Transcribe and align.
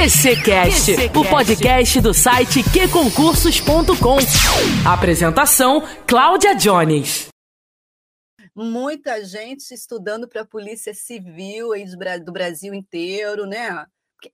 QCcast, 0.00 0.92
o 1.14 1.28
podcast 1.28 2.00
do 2.00 2.14
site 2.14 2.62
qconcursos.com. 2.62 4.16
Apresentação: 4.88 5.82
Cláudia 6.06 6.54
Jones. 6.54 7.28
Muita 8.56 9.22
gente 9.22 9.74
estudando 9.74 10.26
para 10.26 10.40
a 10.40 10.46
Polícia 10.46 10.94
Civil 10.94 11.72
aí 11.72 11.84
do 12.24 12.32
Brasil 12.32 12.72
inteiro, 12.72 13.44
né? 13.44 13.84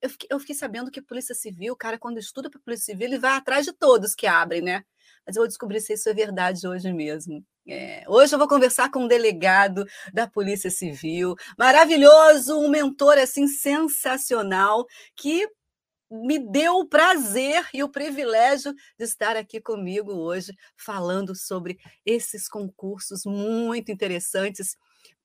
Eu 0.00 0.08
fiquei, 0.08 0.29
eu 0.30 0.38
fiquei 0.38 0.54
sabendo 0.54 0.89
que 0.89 1.00
a 1.00 1.02
Polícia 1.02 1.34
Civil, 1.34 1.73
o 1.73 1.77
cara, 1.77 1.98
quando 1.98 2.19
estuda 2.19 2.48
para 2.48 2.61
a 2.61 2.62
Polícia 2.62 2.93
Civil, 2.93 3.09
ele 3.09 3.19
vai 3.19 3.33
atrás 3.33 3.67
de 3.67 3.73
todos 3.73 4.14
que 4.14 4.29
abrem, 4.29 4.62
né? 4.62 4.85
Mas 5.27 5.35
eu 5.35 5.41
vou 5.41 5.48
descobrir 5.48 5.80
se 5.80 5.95
isso 5.95 6.09
é 6.09 6.14
verdade 6.14 6.64
hoje 6.69 6.93
mesmo. 6.93 7.45
É, 7.69 8.05
hoje 8.07 8.33
eu 8.33 8.39
vou 8.39 8.46
conversar 8.46 8.93
com 8.93 9.01
um 9.01 9.09
delegado 9.09 9.85
da 10.12 10.29
Polícia 10.29 10.71
Civil, 10.71 11.35
maravilhoso, 11.59 12.57
um 12.57 12.69
mentor 12.69 13.19
assim 13.19 13.48
sensacional 13.48 14.87
que 15.16 15.48
me 16.09 16.39
deu 16.39 16.77
o 16.77 16.88
prazer 16.88 17.66
e 17.74 17.83
o 17.83 17.88
privilégio 17.88 18.73
de 18.97 19.05
estar 19.05 19.37
aqui 19.37 19.60
comigo 19.60 20.12
hoje 20.12 20.52
falando 20.77 21.34
sobre 21.34 21.77
esses 22.05 22.48
concursos 22.48 23.23
muito 23.24 23.91
interessantes 23.91 24.77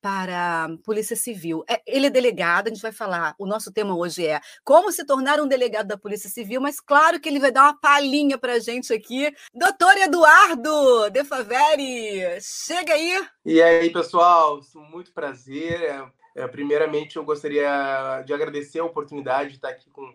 para 0.01 0.65
a 0.65 0.77
Polícia 0.83 1.15
Civil. 1.15 1.63
É, 1.69 1.81
ele 1.85 2.07
é 2.07 2.09
delegado, 2.09 2.67
a 2.67 2.69
gente 2.69 2.81
vai 2.81 2.91
falar. 2.91 3.35
O 3.37 3.45
nosso 3.45 3.71
tema 3.71 3.95
hoje 3.95 4.25
é 4.25 4.41
como 4.63 4.91
se 4.91 5.05
tornar 5.05 5.39
um 5.39 5.47
delegado 5.47 5.87
da 5.87 5.97
Polícia 5.97 6.29
Civil, 6.29 6.59
mas 6.59 6.79
claro 6.79 7.19
que 7.19 7.29
ele 7.29 7.39
vai 7.39 7.51
dar 7.51 7.63
uma 7.63 7.79
palhinha 7.79 8.37
para 8.37 8.53
a 8.53 8.59
gente 8.59 8.91
aqui. 8.91 9.31
Doutor 9.53 9.95
Eduardo 9.97 11.09
De 11.11 11.23
Faveri, 11.23 12.21
chega 12.41 12.93
aí. 12.93 13.27
E 13.45 13.61
aí, 13.61 13.91
pessoal, 13.91 14.59
muito 14.91 15.13
prazer. 15.13 16.11
É, 16.35 16.47
primeiramente, 16.47 17.17
eu 17.17 17.23
gostaria 17.23 18.23
de 18.25 18.33
agradecer 18.33 18.79
a 18.79 18.85
oportunidade 18.85 19.49
de 19.49 19.55
estar 19.55 19.69
aqui 19.69 19.89
com, 19.89 20.13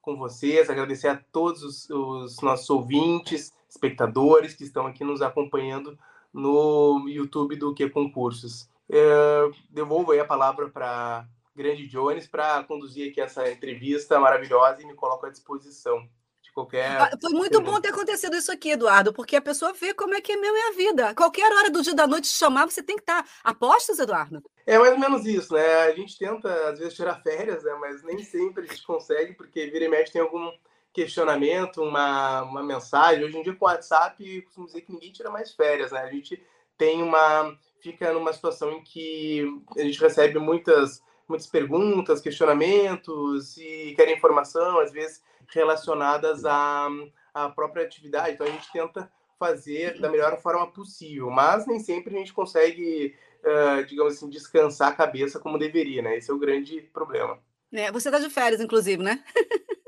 com 0.00 0.16
vocês, 0.16 0.68
agradecer 0.68 1.08
a 1.08 1.22
todos 1.30 1.62
os, 1.62 1.90
os 1.90 2.40
nossos 2.40 2.68
ouvintes, 2.70 3.52
espectadores 3.68 4.54
que 4.54 4.64
estão 4.64 4.86
aqui 4.86 5.04
nos 5.04 5.22
acompanhando 5.22 5.98
no 6.32 7.06
YouTube 7.08 7.56
do 7.56 7.74
Que 7.74 7.88
Concursos. 7.88 8.68
Eu 8.88 9.52
devolvo 9.70 10.12
aí 10.12 10.20
a 10.20 10.24
palavra 10.24 10.68
para 10.68 11.26
Grande 11.54 11.86
Jones 11.88 12.26
para 12.26 12.62
conduzir 12.64 13.10
aqui 13.10 13.20
essa 13.20 13.50
entrevista 13.50 14.18
maravilhosa 14.18 14.80
e 14.80 14.86
me 14.86 14.94
coloco 14.94 15.26
à 15.26 15.30
disposição 15.30 16.08
de 16.40 16.52
qualquer. 16.52 17.00
Ah, 17.00 17.10
foi 17.20 17.32
muito 17.32 17.60
bom 17.60 17.80
ter 17.80 17.88
acontecido 17.88 18.36
isso 18.36 18.50
aqui, 18.50 18.70
Eduardo, 18.70 19.12
porque 19.12 19.36
a 19.36 19.42
pessoa 19.42 19.72
vê 19.72 19.92
como 19.92 20.14
é 20.14 20.20
que 20.20 20.32
é 20.32 20.36
meu 20.36 20.54
e 20.54 20.60
a 20.60 20.72
vida. 20.72 21.14
Qualquer 21.14 21.52
hora 21.52 21.68
do 21.68 21.82
dia 21.82 21.94
da 21.94 22.06
noite 22.06 22.28
chamar, 22.28 22.70
você 22.70 22.82
tem 22.82 22.96
que 22.96 23.02
estar. 23.02 23.28
Apostas, 23.42 23.98
Eduardo? 23.98 24.42
É 24.64 24.78
mais 24.78 24.92
ou 24.92 24.98
menos 24.98 25.26
isso, 25.26 25.52
né? 25.52 25.82
A 25.82 25.94
gente 25.94 26.16
tenta, 26.16 26.70
às 26.70 26.78
vezes, 26.78 26.94
tirar 26.94 27.20
férias, 27.22 27.64
né? 27.64 27.76
mas 27.80 28.02
nem 28.04 28.22
sempre 28.22 28.64
a 28.64 28.66
gente 28.66 28.86
consegue, 28.86 29.34
porque 29.34 29.66
vira 29.66 29.84
e 29.84 29.88
mexe 29.88 30.12
tem 30.12 30.22
algum 30.22 30.50
questionamento, 30.92 31.82
uma, 31.82 32.42
uma 32.42 32.62
mensagem. 32.62 33.24
Hoje 33.24 33.36
em 33.36 33.42
dia, 33.42 33.54
com 33.54 33.64
o 33.64 33.68
WhatsApp, 33.68 34.42
costumo 34.42 34.66
dizer 34.66 34.82
que 34.82 34.92
ninguém 34.92 35.12
tira 35.12 35.30
mais 35.30 35.52
férias, 35.52 35.90
né? 35.90 36.00
A 36.00 36.10
gente 36.10 36.42
tem 36.76 37.02
uma 37.02 37.58
fica 37.80 38.12
numa 38.12 38.32
situação 38.32 38.72
em 38.72 38.82
que 38.82 39.44
a 39.76 39.82
gente 39.82 40.00
recebe 40.00 40.38
muitas, 40.38 41.02
muitas 41.28 41.46
perguntas, 41.46 42.20
questionamentos 42.20 43.56
e 43.56 43.94
quer 43.96 44.10
informação, 44.10 44.80
às 44.80 44.92
vezes 44.92 45.22
relacionadas 45.48 46.44
à, 46.44 46.88
à 47.32 47.48
própria 47.48 47.84
atividade. 47.84 48.32
Então 48.32 48.46
a 48.46 48.50
gente 48.50 48.70
tenta 48.72 49.10
fazer 49.38 50.00
da 50.00 50.10
melhor 50.10 50.36
forma 50.40 50.66
possível, 50.66 51.30
mas 51.30 51.66
nem 51.66 51.78
sempre 51.78 52.14
a 52.14 52.18
gente 52.18 52.32
consegue, 52.32 53.14
uh, 53.44 53.84
digamos 53.86 54.14
assim, 54.14 54.28
descansar 54.28 54.88
a 54.88 54.94
cabeça 54.96 55.38
como 55.38 55.58
deveria, 55.58 56.02
né? 56.02 56.16
Esse 56.16 56.30
é 56.30 56.34
o 56.34 56.38
grande 56.38 56.80
problema. 56.92 57.38
É, 57.72 57.92
você 57.92 58.08
está 58.08 58.18
de 58.18 58.30
férias, 58.30 58.60
inclusive, 58.60 59.02
né? 59.02 59.22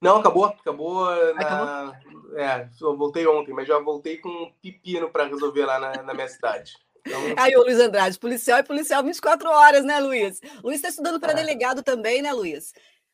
Não, 0.00 0.16
acabou, 0.16 0.44
acabou. 0.44 1.06
Na... 1.34 1.88
Acabou? 1.88 2.38
É, 2.38 2.68
eu 2.80 2.96
voltei 2.96 3.26
ontem, 3.26 3.52
mas 3.52 3.66
já 3.66 3.78
voltei 3.78 4.18
com 4.18 4.28
um 4.28 4.52
pepino 4.62 5.10
para 5.10 5.24
resolver 5.24 5.64
lá 5.64 5.78
na, 5.78 6.02
na 6.02 6.14
minha 6.14 6.28
cidade. 6.28 6.76
Então... 7.06 7.34
Aí 7.36 7.56
o 7.56 7.62
Luiz 7.62 7.78
Andrade, 7.78 8.18
policial 8.18 8.58
é 8.58 8.62
policial 8.62 9.02
24 9.02 9.48
horas, 9.48 9.84
né, 9.84 9.98
Luiz? 10.00 10.40
Luiz 10.62 10.76
está 10.76 10.88
estudando 10.88 11.20
para 11.20 11.32
é. 11.32 11.34
delegado 11.34 11.82
também, 11.82 12.22
né, 12.22 12.32
Luiz? 12.32 12.72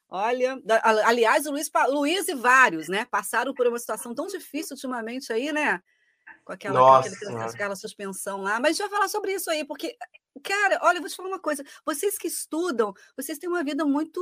Olha, 0.09 0.61
aliás, 1.05 1.47
o 1.47 1.51
Luiz, 1.51 1.71
Luiz 1.89 2.29
e 2.29 2.35
vários, 2.35 2.89
né, 2.89 3.05
passaram 3.11 3.53
por 3.53 3.67
uma 3.67 3.79
situação 3.79 4.15
tão 4.15 4.27
difícil 4.27 4.75
ultimamente 4.75 5.33
aí, 5.33 5.53
né? 5.53 5.81
Com 6.45 6.53
aquela, 6.53 6.79
Nossa, 6.79 7.11
com 7.11 7.17
aquela, 7.17 7.45
aquela 7.47 7.77
suspensão 7.77 8.43
lá. 8.43 8.61
Mas 8.61 8.71
a 8.71 8.73
gente 8.73 8.83
vai 8.83 8.91
falar 8.91 9.09
sobre 9.09 9.33
isso 9.33 9.51
aí, 9.51 9.65
porque, 9.65 9.97
cara, 10.43 10.79
olha, 10.83 10.99
eu 10.99 11.01
vou 11.01 11.11
te 11.11 11.17
falar 11.17 11.29
uma 11.29 11.41
coisa. 11.41 11.65
Vocês 11.85 12.19
que 12.19 12.29
estudam, 12.29 12.93
vocês 13.17 13.39
têm 13.39 13.49
uma 13.49 13.65
vida 13.65 13.85
muito, 13.85 14.21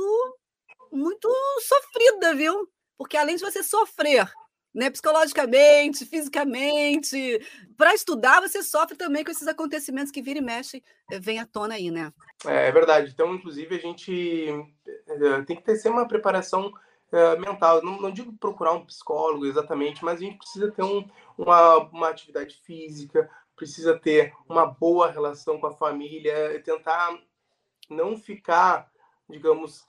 muito 0.91 1.29
sofrida, 1.61 2.33
viu? 2.33 2.67
Porque 2.97 3.17
além 3.17 3.35
de 3.35 3.43
você 3.43 3.61
sofrer 3.61 4.31
né, 4.73 4.89
psicologicamente, 4.89 6.05
fisicamente. 6.05 7.39
Para 7.77 7.93
estudar, 7.93 8.41
você 8.41 8.63
sofre 8.63 8.97
também 8.97 9.23
com 9.23 9.31
esses 9.31 9.47
acontecimentos 9.47 10.11
que 10.11 10.21
vira 10.21 10.39
e 10.39 10.41
mexe, 10.41 10.83
eh, 11.11 11.19
vem 11.19 11.39
à 11.39 11.45
tona 11.45 11.75
aí, 11.75 11.91
né? 11.91 12.11
É, 12.45 12.67
é 12.67 12.71
verdade. 12.71 13.11
Então, 13.13 13.35
inclusive, 13.35 13.75
a 13.75 13.79
gente 13.79 14.49
eh, 15.07 15.41
tem 15.45 15.55
que 15.55 15.63
ter 15.63 15.75
sempre 15.75 15.99
uma 15.99 16.07
preparação 16.07 16.71
mental. 17.39 17.83
Não, 17.83 18.01
não, 18.01 18.09
digo 18.09 18.33
procurar 18.33 18.71
um 18.71 18.83
psicólogo 18.85 19.45
exatamente, 19.45 20.03
mas 20.03 20.17
a 20.17 20.23
gente 20.23 20.39
precisa 20.39 20.71
ter 20.71 20.81
um, 20.81 21.07
uma, 21.37 21.77
uma 21.89 22.09
atividade 22.09 22.59
física, 22.65 23.29
precisa 23.55 23.99
ter 23.99 24.33
uma 24.49 24.65
boa 24.65 25.11
relação 25.11 25.59
com 25.59 25.67
a 25.67 25.77
família, 25.77 26.59
tentar 26.63 27.15
não 27.87 28.17
ficar, 28.17 28.89
digamos, 29.29 29.85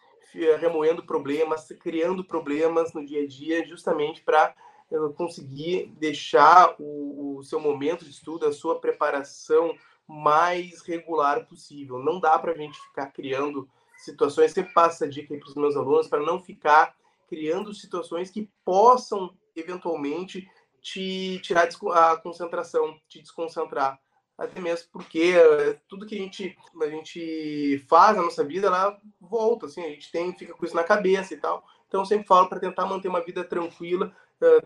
remoendo 0.61 1.05
problemas, 1.05 1.67
criando 1.81 2.25
problemas 2.25 2.93
no 2.93 3.05
dia 3.05 3.23
a 3.23 3.27
dia, 3.27 3.67
justamente 3.67 4.23
para 4.23 4.55
conseguir 5.17 5.93
deixar 5.99 6.75
o, 6.79 7.39
o 7.39 7.43
seu 7.43 7.59
momento 7.59 8.05
de 8.05 8.11
estudo, 8.11 8.47
a 8.47 8.53
sua 8.53 8.81
preparação 8.81 9.75
mais 10.07 10.83
regular 10.83 11.47
possível. 11.47 11.99
Não 11.99 12.21
dá 12.21 12.39
para 12.39 12.53
a 12.53 12.57
gente 12.57 12.79
ficar 12.81 13.07
criando 13.07 13.69
situações, 13.99 14.53
sempre 14.53 14.73
passa 14.73 15.05
a 15.05 15.09
dica 15.09 15.37
para 15.37 15.49
os 15.49 15.55
meus 15.55 15.77
alunos, 15.77 16.09
para 16.09 16.21
não 16.21 16.43
ficar 16.43 16.95
criando 17.27 17.75
situações 17.75 18.31
que 18.31 18.51
possam, 18.65 19.35
eventualmente, 19.57 20.49
te 20.81 21.39
tirar 21.41 21.69
a 21.93 22.17
concentração, 22.17 22.99
te 23.09 23.21
desconcentrar. 23.21 23.99
Até 24.37 24.61
mesmo 24.61 24.89
porque 24.93 25.33
eh, 25.37 25.79
tudo 25.89 26.07
que 26.07 26.17
a 26.17 26.19
gente, 26.19 26.57
a 26.83 26.87
gente 26.89 27.79
faz 27.89 28.17
na 28.17 28.23
nossa 28.25 28.45
vida, 28.45 28.67
ela 28.67 29.01
volta, 29.21 29.67
assim, 29.67 29.83
a 29.83 29.89
gente 29.89 30.11
tem, 30.11 30.37
fica 30.37 30.53
com 30.53 30.65
isso 30.65 30.75
na 30.75 30.83
cabeça 30.83 31.33
e 31.33 31.37
tal. 31.37 31.65
Então, 31.87 32.05
sempre 32.05 32.27
falo 32.27 32.49
para 32.49 32.59
tentar 32.59 32.85
manter 32.87 33.09
uma 33.09 33.25
vida 33.25 33.45
tranquila, 33.45 34.15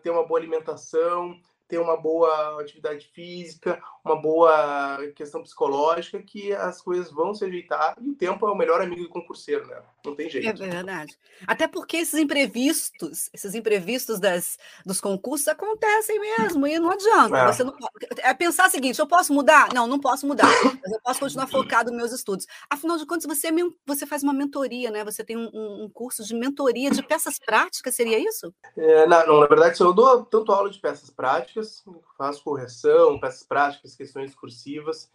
ter 0.02 0.10
uma 0.10 0.26
boa 0.26 0.38
alimentação, 0.40 1.34
ter 1.68 1.78
uma 1.78 1.96
boa 1.96 2.60
atividade 2.60 3.06
física, 3.08 3.80
uma 4.08 4.20
boa 4.20 4.98
questão 5.14 5.42
psicológica, 5.42 6.22
que 6.22 6.52
as 6.52 6.80
coisas 6.80 7.10
vão 7.10 7.34
se 7.34 7.44
ajeitar 7.44 7.96
e 8.00 8.10
o 8.10 8.14
tempo 8.14 8.46
é 8.46 8.50
o 8.50 8.56
melhor 8.56 8.80
amigo 8.80 9.02
do 9.02 9.08
concurseiro, 9.08 9.66
né? 9.66 9.80
Não 10.04 10.14
tem 10.14 10.28
jeito. 10.28 10.48
É 10.48 10.52
verdade. 10.52 11.16
Até 11.46 11.68
porque 11.68 11.98
esses 11.98 12.18
imprevistos, 12.18 13.28
esses 13.32 13.54
imprevistos 13.54 14.18
das, 14.18 14.58
dos 14.84 15.00
concursos 15.00 15.48
acontecem 15.48 16.18
mesmo 16.18 16.66
e 16.66 16.78
não 16.78 16.90
adianta. 16.90 17.36
É. 17.36 17.46
Você 17.52 17.64
não, 17.64 17.74
é 18.18 18.34
pensar 18.34 18.68
o 18.68 18.70
seguinte: 18.70 18.98
eu 18.98 19.06
posso 19.06 19.32
mudar? 19.32 19.68
Não, 19.74 19.86
não 19.86 19.98
posso 19.98 20.26
mudar, 20.26 20.48
mas 20.64 20.92
eu 20.92 21.00
posso 21.00 21.20
continuar 21.20 21.46
focado 21.46 21.90
nos 21.90 21.98
meus 21.98 22.12
estudos. 22.12 22.46
Afinal 22.70 22.96
de 22.96 23.06
contas, 23.06 23.26
você, 23.26 23.48
é, 23.48 23.52
você 23.86 24.06
faz 24.06 24.22
uma 24.22 24.32
mentoria, 24.32 24.90
né? 24.90 25.04
Você 25.04 25.24
tem 25.24 25.36
um, 25.36 25.84
um 25.84 25.90
curso 25.92 26.24
de 26.24 26.34
mentoria 26.34 26.90
de 26.90 27.02
peças 27.02 27.38
práticas, 27.38 27.94
seria 27.94 28.18
isso? 28.18 28.52
É, 28.76 29.06
não, 29.06 29.40
na 29.40 29.46
verdade, 29.46 29.80
eu 29.80 29.92
dou 29.92 30.24
tanto 30.24 30.52
aula 30.52 30.70
de 30.70 30.78
peças 30.78 31.10
práticas, 31.10 31.84
faço 32.16 32.42
correção, 32.42 33.18
peças 33.20 33.42
práticas, 33.42 33.96
questões 33.98 34.30
discursivas. 34.30 35.10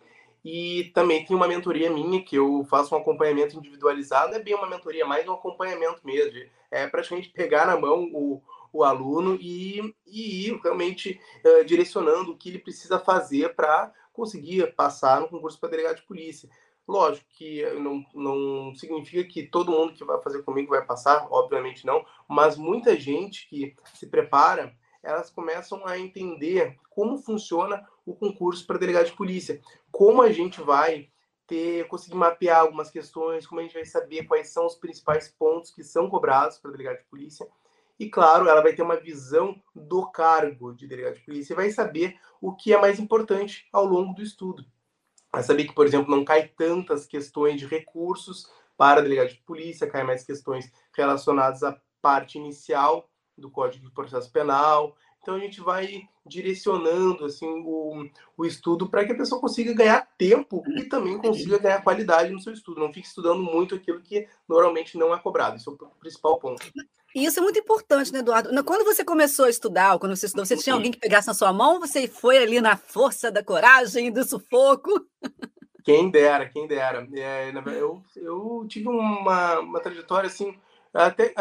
E 0.46 0.92
também 0.94 1.24
tem 1.24 1.36
uma 1.36 1.48
mentoria 1.48 1.90
minha, 1.90 2.22
que 2.22 2.36
eu 2.36 2.66
faço 2.70 2.94
um 2.94 2.98
acompanhamento 2.98 3.58
individualizado, 3.58 4.36
é 4.36 4.40
bem 4.40 4.54
uma 4.54 4.70
mentoria, 4.70 5.06
mais 5.06 5.26
um 5.26 5.34
acompanhamento 5.34 6.02
mesmo. 6.04 6.38
É 6.70 6.86
praticamente 6.86 7.30
pegar 7.30 7.66
na 7.66 7.80
mão 7.80 8.10
o, 8.14 8.42
o 8.74 8.84
aluno 8.84 9.38
e, 9.40 9.96
e 10.06 10.50
ir 10.50 10.60
realmente 10.62 11.20
uh, 11.46 11.64
direcionando 11.64 12.32
o 12.32 12.38
que 12.38 12.50
ele 12.50 12.60
precisa 12.60 13.00
fazer 13.00 13.56
para 13.56 13.94
conseguir 14.12 14.76
passar 14.76 15.22
no 15.22 15.30
concurso 15.30 15.58
para 15.58 15.70
delegado 15.70 15.98
de 15.98 16.04
polícia. 16.04 16.50
Lógico 16.86 17.26
que 17.30 17.64
não, 17.76 18.06
não 18.14 18.76
significa 18.76 19.24
que 19.24 19.44
todo 19.44 19.72
mundo 19.72 19.94
que 19.94 20.04
vai 20.04 20.22
fazer 20.22 20.44
comigo 20.44 20.72
vai 20.72 20.86
passar, 20.86 21.26
obviamente 21.32 21.86
não, 21.86 22.06
mas 22.28 22.58
muita 22.58 23.00
gente 23.00 23.48
que 23.48 23.74
se 23.94 24.08
prepara 24.08 24.76
elas 25.04 25.30
começam 25.30 25.86
a 25.86 26.00
entender 26.00 26.78
como 26.90 27.18
funciona 27.18 27.86
o 28.06 28.16
concurso 28.16 28.66
para 28.66 28.80
delegado 28.80 29.08
de 29.08 29.18
polícia, 29.18 29.62
como 29.92 30.22
a 30.22 30.32
gente 30.32 30.62
vai 30.62 31.10
ter 31.46 31.88
conseguir 31.88 32.16
mapear 32.16 32.62
algumas 32.62 32.90
questões, 32.90 33.46
como 33.46 33.60
a 33.60 33.64
gente 33.64 33.74
vai 33.74 33.86
saber 33.86 34.26
quais 34.26 34.50
são 34.50 34.66
os 34.66 34.76
principais 34.76 35.28
pontos 35.28 35.72
que 35.72 35.84
são 35.84 36.10
cobrados 36.10 36.58
para 36.58 36.72
delegado 36.72 37.00
de 37.00 37.06
polícia. 37.06 37.48
E 38.00 38.10
claro, 38.10 38.48
ela 38.48 38.62
vai 38.62 38.74
ter 38.74 38.82
uma 38.82 38.96
visão 38.96 39.62
do 39.76 40.10
cargo 40.10 40.74
de 40.74 40.88
delegado 40.88 41.16
de 41.16 41.26
polícia 41.26 41.54
e 41.54 41.56
vai 41.56 41.70
saber 41.70 42.18
o 42.42 42.56
que 42.56 42.74
é 42.74 42.80
mais 42.80 43.00
importante 43.00 43.68
ao 43.72 43.86
longo 43.86 44.14
do 44.14 44.24
estudo. 44.24 44.66
Vai 45.32 45.44
saber 45.44 45.66
que, 45.66 45.74
por 45.74 45.86
exemplo, 45.86 46.16
não 46.16 46.24
cai 46.24 46.48
tantas 46.48 47.06
questões 47.06 47.60
de 47.60 47.66
recursos 47.66 48.50
para 48.78 49.02
delegado 49.02 49.30
de 49.30 49.42
polícia, 49.46 49.90
cai 49.90 50.04
mais 50.04 50.24
questões 50.24 50.72
relacionadas 50.96 51.64
a 51.64 51.80
parte 52.02 52.38
inicial 52.38 53.10
do 53.38 53.50
Código 53.50 53.86
de 53.86 53.94
Processo 53.94 54.32
Penal. 54.32 54.96
Então 55.22 55.36
a 55.36 55.40
gente 55.40 55.62
vai 55.62 56.02
direcionando 56.26 57.26
assim 57.26 57.48
o, 57.48 58.06
o 58.38 58.46
estudo 58.46 58.90
para 58.90 59.06
que 59.06 59.14
a 59.14 59.18
pessoa 59.18 59.40
consiga 59.40 59.74
ganhar 59.74 60.06
tempo 60.18 60.62
e 60.78 60.84
também 60.84 61.18
consiga 61.18 61.58
ganhar 61.58 61.82
qualidade 61.82 62.32
no 62.32 62.42
seu 62.42 62.52
estudo. 62.52 62.82
Não 62.82 62.92
fique 62.92 63.08
estudando 63.08 63.42
muito 63.42 63.74
aquilo 63.74 64.02
que 64.02 64.28
normalmente 64.48 64.98
não 64.98 65.14
é 65.14 65.20
cobrado. 65.20 65.56
Isso 65.56 65.70
é 65.70 65.74
o 65.74 65.90
principal 66.00 66.38
ponto. 66.40 66.62
E 67.16 67.26
isso 67.26 67.40
é 67.40 67.42
muito 67.42 67.60
importante, 67.60 68.12
né, 68.12 68.20
Eduardo? 68.20 68.64
Quando 68.64 68.84
você 68.84 69.06
começou 69.06 69.46
a 69.46 69.50
estudar, 69.50 69.98
quando 70.00 70.16
você 70.16 70.26
estudou, 70.26 70.46
você 70.46 70.58
tinha 70.58 70.74
alguém 70.74 70.92
que 70.92 71.00
pegasse 71.00 71.28
na 71.28 71.34
sua 71.34 71.54
mão, 71.54 71.80
você 71.80 72.08
foi 72.08 72.40
ali 72.40 72.60
na 72.60 72.76
força 72.76 73.32
da 73.32 73.44
coragem, 73.44 74.12
do 74.12 74.24
sufoco? 74.26 75.06
Quem 75.84 76.10
dera, 76.10 76.50
quem 76.50 76.68
dera. 76.68 77.08
É, 77.14 77.52
eu, 77.78 78.04
eu 78.16 78.66
tive 78.68 78.88
uma, 78.88 79.60
uma 79.60 79.80
trajetória 79.80 80.28
assim, 80.28 80.58
até 80.94 81.34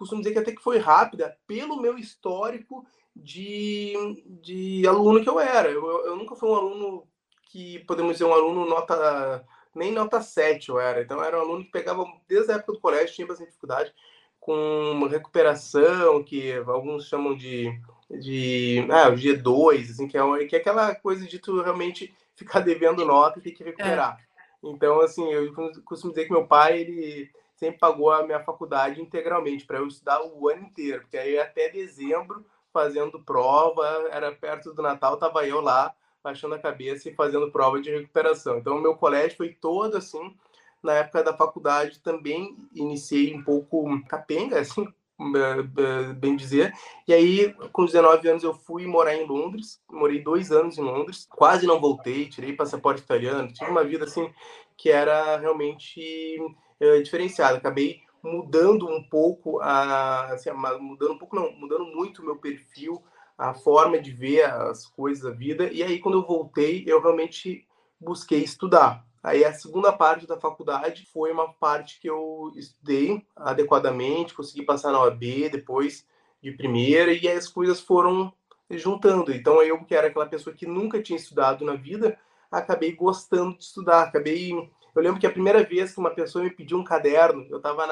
costumo 0.00 0.22
dizer 0.22 0.32
que 0.32 0.38
até 0.38 0.52
que 0.52 0.62
foi 0.62 0.78
rápida, 0.78 1.36
pelo 1.46 1.80
meu 1.80 1.98
histórico 1.98 2.86
de, 3.14 3.94
de 4.42 4.86
aluno 4.86 5.22
que 5.22 5.28
eu 5.28 5.38
era. 5.38 5.68
Eu, 5.70 6.06
eu 6.06 6.16
nunca 6.16 6.34
fui 6.34 6.48
um 6.48 6.54
aluno 6.54 7.06
que, 7.44 7.80
podemos 7.80 8.12
dizer, 8.12 8.24
um 8.24 8.32
aluno 8.32 8.64
nota, 8.64 9.44
nem 9.74 9.92
nota 9.92 10.22
7 10.22 10.70
eu 10.70 10.80
era. 10.80 11.02
Então, 11.02 11.18
eu 11.18 11.24
era 11.24 11.38
um 11.38 11.42
aluno 11.42 11.64
que 11.64 11.70
pegava, 11.70 12.04
desde 12.26 12.50
a 12.50 12.54
época 12.56 12.72
do 12.72 12.80
colégio, 12.80 13.14
tinha 13.14 13.26
bastante 13.26 13.48
dificuldade 13.48 13.94
com 14.40 15.06
recuperação, 15.06 16.24
que 16.24 16.54
alguns 16.66 17.06
chamam 17.06 17.36
de, 17.36 17.70
de 18.10 18.86
ah, 18.90 19.10
G2, 19.10 19.90
assim, 19.90 20.08
que 20.08 20.16
é, 20.16 20.44
que 20.46 20.56
é 20.56 20.58
aquela 20.58 20.94
coisa 20.94 21.26
de 21.26 21.38
tu 21.38 21.60
realmente 21.60 22.14
ficar 22.34 22.60
devendo 22.60 23.04
nota 23.04 23.38
e 23.38 23.42
ter 23.42 23.50
que 23.50 23.62
recuperar. 23.62 24.18
É. 24.18 24.30
Então, 24.62 24.98
assim, 25.02 25.30
eu 25.30 25.52
costumo 25.84 26.10
dizer 26.10 26.24
que 26.24 26.32
meu 26.32 26.46
pai, 26.46 26.80
ele 26.80 27.30
sempre 27.60 27.78
pagou 27.78 28.10
a 28.10 28.24
minha 28.24 28.42
faculdade 28.42 29.00
integralmente, 29.00 29.66
para 29.66 29.78
eu 29.78 29.86
estudar 29.86 30.20
o 30.24 30.48
ano 30.48 30.62
inteiro, 30.62 31.02
porque 31.02 31.18
aí 31.18 31.38
até 31.38 31.68
dezembro, 31.68 32.44
fazendo 32.72 33.22
prova, 33.22 33.84
era 34.10 34.32
perto 34.32 34.72
do 34.72 34.80
Natal, 34.80 35.18
tava 35.18 35.46
eu 35.46 35.60
lá, 35.60 35.94
baixando 36.24 36.54
a 36.54 36.58
cabeça 36.58 37.08
e 37.08 37.14
fazendo 37.14 37.52
prova 37.52 37.80
de 37.80 37.90
recuperação. 37.90 38.58
Então, 38.58 38.78
o 38.78 38.80
meu 38.80 38.96
colégio 38.96 39.36
foi 39.36 39.50
todo 39.50 39.96
assim, 39.96 40.34
na 40.82 40.94
época 40.94 41.22
da 41.22 41.36
faculdade 41.36 42.00
também 42.00 42.56
iniciei 42.74 43.34
um 43.34 43.44
pouco 43.44 43.86
capenga, 44.08 44.58
assim, 44.58 44.88
bem 46.16 46.34
dizer. 46.34 46.72
E 47.06 47.12
aí, 47.12 47.54
com 47.72 47.84
19 47.84 48.26
anos, 48.26 48.42
eu 48.42 48.54
fui 48.54 48.86
morar 48.86 49.14
em 49.14 49.26
Londres. 49.26 49.78
Morei 49.90 50.22
dois 50.22 50.50
anos 50.50 50.78
em 50.78 50.82
Londres. 50.82 51.26
Quase 51.28 51.66
não 51.66 51.78
voltei, 51.78 52.26
tirei 52.26 52.54
passaporte 52.54 53.02
italiano. 53.02 53.52
Tive 53.52 53.70
uma 53.70 53.84
vida, 53.84 54.06
assim, 54.06 54.32
que 54.78 54.88
era 54.88 55.36
realmente 55.36 56.38
uh, 56.80 57.02
diferenciada. 57.02 57.58
Acabei 57.58 58.02
mudando 58.22 58.88
um 58.88 59.02
pouco, 59.02 59.60
a, 59.60 60.26
assim, 60.32 60.50
mudando 60.50 61.12
um 61.12 61.18
pouco, 61.18 61.36
não, 61.36 61.52
mudando 61.52 61.86
muito 61.86 62.22
o 62.22 62.24
meu 62.24 62.36
perfil, 62.36 63.02
a 63.36 63.54
forma 63.54 63.98
de 63.98 64.10
ver 64.10 64.44
as 64.44 64.86
coisas 64.86 65.22
da 65.24 65.30
vida. 65.30 65.72
E 65.72 65.82
aí, 65.82 65.98
quando 65.98 66.18
eu 66.18 66.26
voltei, 66.26 66.84
eu 66.86 67.00
realmente 67.00 67.66
busquei 67.98 68.42
estudar. 68.42 69.04
Aí 69.22 69.44
a 69.44 69.52
segunda 69.52 69.92
parte 69.92 70.26
da 70.26 70.40
faculdade 70.40 71.06
foi 71.12 71.30
uma 71.30 71.52
parte 71.52 72.00
que 72.00 72.08
eu 72.08 72.50
estudei 72.56 73.22
adequadamente, 73.36 74.34
consegui 74.34 74.64
passar 74.64 74.92
na 74.92 75.00
OAB 75.00 75.50
depois 75.52 76.06
de 76.42 76.52
primeira, 76.52 77.12
e 77.12 77.28
aí 77.28 77.36
as 77.36 77.46
coisas 77.46 77.80
foram 77.80 78.32
juntando. 78.70 79.32
Então 79.32 79.62
eu, 79.62 79.84
que 79.84 79.94
era 79.94 80.06
aquela 80.06 80.26
pessoa 80.26 80.54
que 80.54 80.66
nunca 80.66 81.02
tinha 81.02 81.18
estudado 81.18 81.64
na 81.64 81.74
vida, 81.74 82.18
acabei 82.50 82.92
gostando 82.92 83.56
de 83.56 83.64
estudar. 83.64 84.04
Acabei. 84.04 84.52
Eu 84.94 85.02
lembro 85.02 85.20
que 85.20 85.26
a 85.26 85.30
primeira 85.30 85.62
vez 85.62 85.92
que 85.92 86.00
uma 86.00 86.10
pessoa 86.10 86.44
me 86.44 86.50
pediu 86.50 86.78
um 86.78 86.84
caderno, 86.84 87.46
eu 87.48 87.58
estava 87.58 87.86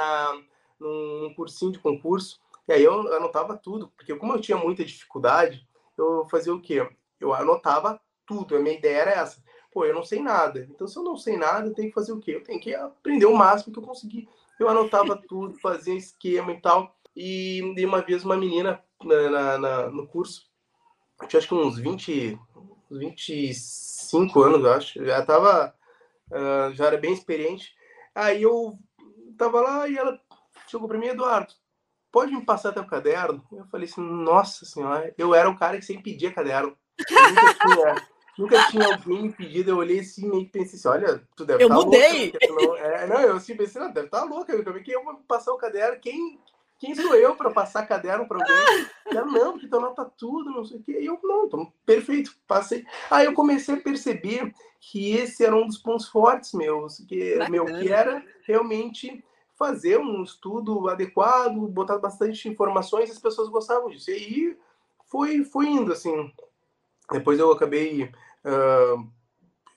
num 0.79 1.33
cursinho 1.35 1.73
de 1.73 1.79
concurso, 1.79 2.41
e 2.67 2.73
aí 2.73 2.85
eu 2.85 3.15
anotava 3.15 3.57
tudo, 3.57 3.89
porque 3.97 4.15
como 4.15 4.35
eu 4.35 4.41
tinha 4.41 4.57
muita 4.57 4.85
dificuldade, 4.85 5.67
eu 5.97 6.27
fazia 6.31 6.55
o 6.55 6.61
quê? 6.61 6.87
Eu 7.19 7.33
anotava 7.33 8.01
tudo. 8.27 8.57
A 8.57 8.61
minha 8.61 8.77
ideia 8.77 8.99
era 8.99 9.11
essa 9.13 9.43
pô, 9.79 9.85
eu 9.85 9.95
não 9.95 10.05
sei 10.05 10.21
nada. 10.21 10.67
Então, 10.71 10.89
se 10.89 10.99
eu 10.99 11.05
não 11.05 11.17
sei 11.17 11.37
nada, 11.37 11.69
eu 11.69 11.75
tenho 11.75 11.89
que 11.89 11.95
fazer 11.95 12.13
o 12.13 12.19
quê? 12.19 12.33
Eu 12.33 12.43
tenho 12.43 12.61
que 12.61 12.75
aprender 12.75 13.27
o 13.27 13.37
máximo 13.37 13.73
que 13.73 13.79
eu 13.79 13.85
conseguir. 13.85 14.29
Eu 14.59 14.69
anotava 14.69 15.17
tudo, 15.29 15.59
fazia 15.61 15.95
esquema 15.95 16.53
e 16.53 16.61
tal. 16.61 16.97
E, 17.15 17.61
e 17.77 17.87
uma 17.87 18.01
vez 18.03 18.25
uma 18.25 18.37
menina 18.37 18.83
na, 19.03 19.31
na, 19.31 19.59
na, 19.59 19.89
no 19.91 20.07
curso, 20.07 20.49
tinha 21.29 21.39
acho 21.39 21.49
que 21.49 21.55
uns 21.55 21.79
20, 21.79 22.39
25 22.91 24.43
anos, 24.43 24.65
eu 24.65 24.73
acho, 24.73 25.05
já 25.05 25.25
tava, 25.25 25.75
uh, 26.31 26.73
já 26.75 26.87
era 26.87 26.97
bem 26.97 27.13
experiente. 27.13 27.75
Aí 28.15 28.43
eu 28.43 28.79
tava 29.37 29.61
lá 29.61 29.89
e 29.89 29.97
ela 29.97 30.19
chegou 30.67 30.89
para 30.89 30.99
mim, 30.99 31.07
Eduardo, 31.09 31.53
pode 32.11 32.35
me 32.35 32.45
passar 32.45 32.73
teu 32.73 32.85
caderno? 32.85 33.45
Eu 33.53 33.65
falei 33.67 33.89
assim, 33.89 34.01
nossa 34.01 34.65
senhora, 34.65 35.15
eu 35.17 35.35
era 35.35 35.49
o 35.49 35.59
cara 35.59 35.79
que 35.79 35.85
sempre 35.85 36.13
pedia 36.13 36.33
caderno. 36.33 36.77
Eu 36.99 37.31
nunca 37.31 37.55
tinha, 37.55 38.09
Nunca 38.39 38.71
tinha 38.71 38.87
alguém 38.87 39.23
me 39.23 39.33
pedido, 39.33 39.73
eu 39.73 39.79
olhei 39.79 39.99
assim 39.99 40.31
e 40.41 40.47
pensei 40.47 40.79
assim, 40.79 40.89
olha, 40.89 41.21
tu 41.35 41.45
deve 41.45 41.65
estar 41.65 41.77
tá 41.77 41.85
mudei. 41.85 42.33
louca. 42.33 42.47
Não, 42.49 42.77
é, 42.77 43.07
não, 43.09 43.21
eu 43.21 43.37
assim 43.37 43.57
pensei, 43.57 43.83
não, 43.83 43.91
deve 43.91 44.07
estar 44.07 44.21
tá 44.21 44.25
louca, 44.25 44.53
eu, 44.53 44.83
que 44.83 44.93
eu 44.93 45.03
vou 45.03 45.17
passar 45.27 45.53
o 45.53 45.59
caderno, 45.59 45.99
quem, 46.01 46.41
quem 46.79 46.95
sou 46.95 47.15
eu 47.15 47.35
para 47.35 47.51
passar 47.51 47.87
caderno 47.87 48.27
para 48.27 48.39
alguém? 48.39 48.87
Ela, 49.07 49.27
não, 49.27 49.53
porque 49.53 49.69
tu 49.69 49.77
anota 49.77 50.05
tudo, 50.05 50.51
não 50.51 50.65
sei 50.65 50.79
o 50.79 50.83
quê. 50.83 50.99
E 51.01 51.07
eu, 51.07 51.19
não, 51.23 51.47
então, 51.47 51.73
perfeito, 51.85 52.37
passei. 52.47 52.87
Aí 53.11 53.27
eu 53.27 53.35
comecei 53.35 53.75
a 53.75 53.81
perceber 53.81 54.55
que 54.81 55.13
esse 55.13 55.45
era 55.45 55.57
um 55.57 55.67
dos 55.67 55.79
pontos 55.79 56.09
fortes 56.09 56.53
meus, 56.53 56.99
que, 56.99 57.37
meu, 57.51 57.65
que 57.65 57.91
era 57.91 58.25
realmente 58.43 59.25
fazer 59.57 59.99
um 59.99 60.23
estudo 60.23 60.89
adequado, 60.89 61.57
botar 61.67 61.99
bastante 61.99 62.49
informações, 62.49 63.11
as 63.11 63.19
pessoas 63.19 63.49
gostavam 63.49 63.91
disso. 63.91 64.11
E 64.11 64.15
aí 64.15 64.59
foi, 65.07 65.45
foi 65.45 65.67
indo, 65.67 65.93
assim. 65.93 66.33
Depois 67.11 67.41
eu 67.41 67.51
acabei 67.51 68.13
Uh, 68.45 69.11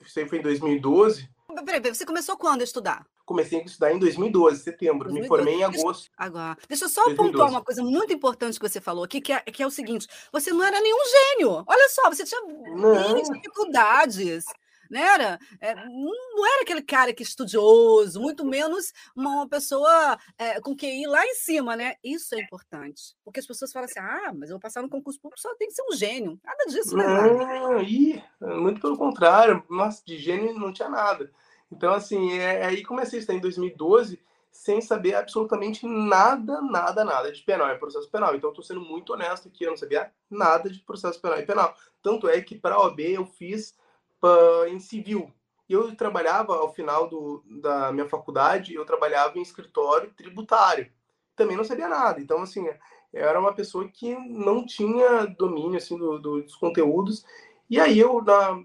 isso 0.00 0.18
aí 0.18 0.28
foi 0.28 0.38
em 0.38 0.42
2012. 0.42 1.28
Peraí, 1.64 1.94
você 1.94 2.06
começou 2.06 2.36
quando 2.36 2.62
a 2.62 2.64
estudar? 2.64 3.06
Comecei 3.24 3.60
a 3.60 3.64
estudar 3.64 3.92
em 3.92 3.98
2012, 3.98 4.62
setembro. 4.62 5.10
2012. 5.10 5.20
Me 5.20 5.28
formei 5.28 5.54
em 5.54 5.64
agosto. 5.64 6.10
Agora, 6.16 6.56
deixa 6.68 6.84
eu 6.84 6.88
só 6.88 7.04
2012. 7.04 7.32
pontuar 7.32 7.50
uma 7.50 7.62
coisa 7.62 7.82
muito 7.82 8.12
importante 8.12 8.58
que 8.58 8.68
você 8.68 8.80
falou 8.80 9.04
aqui, 9.04 9.20
que 9.20 9.32
é, 9.32 9.40
que 9.40 9.62
é 9.62 9.66
o 9.66 9.70
seguinte: 9.70 10.06
você 10.32 10.52
não 10.52 10.64
era 10.64 10.80
nenhum 10.80 11.04
gênio. 11.04 11.64
Olha 11.66 11.88
só, 11.88 12.08
você 12.10 12.24
tinha 12.24 12.40
não. 12.40 13.22
dificuldades 13.22 14.44
né? 14.92 15.00
Era, 15.00 15.40
é, 15.58 15.74
não 15.74 16.46
era 16.46 16.62
aquele 16.62 16.82
cara 16.82 17.14
que 17.14 17.22
é 17.22 17.26
estudioso, 17.26 18.20
muito 18.20 18.44
menos 18.44 18.92
uma 19.16 19.48
pessoa 19.48 20.18
é, 20.36 20.60
com 20.60 20.76
QI 20.76 21.06
lá 21.06 21.24
em 21.24 21.34
cima, 21.34 21.74
né? 21.74 21.94
Isso 22.04 22.34
é 22.34 22.40
importante, 22.40 23.16
porque 23.24 23.40
as 23.40 23.46
pessoas 23.46 23.72
falam 23.72 23.88
assim, 23.88 23.98
ah, 23.98 24.32
mas 24.34 24.50
eu 24.50 24.56
vou 24.56 24.60
passar 24.60 24.82
no 24.82 24.90
concurso 24.90 25.18
público, 25.18 25.40
só 25.40 25.54
tem 25.56 25.68
que 25.68 25.74
ser 25.74 25.82
um 25.90 25.96
gênio. 25.96 26.38
Nada 26.44 26.64
disso, 26.66 26.94
né? 26.94 27.06
Não, 27.06 27.82
ih, 27.82 28.22
muito 28.38 28.82
pelo 28.82 28.98
contrário, 28.98 29.64
nossa, 29.70 30.02
de 30.04 30.18
gênio 30.18 30.52
não 30.52 30.72
tinha 30.72 30.90
nada. 30.90 31.32
Então, 31.72 31.94
assim, 31.94 32.32
é, 32.38 32.66
aí 32.66 32.84
comecei 32.84 33.18
a 33.18 33.20
estudar 33.20 33.38
em 33.38 33.40
2012 33.40 34.20
sem 34.50 34.82
saber 34.82 35.14
absolutamente 35.14 35.86
nada, 35.86 36.60
nada, 36.60 37.04
nada 37.04 37.32
de 37.32 37.42
penal 37.42 37.70
e 37.70 37.78
processo 37.78 38.10
penal. 38.10 38.36
Então, 38.36 38.50
estou 38.50 38.62
sendo 38.62 38.82
muito 38.82 39.14
honesto 39.14 39.48
aqui, 39.48 39.64
eu 39.64 39.70
não 39.70 39.76
sabia 39.78 40.12
nada 40.30 40.68
de 40.68 40.78
processo 40.80 41.20
penal 41.20 41.38
e 41.38 41.46
penal. 41.46 41.74
Tanto 42.02 42.28
é 42.28 42.40
que 42.42 42.54
para 42.54 42.74
a 42.74 42.82
OAB 42.82 43.00
eu 43.00 43.24
fiz 43.24 43.74
uh, 44.22 44.66
em 44.68 44.78
civil. 44.78 45.32
E 45.68 45.72
eu 45.72 45.96
trabalhava, 45.96 46.54
ao 46.54 46.72
final 46.74 47.08
do, 47.08 47.42
da 47.62 47.90
minha 47.92 48.06
faculdade, 48.06 48.74
eu 48.74 48.84
trabalhava 48.84 49.38
em 49.38 49.42
escritório 49.42 50.12
tributário. 50.14 50.92
Também 51.34 51.56
não 51.56 51.64
sabia 51.64 51.88
nada. 51.88 52.20
Então, 52.20 52.42
assim, 52.42 52.66
eu 52.66 53.26
era 53.26 53.40
uma 53.40 53.54
pessoa 53.54 53.88
que 53.88 54.14
não 54.14 54.66
tinha 54.66 55.24
domínio, 55.26 55.78
assim, 55.78 55.96
do, 55.96 56.18
do, 56.18 56.42
dos 56.42 56.56
conteúdos. 56.56 57.24
E 57.70 57.80
aí 57.80 57.98
eu, 57.98 58.20
na, 58.22 58.62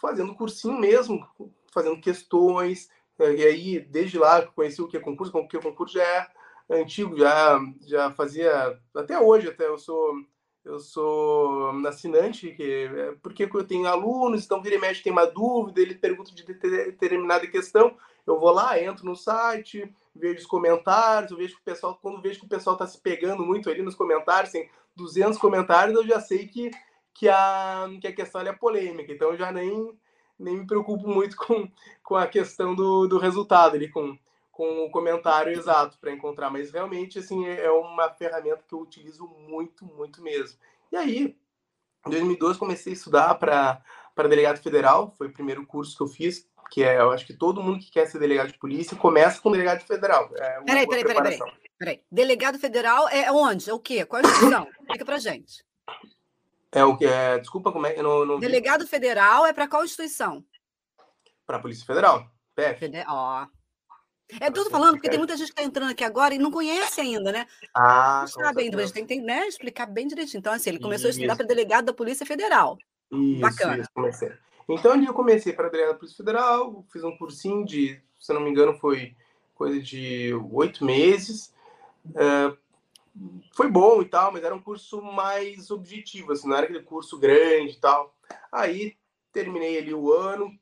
fazendo 0.00 0.34
cursinho 0.34 0.78
mesmo, 0.78 1.24
fazendo 1.72 2.00
questões, 2.00 2.88
eh, 3.18 3.34
e 3.34 3.44
aí, 3.44 3.80
desde 3.80 4.18
lá, 4.18 4.42
conheci 4.46 4.80
o 4.82 4.88
que 4.88 4.96
é 4.96 5.00
concurso, 5.00 5.36
o 5.36 5.62
concurso 5.62 5.94
já 5.94 6.02
é 6.04 6.80
antigo, 6.80 7.16
já, 7.16 7.60
já 7.86 8.10
fazia, 8.10 8.78
até 8.94 9.18
hoje, 9.18 9.48
até 9.48 9.66
eu 9.66 9.78
sou 9.78 10.14
eu 10.68 10.78
sou 10.78 11.70
assinante, 11.86 12.52
que, 12.52 12.62
é, 12.62 13.14
porque 13.22 13.48
eu 13.50 13.64
tenho 13.66 13.86
alunos, 13.86 14.44
então 14.44 14.60
vira 14.60 14.74
e 14.74 14.78
mexe 14.78 15.02
tem 15.02 15.10
uma 15.10 15.24
dúvida, 15.24 15.80
ele 15.80 15.94
pergunta 15.94 16.30
de 16.30 16.44
determinada 16.44 17.46
questão, 17.46 17.96
eu 18.26 18.38
vou 18.38 18.50
lá, 18.50 18.80
entro 18.80 19.06
no 19.06 19.16
site, 19.16 19.90
vejo 20.14 20.40
os 20.40 20.46
comentários, 20.46 21.30
eu 21.30 21.38
vejo 21.38 21.54
que 21.54 21.62
o 21.62 21.64
pessoal, 21.64 21.98
quando 22.00 22.20
vejo 22.20 22.40
que 22.40 22.46
o 22.46 22.48
pessoal 22.48 22.74
está 22.74 22.86
se 22.86 23.00
pegando 23.00 23.42
muito 23.42 23.70
ali 23.70 23.80
nos 23.80 23.94
comentários, 23.94 24.52
tem 24.52 24.68
200 24.94 25.38
comentários, 25.38 25.96
eu 25.96 26.06
já 26.06 26.20
sei 26.20 26.46
que, 26.46 26.70
que, 27.14 27.30
a, 27.30 27.88
que 27.98 28.06
a 28.06 28.14
questão 28.14 28.42
é 28.42 28.52
polêmica, 28.52 29.10
então 29.10 29.30
eu 29.30 29.38
já 29.38 29.50
nem, 29.50 29.98
nem 30.38 30.58
me 30.58 30.66
preocupo 30.66 31.08
muito 31.08 31.36
com, 31.36 31.68
com 32.02 32.16
a 32.16 32.26
questão 32.26 32.74
do, 32.74 33.06
do 33.06 33.18
resultado 33.18 33.74
ali, 33.74 33.88
com, 33.88 34.16
com 34.50 34.84
o 34.84 34.90
comentário 34.90 35.52
exato 35.52 35.98
para 35.98 36.12
encontrar, 36.12 36.50
mas 36.50 36.70
realmente 36.70 37.18
assim 37.18 37.46
é 37.46 37.70
uma 37.70 38.08
ferramenta 38.10 38.64
que 38.66 38.74
eu 38.74 38.80
utilizo 38.80 39.26
muito, 39.26 39.84
muito 39.84 40.22
mesmo. 40.22 40.58
E 40.92 40.96
aí, 40.96 41.36
em 42.06 42.10
2012 42.10 42.58
comecei 42.58 42.92
a 42.92 42.96
estudar 42.96 43.34
para 43.34 43.82
para 44.18 44.28
delegado 44.28 44.60
federal, 44.60 45.14
foi 45.16 45.28
o 45.28 45.32
primeiro 45.32 45.64
curso 45.64 45.96
que 45.96 46.02
eu 46.02 46.08
fiz, 46.08 46.44
que 46.72 46.82
é, 46.82 46.98
eu 46.98 47.12
acho 47.12 47.24
que 47.24 47.32
todo 47.32 47.62
mundo 47.62 47.78
que 47.78 47.88
quer 47.88 48.04
ser 48.06 48.18
delegado 48.18 48.50
de 48.50 48.58
polícia 48.58 48.96
começa 48.96 49.40
com 49.40 49.52
delegado 49.52 49.80
federal. 49.86 50.28
É 50.34 50.60
peraí, 50.62 50.88
peraí, 50.88 51.04
peraí, 51.04 51.22
peraí. 51.22 51.38
Peraí, 51.78 52.02
delegado 52.10 52.58
federal 52.58 53.08
é 53.08 53.30
onde? 53.30 53.70
É 53.70 53.72
o 53.72 53.78
quê? 53.78 54.04
Qual 54.04 54.20
a 54.20 54.28
instituição? 54.28 54.66
Explica 54.80 55.04
pra 55.04 55.18
gente. 55.18 55.64
É 56.72 56.84
o 56.84 56.96
que 56.96 57.06
é. 57.06 57.38
Desculpa, 57.38 57.72
como 57.72 57.86
é 57.86 57.92
que 57.92 58.02
não, 58.02 58.24
não 58.26 58.38
Delegado 58.38 58.86
federal 58.86 59.46
é 59.46 59.52
para 59.52 59.66
qual 59.68 59.84
instituição? 59.84 60.44
Para 61.46 61.56
a 61.56 61.60
Polícia 61.60 61.86
Federal. 61.86 62.30
PF. 62.54 62.78
Fede- 62.80 63.04
Ó. 63.08 63.46
É 64.40 64.50
tudo 64.50 64.68
falando, 64.68 64.92
porque 64.96 65.08
tem 65.08 65.18
muita 65.18 65.36
gente 65.38 65.46
que 65.46 65.52
está 65.52 65.62
entrando 65.62 65.90
aqui 65.90 66.04
agora 66.04 66.34
e 66.34 66.38
não 66.38 66.50
conhece 66.50 67.00
ainda, 67.00 67.32
né? 67.32 67.46
Ah, 67.74 68.20
Não 68.20 68.28
sabe 68.28 68.62
ainda, 68.62 68.76
mas 68.76 68.92
tem 68.92 69.06
que 69.06 69.18
né, 69.22 69.48
explicar 69.48 69.86
bem 69.86 70.06
direitinho. 70.06 70.38
Então, 70.40 70.52
assim, 70.52 70.68
ele 70.68 70.78
começou 70.78 71.06
a 71.06 71.10
estudar 71.10 71.28
Isso. 71.28 71.36
para 71.38 71.46
delegado 71.46 71.86
da 71.86 71.94
Polícia 71.94 72.26
Federal. 72.26 72.76
Isso, 73.10 73.40
Bacana. 73.40 73.78
isso, 73.78 73.88
comecei. 73.94 74.30
Então 74.68 74.92
ali 74.92 75.06
eu 75.06 75.14
comecei 75.14 75.54
para 75.54 75.70
delegado 75.70 75.92
da 75.94 75.98
Polícia 75.98 76.18
Federal, 76.18 76.84
fiz 76.92 77.02
um 77.02 77.16
cursinho 77.16 77.64
de, 77.64 77.98
se 78.20 78.30
eu 78.30 78.34
não 78.34 78.42
me 78.42 78.50
engano, 78.50 78.74
foi 78.74 79.16
coisa 79.54 79.80
de 79.80 80.34
oito 80.52 80.84
meses. 80.84 81.54
É, 82.14 82.54
foi 83.52 83.70
bom 83.70 84.00
e 84.02 84.04
tal, 84.04 84.32
mas 84.32 84.44
era 84.44 84.54
um 84.54 84.62
curso 84.62 85.02
mais 85.02 85.70
objetivo, 85.70 86.32
assim, 86.32 86.48
não 86.48 86.56
era 86.56 86.64
aquele 86.64 86.82
curso 86.82 87.18
grande 87.18 87.72
e 87.72 87.80
tal. 87.80 88.14
Aí 88.52 88.96
terminei 89.32 89.78
ali 89.78 89.94
o 89.94 90.12
ano, 90.12 90.52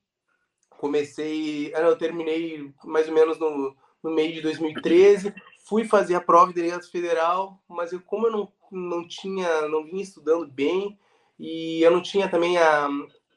comecei, 0.70 1.72
ah, 1.74 1.80
eu 1.80 1.96
terminei 1.96 2.72
mais 2.84 3.08
ou 3.08 3.14
menos 3.14 3.38
no, 3.38 3.74
no 4.02 4.10
meio 4.10 4.32
de 4.32 4.40
2013, 4.40 5.34
fui 5.64 5.84
fazer 5.84 6.14
a 6.14 6.20
prova 6.20 6.48
de 6.48 6.54
delegado 6.54 6.88
federal, 6.90 7.60
mas 7.68 7.92
eu, 7.92 8.00
como 8.00 8.26
eu 8.26 8.32
não, 8.32 8.52
não 8.70 9.08
tinha, 9.08 9.68
não 9.68 9.84
vinha 9.84 10.02
estudando 10.02 10.46
bem 10.46 10.98
e 11.38 11.82
eu 11.82 11.90
não 11.90 12.02
tinha 12.02 12.28
também 12.28 12.56
a, 12.58 12.88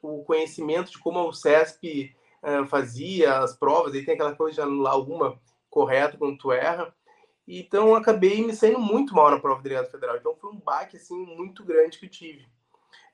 o 0.02 0.22
conhecimento 0.24 0.90
de 0.90 0.98
como 0.98 1.28
o 1.28 1.32
CESP 1.32 2.14
eh, 2.42 2.66
fazia 2.66 3.38
as 3.38 3.56
provas, 3.56 3.94
aí 3.94 4.04
tem 4.04 4.14
aquela 4.14 4.34
coisa 4.34 4.54
de 4.54 4.60
anular 4.62 4.98
uma 4.98 5.38
correta 5.68 6.16
quando 6.16 6.38
tu 6.38 6.52
erra. 6.52 6.94
Então 7.46 7.94
acabei 7.94 8.44
me 8.44 8.54
saindo 8.54 8.78
muito 8.78 9.14
mal 9.14 9.30
na 9.30 9.40
prova 9.40 9.58
de 9.58 9.64
delegado 9.64 9.90
federal. 9.90 10.16
Então 10.16 10.36
foi 10.36 10.50
um 10.50 10.58
baque 10.58 10.96
assim 10.96 11.16
muito 11.36 11.64
grande 11.64 11.98
que 11.98 12.06
eu 12.06 12.10
tive. 12.10 12.46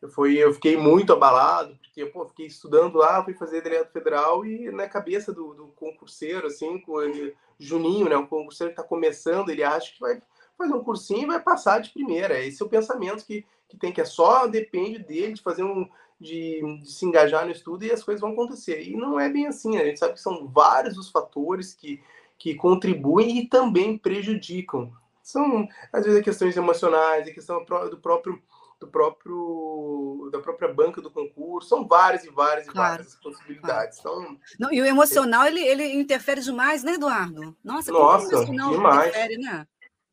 Eu, 0.00 0.10
fui, 0.10 0.36
eu 0.36 0.52
fiquei 0.52 0.76
muito 0.76 1.12
abalado, 1.12 1.76
porque 1.76 2.04
pô, 2.06 2.26
fiquei 2.26 2.46
estudando 2.46 2.98
lá, 2.98 3.24
fui 3.24 3.32
fazer 3.32 3.62
delegado 3.62 3.90
federal 3.90 4.44
e 4.44 4.70
na 4.70 4.86
cabeça 4.88 5.32
do, 5.32 5.54
do 5.54 5.68
concurseiro, 5.68 6.46
assim, 6.46 6.78
com 6.80 7.00
ele, 7.00 7.34
Juninho, 7.58 8.08
né, 8.08 8.16
o 8.16 8.26
concurseiro 8.26 8.72
que 8.72 8.78
está 8.78 8.86
começando, 8.86 9.48
ele 9.48 9.64
acha 9.64 9.92
que 9.92 10.00
vai 10.00 10.20
fazer 10.56 10.74
um 10.74 10.84
cursinho 10.84 11.22
e 11.22 11.26
vai 11.26 11.40
passar 11.40 11.80
de 11.80 11.90
primeira. 11.90 12.38
Esse 12.40 12.62
é 12.62 12.66
o 12.66 12.68
pensamento 12.68 13.24
que, 13.24 13.44
que 13.68 13.76
tem, 13.76 13.92
que 13.92 14.00
é 14.00 14.04
só 14.04 14.46
depende 14.46 14.98
dele 14.98 15.34
de 15.34 15.42
fazer 15.42 15.62
um. 15.62 15.88
De, 16.18 16.62
de 16.80 16.90
se 16.90 17.04
engajar 17.04 17.44
no 17.44 17.52
estudo 17.52 17.84
e 17.84 17.92
as 17.92 18.02
coisas 18.02 18.22
vão 18.22 18.30
acontecer. 18.30 18.80
E 18.88 18.96
não 18.96 19.20
é 19.20 19.28
bem 19.28 19.46
assim, 19.48 19.72
né? 19.76 19.82
a 19.82 19.84
gente 19.84 19.98
sabe 19.98 20.14
que 20.14 20.20
são 20.20 20.48
vários 20.48 20.96
os 20.96 21.10
fatores 21.10 21.74
que, 21.74 22.02
que 22.38 22.54
contribuem 22.54 23.38
e 23.38 23.48
também 23.48 23.96
prejudicam. 23.98 24.92
São, 25.22 25.66
às 25.92 26.04
vezes, 26.04 26.22
questões 26.22 26.56
emocionais, 26.56 27.26
a 27.26 27.32
questão 27.32 27.64
do 27.64 27.98
próprio 27.98 28.40
do 28.78 28.86
próprio 28.86 30.28
da 30.30 30.38
própria 30.38 30.72
banca 30.72 31.00
do 31.00 31.10
concurso, 31.10 31.68
são 31.68 31.86
várias 31.86 32.24
e 32.24 32.30
várias 32.30 32.66
e 32.66 32.70
Claro, 32.70 32.90
várias 32.90 33.14
possibilidades. 33.16 33.98
Então, 33.98 34.38
Não, 34.58 34.72
e 34.72 34.80
o 34.80 34.84
emocional, 34.84 35.46
ele, 35.46 35.60
ele 35.60 35.94
interfere 35.94 36.42
demais, 36.42 36.82
né, 36.82 36.92
Eduardo? 36.94 37.56
Nossa, 37.64 37.90
Nossa, 37.90 38.44
demais. 38.44 39.08
interfere, 39.08 39.38
né? 39.38 39.66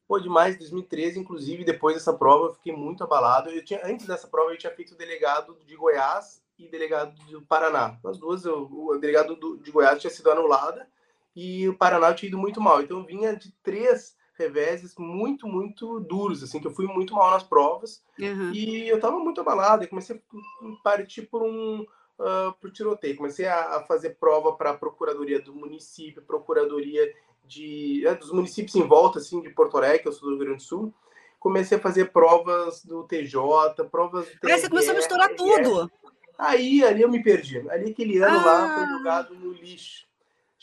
Pô, 0.08 0.20
demais, 0.20 0.58
2013, 0.58 1.20
inclusive, 1.20 1.64
depois 1.64 1.96
dessa 1.96 2.14
prova, 2.14 2.48
eu 2.48 2.54
fiquei 2.54 2.74
muito 2.74 3.04
abalado. 3.04 3.50
Eu 3.50 3.64
tinha, 3.64 3.82
antes 3.86 4.06
dessa 4.06 4.28
prova, 4.28 4.52
eu 4.52 4.58
tinha 4.58 4.74
feito 4.74 4.96
delegado 4.96 5.58
de 5.66 5.76
Goiás 5.76 6.42
e 6.58 6.68
delegado 6.68 7.14
do 7.26 7.42
Paraná. 7.42 7.98
As 8.06 8.18
duas, 8.18 8.46
eu, 8.46 8.70
o 8.72 8.98
delegado 8.98 9.36
do, 9.36 9.58
de 9.58 9.72
Goiás 9.72 10.00
tinha 10.00 10.12
sido 10.12 10.30
anulada 10.32 10.88
e 11.36 11.68
o 11.68 11.78
Paraná 11.78 12.14
tinha 12.14 12.28
ido 12.28 12.38
muito 12.38 12.62
mal. 12.62 12.82
Então, 12.82 13.00
eu 13.00 13.06
vinha 13.06 13.36
de 13.36 13.52
três 13.64 14.16
reveses 14.36 14.96
muito, 14.98 15.48
muito 15.48 16.00
duros, 16.00 16.44
assim, 16.44 16.60
que 16.60 16.68
eu 16.68 16.74
fui 16.74 16.88
muito 16.88 17.14
mal 17.14 17.32
nas 17.32 17.44
provas. 17.44 18.04
Uhum. 18.20 18.52
E 18.52 18.88
eu 18.88 19.00
tava 19.00 19.20
muito 19.20 19.42
abalado, 19.42 19.84
e 19.84 19.88
comecei 19.88 20.16
a 20.16 20.84
partir 20.84 21.24
por 21.24 21.44
um 21.44 21.86
uh, 22.20 22.54
por 22.60 22.72
tiroteio. 22.72 23.16
Comecei 23.16 23.46
a, 23.46 23.78
a 23.78 23.84
fazer 23.84 24.12
prova 24.20 24.54
para 24.54 24.72
a 24.72 24.78
procuradoria 24.78 25.42
do 25.42 25.54
município, 25.54 26.22
procuradoria 26.24 27.14
de 27.46 28.06
é, 28.06 28.16
dos 28.16 28.32
municípios 28.32 28.76
em 28.76 28.88
volta, 28.88 29.20
assim, 29.20 29.42
de 29.42 29.50
Porto 29.50 29.78
Alegre, 29.78 30.00
que 30.00 30.08
eu 30.08 30.14
sou 30.14 30.30
do 30.30 30.36
Rio 30.36 30.46
Grande 30.46 30.58
do 30.58 30.64
Sul. 30.64 30.94
Comecei 31.40 31.78
a 31.78 31.82
fazer 31.82 32.12
provas 32.12 32.86
do 32.86 33.04
TJ, 33.04 33.84
provas 33.92 34.26
do 34.42 34.50
Aí 34.50 34.58
você 34.58 34.70
começou 34.70 34.94
a 34.94 34.96
misturar 34.96 35.30
tudo. 35.36 35.92
Aí, 36.38 36.84
ali 36.84 37.02
eu 37.02 37.10
me 37.10 37.22
perdi. 37.22 37.70
Ali 37.70 37.92
aquele 37.92 38.18
ano 38.20 38.46
lá 38.46 38.66
Ah. 38.66 38.78
foi 38.78 38.98
jogado 38.98 39.36
no 39.36 39.52
lixo. 39.52 40.08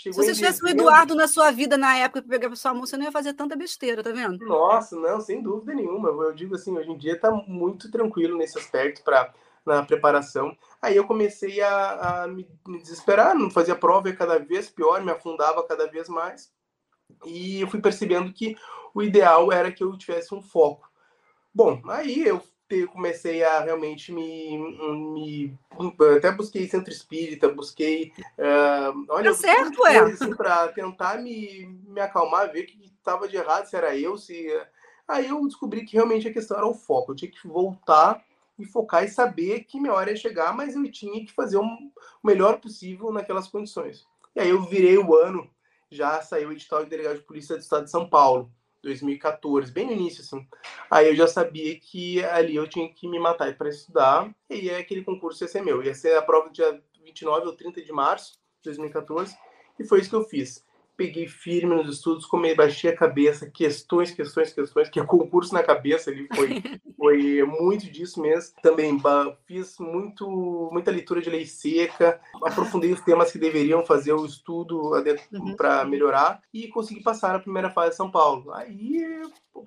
Se 0.01 0.05
Chegou 0.05 0.25
você 0.25 0.31
em 0.31 0.35
tivesse 0.35 0.65
o 0.65 0.69
Eduardo 0.69 1.15
na 1.15 1.29
sua 1.29 1.51
vida 1.51 1.77
na 1.77 1.95
época 1.99 2.23
para 2.23 2.31
pegar 2.31 2.49
para 2.49 2.57
sua 2.57 2.73
mão, 2.73 2.87
você 2.87 2.97
não 2.97 3.05
ia 3.05 3.13
fazer 3.13 3.35
tanta 3.35 3.55
besteira, 3.55 4.03
tá 4.03 4.11
vendo? 4.11 4.43
Nossa, 4.47 4.97
não, 4.97 5.21
sem 5.21 5.43
dúvida 5.43 5.75
nenhuma. 5.75 6.09
Eu 6.09 6.33
digo 6.33 6.55
assim, 6.55 6.75
hoje 6.75 6.91
em 6.91 6.97
dia 6.97 7.13
está 7.13 7.31
muito 7.31 7.91
tranquilo 7.91 8.39
nesse 8.39 8.59
aspecto 8.59 9.05
para 9.05 9.31
na 9.65 9.83
preparação. 9.83 10.57
Aí 10.81 10.97
eu 10.97 11.07
comecei 11.07 11.61
a, 11.61 12.23
a 12.23 12.29
me, 12.29 12.49
me 12.67 12.81
desesperar, 12.81 13.35
não 13.35 13.51
fazia 13.51 13.77
prova 13.77 14.09
ia 14.09 14.17
cada 14.17 14.39
vez 14.39 14.71
pior, 14.71 15.03
me 15.05 15.13
afundava 15.13 15.63
cada 15.67 15.87
vez 15.87 16.09
mais. 16.09 16.51
E 17.27 17.61
eu 17.61 17.69
fui 17.69 17.79
percebendo 17.79 18.33
que 18.33 18.57
o 18.95 19.03
ideal 19.03 19.53
era 19.53 19.71
que 19.71 19.85
eu 19.85 19.99
tivesse 19.99 20.35
um 20.35 20.41
foco. 20.41 20.91
Bom, 21.55 21.83
aí 21.89 22.27
eu 22.27 22.43
te- 22.71 22.87
comecei 22.87 23.43
a 23.43 23.61
realmente 23.61 24.13
me, 24.13 24.57
me 24.57 25.59
até 26.17 26.31
busquei 26.31 26.69
centro 26.69 26.93
espírita, 26.93 27.49
busquei 27.49 28.13
ah, 28.39 28.93
olha 29.09 29.33
Tá 29.33 29.37
certo, 29.37 29.85
é. 29.87 29.99
assim, 29.99 30.35
para 30.37 30.69
tentar 30.69 31.19
me, 31.19 31.67
me 31.85 32.01
acalmar, 32.01 32.53
ver 32.53 32.63
o 32.63 32.67
que 32.67 32.85
estava 32.85 33.27
de 33.29 33.37
errado, 33.37 33.67
se 33.67 33.75
era 33.75 33.97
eu, 33.97 34.17
se 34.17 34.49
aí 35.09 35.29
eu 35.29 35.45
descobri 35.47 35.85
que 35.85 35.95
realmente 35.97 36.29
a 36.29 36.33
questão 36.33 36.57
era 36.57 36.67
o 36.67 36.75
foco. 36.75 37.11
Eu 37.11 37.17
tinha 37.17 37.31
que 37.31 37.47
voltar 37.49 38.25
e 38.57 38.65
focar 38.65 39.03
e 39.03 39.09
saber 39.09 39.65
que 39.65 39.81
minha 39.81 39.93
hora 39.93 40.11
ia 40.11 40.17
chegar, 40.17 40.55
mas 40.55 40.77
eu 40.77 40.91
tinha 40.93 41.25
que 41.25 41.33
fazer 41.33 41.57
o 41.57 41.67
melhor 42.23 42.61
possível 42.61 43.11
naquelas 43.11 43.49
condições. 43.49 44.07
E 44.37 44.41
aí 44.41 44.51
eu 44.51 44.63
virei 44.63 44.97
o 44.97 45.17
ano, 45.17 45.51
já 45.91 46.23
saiu 46.23 46.51
o 46.51 46.53
edital 46.53 46.85
de 46.85 46.91
delegado 46.91 47.17
de 47.17 47.23
polícia 47.25 47.57
do 47.57 47.63
estado 47.63 47.85
de 47.85 47.91
São 47.91 48.09
Paulo, 48.09 48.49
2014, 48.83 49.73
bem 49.73 49.87
no 49.87 49.93
início, 49.93 50.23
assim. 50.23 50.47
Aí 50.91 51.09
eu 51.09 51.15
já 51.15 51.27
sabia 51.27 51.79
que 51.79 52.25
ali 52.25 52.57
eu 52.57 52.69
tinha 52.69 52.89
que 52.93 53.09
me 53.09 53.19
matar 53.19 53.57
para 53.57 53.69
estudar, 53.69 54.35
e 54.49 54.71
aquele 54.71 55.05
concurso 55.05 55.45
ia 55.45 55.49
ser 55.49 55.63
meu. 55.63 55.83
Ia 55.83 55.95
ser 55.95 56.17
a 56.17 56.23
prova 56.23 56.51
dia 56.51 56.83
29 57.03 57.47
ou 57.47 57.57
30 57.57 57.83
de 57.83 57.93
março 57.93 58.33
de 58.63 58.65
2014, 58.65 59.37
e 59.79 59.85
foi 59.85 60.01
isso 60.01 60.11
que 60.11 60.17
eu 60.17 60.25
fiz. 60.25 60.65
Peguei 61.01 61.27
firme 61.27 61.75
nos 61.75 61.97
estudos, 61.97 62.27
come, 62.27 62.55
baixei 62.55 62.91
a 62.91 62.95
cabeça, 62.95 63.51
questões, 63.51 64.11
questões, 64.11 64.53
questões, 64.53 64.91
que 64.91 65.01
é 65.01 65.03
concurso 65.07 65.55
na 65.55 65.63
cabeça 65.63 66.11
ali, 66.11 66.29
foi, 66.37 66.61
foi 66.99 67.43
muito 67.45 67.91
disso 67.91 68.21
mesmo. 68.21 68.55
Também 68.63 69.01
fiz 69.47 69.79
muito, 69.79 70.29
muita 70.71 70.91
leitura 70.91 71.23
de 71.23 71.31
lei 71.31 71.47
seca, 71.47 72.21
aprofundei 72.45 72.93
os 72.93 73.01
temas 73.01 73.33
que 73.33 73.39
deveriam 73.39 73.83
fazer 73.83 74.13
o 74.13 74.27
estudo 74.27 74.93
Uhum. 75.33 75.57
para 75.57 75.87
melhorar 75.87 76.43
e 76.53 76.69
consegui 76.69 77.03
passar 77.03 77.33
na 77.33 77.39
primeira 77.39 77.71
fase 77.71 77.93
de 77.93 77.97
São 77.97 78.11
Paulo. 78.11 78.53
Aí, 78.53 79.03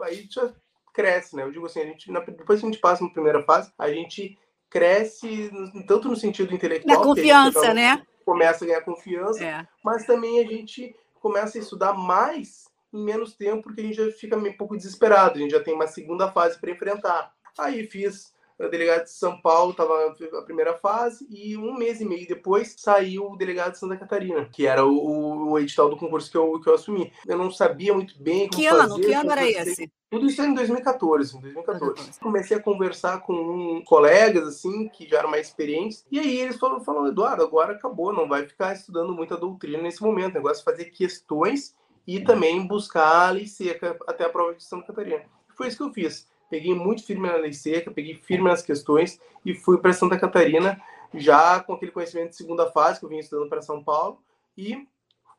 aí 0.01 0.27
já 0.29 0.53
cresce, 0.93 1.35
né? 1.35 1.41
Eu 1.41 1.51
digo 1.51 1.65
assim, 1.65 1.79
a 1.81 1.85
gente, 1.85 2.11
depois 2.11 2.59
que 2.59 2.65
a 2.67 2.69
gente 2.69 2.79
passa 2.79 3.03
na 3.03 3.09
primeira 3.09 3.41
fase, 3.41 3.71
a 3.79 3.89
gente 3.91 4.37
cresce 4.69 5.49
tanto 5.87 6.07
no 6.07 6.15
sentido 6.15 6.53
intelectual, 6.53 6.95
Na 6.95 7.03
confiança, 7.03 7.73
né? 7.73 8.03
começa 8.23 8.63
a 8.63 8.67
ganhar 8.67 8.81
confiança, 8.81 9.43
É. 9.43 9.67
mas 9.83 10.05
também 10.05 10.39
a 10.39 10.47
gente 10.47 10.95
começa 11.23 11.57
a 11.57 11.61
estudar 11.61 11.93
mais 11.93 12.65
em 12.91 13.01
menos 13.01 13.33
tempo, 13.33 13.63
porque 13.63 13.79
a 13.79 13.83
gente 13.85 13.95
já 13.95 14.11
fica 14.11 14.35
um 14.35 14.57
pouco 14.57 14.75
desesperado, 14.75 15.39
a 15.39 15.41
gente 15.41 15.51
já 15.51 15.63
tem 15.63 15.73
uma 15.73 15.87
segunda 15.87 16.29
fase 16.29 16.59
para 16.59 16.71
enfrentar. 16.71 17.33
Aí 17.57 17.87
fiz 17.87 18.32
o 18.59 18.67
delegado 18.67 19.03
de 19.03 19.11
São 19.11 19.39
Paulo, 19.41 19.71
estava 19.71 20.15
a 20.39 20.41
primeira 20.43 20.73
fase, 20.75 21.27
e 21.29 21.57
um 21.57 21.75
mês 21.75 21.99
e 22.01 22.05
meio 22.05 22.27
depois 22.27 22.75
saiu 22.77 23.31
o 23.31 23.35
delegado 23.35 23.73
de 23.73 23.79
Santa 23.79 23.97
Catarina, 23.97 24.45
que 24.51 24.65
era 24.67 24.85
o, 24.85 25.51
o 25.51 25.59
edital 25.59 25.89
do 25.89 25.97
concurso 25.97 26.29
que 26.31 26.37
eu, 26.37 26.59
que 26.59 26.69
eu 26.69 26.75
assumi. 26.75 27.11
Eu 27.27 27.37
não 27.37 27.51
sabia 27.51 27.93
muito 27.93 28.21
bem 28.21 28.47
como 28.47 28.61
Que 28.61 28.67
ano? 28.67 28.89
fazer, 28.89 29.01
Que 29.01 29.13
ano 29.13 29.31
era 29.31 29.47
esse? 29.47 29.91
tudo 30.09 30.27
isso 30.27 30.41
em 30.43 30.53
2014, 30.53 31.37
em 31.37 31.41
2014. 31.41 31.85
2014. 31.85 32.19
Comecei 32.19 32.57
a 32.57 32.61
conversar 32.61 33.21
com 33.21 33.33
um, 33.33 33.83
colegas, 33.83 34.47
assim, 34.47 34.87
que 34.89 35.07
já 35.07 35.19
eram 35.19 35.31
mais 35.31 35.47
experientes, 35.47 36.05
e 36.11 36.19
aí 36.19 36.37
eles 36.37 36.57
falaram, 36.57 36.83
falaram, 36.83 37.07
Eduardo, 37.07 37.43
agora 37.43 37.73
acabou, 37.73 38.13
não 38.13 38.27
vai 38.27 38.45
ficar 38.47 38.73
estudando 38.73 39.13
muita 39.13 39.35
doutrina 39.35 39.81
nesse 39.81 40.01
momento, 40.03 40.31
o 40.31 40.35
negócio 40.35 40.61
é 40.61 40.71
fazer 40.71 40.85
questões 40.85 41.75
e 42.05 42.19
também 42.19 42.65
buscar 42.67 43.27
a 43.29 43.31
lei 43.31 43.47
seca 43.47 43.97
até 44.07 44.25
a 44.25 44.29
prova 44.29 44.53
de 44.53 44.63
Santa 44.63 44.87
Catarina. 44.87 45.23
Foi 45.55 45.67
isso 45.67 45.77
que 45.77 45.83
eu 45.83 45.93
fiz. 45.93 46.27
Peguei 46.53 46.75
muito 46.75 47.03
firme 47.03 47.27
na 47.27 47.35
lei 47.35 47.51
seca, 47.51 47.89
peguei 47.89 48.13
firme 48.13 48.47
nas 48.47 48.61
questões 48.61 49.19
e 49.43 49.55
fui 49.55 49.79
para 49.79 49.91
Santa 49.91 50.19
Catarina 50.19 50.79
já 51.11 51.59
com 51.59 51.73
aquele 51.73 51.91
conhecimento 51.91 52.29
de 52.29 52.35
segunda 52.35 52.69
fase 52.69 52.99
que 52.99 53.05
eu 53.05 53.09
vinha 53.09 53.21
estudando 53.21 53.49
para 53.49 53.63
São 53.63 53.83
Paulo 53.83 54.21
e 54.55 54.87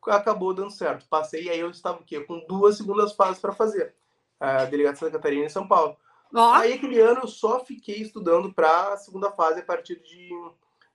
acabou 0.09 0.53
dando 0.53 0.73
certo. 0.73 1.07
Passei, 1.09 1.49
aí 1.49 1.61
eu 1.61 1.71
estava 1.71 2.01
o 2.01 2.03
quê? 2.03 2.19
Com 2.19 2.45
duas 2.49 2.79
segundas 2.79 3.13
fases 3.15 3.41
para 3.41 3.53
fazer. 3.53 3.95
A 4.41 4.65
delegado 4.65 4.95
de 4.95 4.99
Santa 4.99 5.13
Catarina 5.13 5.47
e 5.47 5.51
São 5.51 5.69
Paulo. 5.69 5.97
Ó, 6.35 6.53
Aí 6.53 6.73
aquele 6.73 6.99
ano 6.99 7.21
eu 7.21 7.29
só 7.29 7.65
fiquei 7.65 8.03
estudando 8.03 8.53
para 8.53 8.95
a 8.95 8.97
segunda 8.97 9.31
fase 9.31 9.61
a 9.61 9.65
partir 9.65 10.03
de, 10.03 10.31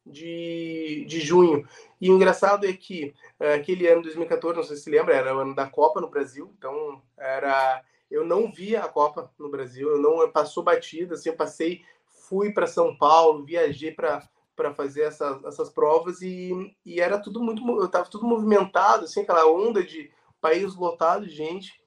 de, 0.05 1.05
de 1.07 1.21
junho. 1.21 1.65
E 2.01 2.11
o 2.11 2.15
engraçado 2.17 2.67
é 2.67 2.73
que 2.73 3.13
é, 3.39 3.53
aquele 3.53 3.87
ano, 3.87 4.01
2014, 4.01 4.57
não 4.57 4.63
sei 4.65 4.75
se 4.75 4.83
se 4.83 4.89
lembra, 4.89 5.15
era 5.15 5.33
o 5.33 5.39
ano 5.39 5.55
da 5.55 5.65
Copa 5.65 6.01
no 6.01 6.09
Brasil, 6.09 6.53
então 6.57 7.01
era 7.17 7.81
eu 8.09 8.25
não 8.25 8.51
via 8.51 8.83
a 8.83 8.89
Copa 8.89 9.31
no 9.37 9.49
Brasil, 9.49 9.89
eu 9.89 9.99
não 9.99 10.29
passou 10.31 10.63
batida, 10.63 11.15
assim, 11.15 11.29
eu 11.29 11.35
passei, 11.35 11.81
fui 12.27 12.51
para 12.51 12.67
São 12.67 12.95
Paulo, 12.95 13.45
viajei 13.45 13.91
para 13.91 14.27
para 14.55 14.73
fazer 14.73 15.03
essas, 15.03 15.41
essas 15.45 15.69
provas 15.69 16.21
e, 16.21 16.51
e 16.85 16.99
era 16.99 17.17
tudo 17.17 17.41
muito, 17.41 17.65
eu 17.81 17.87
tava 17.87 18.09
tudo 18.09 18.27
movimentado, 18.27 19.05
assim, 19.05 19.21
aquela 19.21 19.49
onda 19.49 19.81
de 19.81 20.11
país 20.41 20.75
lotado 20.75 21.25
de 21.25 21.33
gente. 21.33 21.81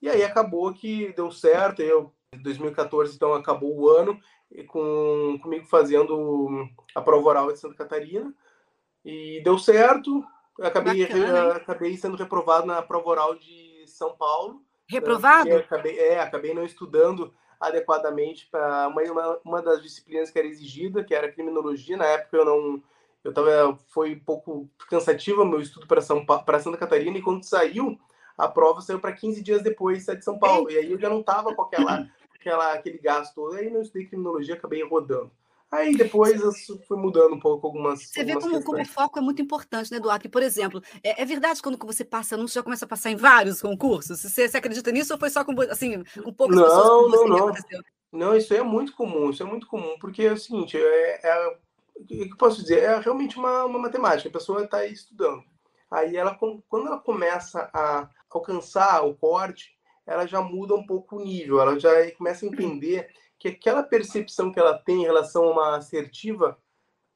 E 0.00 0.08
aí 0.08 0.22
acabou 0.22 0.72
que 0.72 1.12
deu 1.12 1.30
certo, 1.30 1.82
eu 1.82 2.14
em 2.32 2.42
2014 2.42 3.14
então 3.14 3.34
acabou 3.34 3.76
o 3.76 3.90
ano 3.90 4.18
com 4.68 5.38
comigo 5.42 5.66
fazendo 5.66 6.66
a 6.94 7.02
prova 7.02 7.28
oral 7.28 7.52
de 7.52 7.58
Santa 7.58 7.74
Catarina 7.74 8.34
e 9.04 9.42
deu 9.44 9.58
certo. 9.58 10.24
Eu 10.58 10.66
acabei 10.66 11.06
Bacana, 11.06 11.52
acabei 11.56 11.94
sendo 11.98 12.16
reprovado 12.16 12.66
na 12.66 12.80
prova 12.80 13.10
oral 13.10 13.34
de 13.34 13.84
São 13.86 14.16
Paulo 14.16 14.63
Reprovado? 14.86 15.54
Acabei, 15.56 15.98
é, 15.98 16.20
acabei 16.20 16.54
não 16.54 16.64
estudando 16.64 17.32
adequadamente 17.60 18.48
para 18.50 18.88
uma, 18.88 19.40
uma 19.44 19.62
das 19.62 19.82
disciplinas 19.82 20.30
que 20.30 20.38
era 20.38 20.48
exigida, 20.48 21.04
que 21.04 21.14
era 21.14 21.32
criminologia. 21.32 21.96
Na 21.96 22.06
época 22.06 22.36
eu 22.36 22.44
não. 22.44 22.82
Eu 23.22 23.32
tava, 23.32 23.78
foi 23.88 24.14
um 24.14 24.20
pouco 24.20 24.68
cansativo 24.90 25.42
o 25.42 25.46
meu 25.46 25.60
estudo 25.60 25.86
para 25.86 26.02
São 26.02 26.24
para 26.26 26.60
Santa 26.60 26.76
Catarina, 26.76 27.16
e 27.16 27.22
quando 27.22 27.42
saiu, 27.42 27.98
a 28.36 28.46
prova 28.46 28.82
saiu 28.82 29.00
para 29.00 29.14
15 29.14 29.42
dias 29.42 29.62
depois 29.62 30.04
de 30.04 30.22
São 30.22 30.38
Paulo. 30.38 30.70
E 30.70 30.76
aí 30.76 30.92
eu 30.92 30.98
já 30.98 31.08
não 31.08 31.22
tava 31.22 31.54
com 31.54 31.62
aquela, 31.62 32.06
aquela, 32.34 32.72
aquele 32.74 32.98
gasto 32.98 33.34
todo. 33.34 33.54
Aí 33.54 33.70
não 33.70 33.80
estudei 33.80 34.06
criminologia, 34.06 34.54
acabei 34.54 34.82
rodando. 34.84 35.30
Aí 35.74 35.96
depois 35.96 36.40
eu 36.40 36.52
fui 36.86 36.96
mudando 36.96 37.34
um 37.34 37.40
pouco 37.40 37.66
algumas. 37.66 38.06
Você 38.06 38.22
vê 38.22 38.34
como, 38.34 38.62
como, 38.62 38.80
o 38.80 38.86
foco 38.86 39.18
é 39.18 39.22
muito 39.22 39.42
importante, 39.42 39.90
né, 39.90 39.96
Eduardo? 39.96 40.30
por 40.30 40.42
exemplo, 40.42 40.80
é, 41.02 41.20
é, 41.20 41.24
verdade 41.24 41.60
quando 41.60 41.76
você 41.84 42.04
passa 42.04 42.36
anúncio, 42.36 42.54
já 42.54 42.62
começa 42.62 42.84
a 42.84 42.88
passar 42.88 43.10
em 43.10 43.16
vários 43.16 43.60
concursos? 43.60 44.20
Você, 44.20 44.48
você 44.48 44.56
acredita 44.56 44.92
nisso 44.92 45.12
ou 45.12 45.18
foi 45.18 45.30
só 45.30 45.44
com 45.44 45.60
assim, 45.62 46.04
um 46.24 46.32
poucas 46.32 46.56
não, 46.56 46.64
pessoas? 46.64 47.10
Não, 47.12 47.28
não, 47.28 47.46
não. 47.48 47.54
Não, 48.12 48.36
isso 48.36 48.54
é 48.54 48.62
muito 48.62 48.94
comum, 48.94 49.30
isso 49.30 49.42
é 49.42 49.46
muito 49.46 49.66
comum, 49.66 49.96
porque 50.00 50.22
é 50.22 50.32
o 50.32 50.36
seguinte, 50.36 50.78
é, 50.78 51.20
é 51.26 51.58
o 51.96 52.06
que 52.06 52.30
eu 52.30 52.36
posso 52.36 52.62
dizer? 52.62 52.84
É 52.84 53.00
realmente 53.00 53.36
uma, 53.36 53.64
uma 53.64 53.80
matemática, 53.80 54.28
a 54.28 54.32
pessoa 54.32 54.62
está 54.62 54.86
estudando. 54.86 55.42
Aí 55.90 56.16
ela, 56.16 56.38
quando 56.68 56.86
ela 56.86 57.00
começa 57.00 57.68
a 57.74 58.08
alcançar 58.30 59.04
o 59.04 59.16
corte, 59.16 59.72
ela 60.06 60.26
já 60.26 60.40
muda 60.40 60.76
um 60.76 60.86
pouco 60.86 61.16
o 61.16 61.24
nível, 61.24 61.60
ela 61.60 61.78
já 61.80 61.90
começa 62.12 62.46
a 62.46 62.48
entender 62.48 63.08
que 63.44 63.48
aquela 63.48 63.82
percepção 63.82 64.50
que 64.50 64.58
ela 64.58 64.78
tem 64.78 65.02
em 65.02 65.04
relação 65.04 65.44
a 65.44 65.52
uma 65.52 65.76
assertiva 65.76 66.56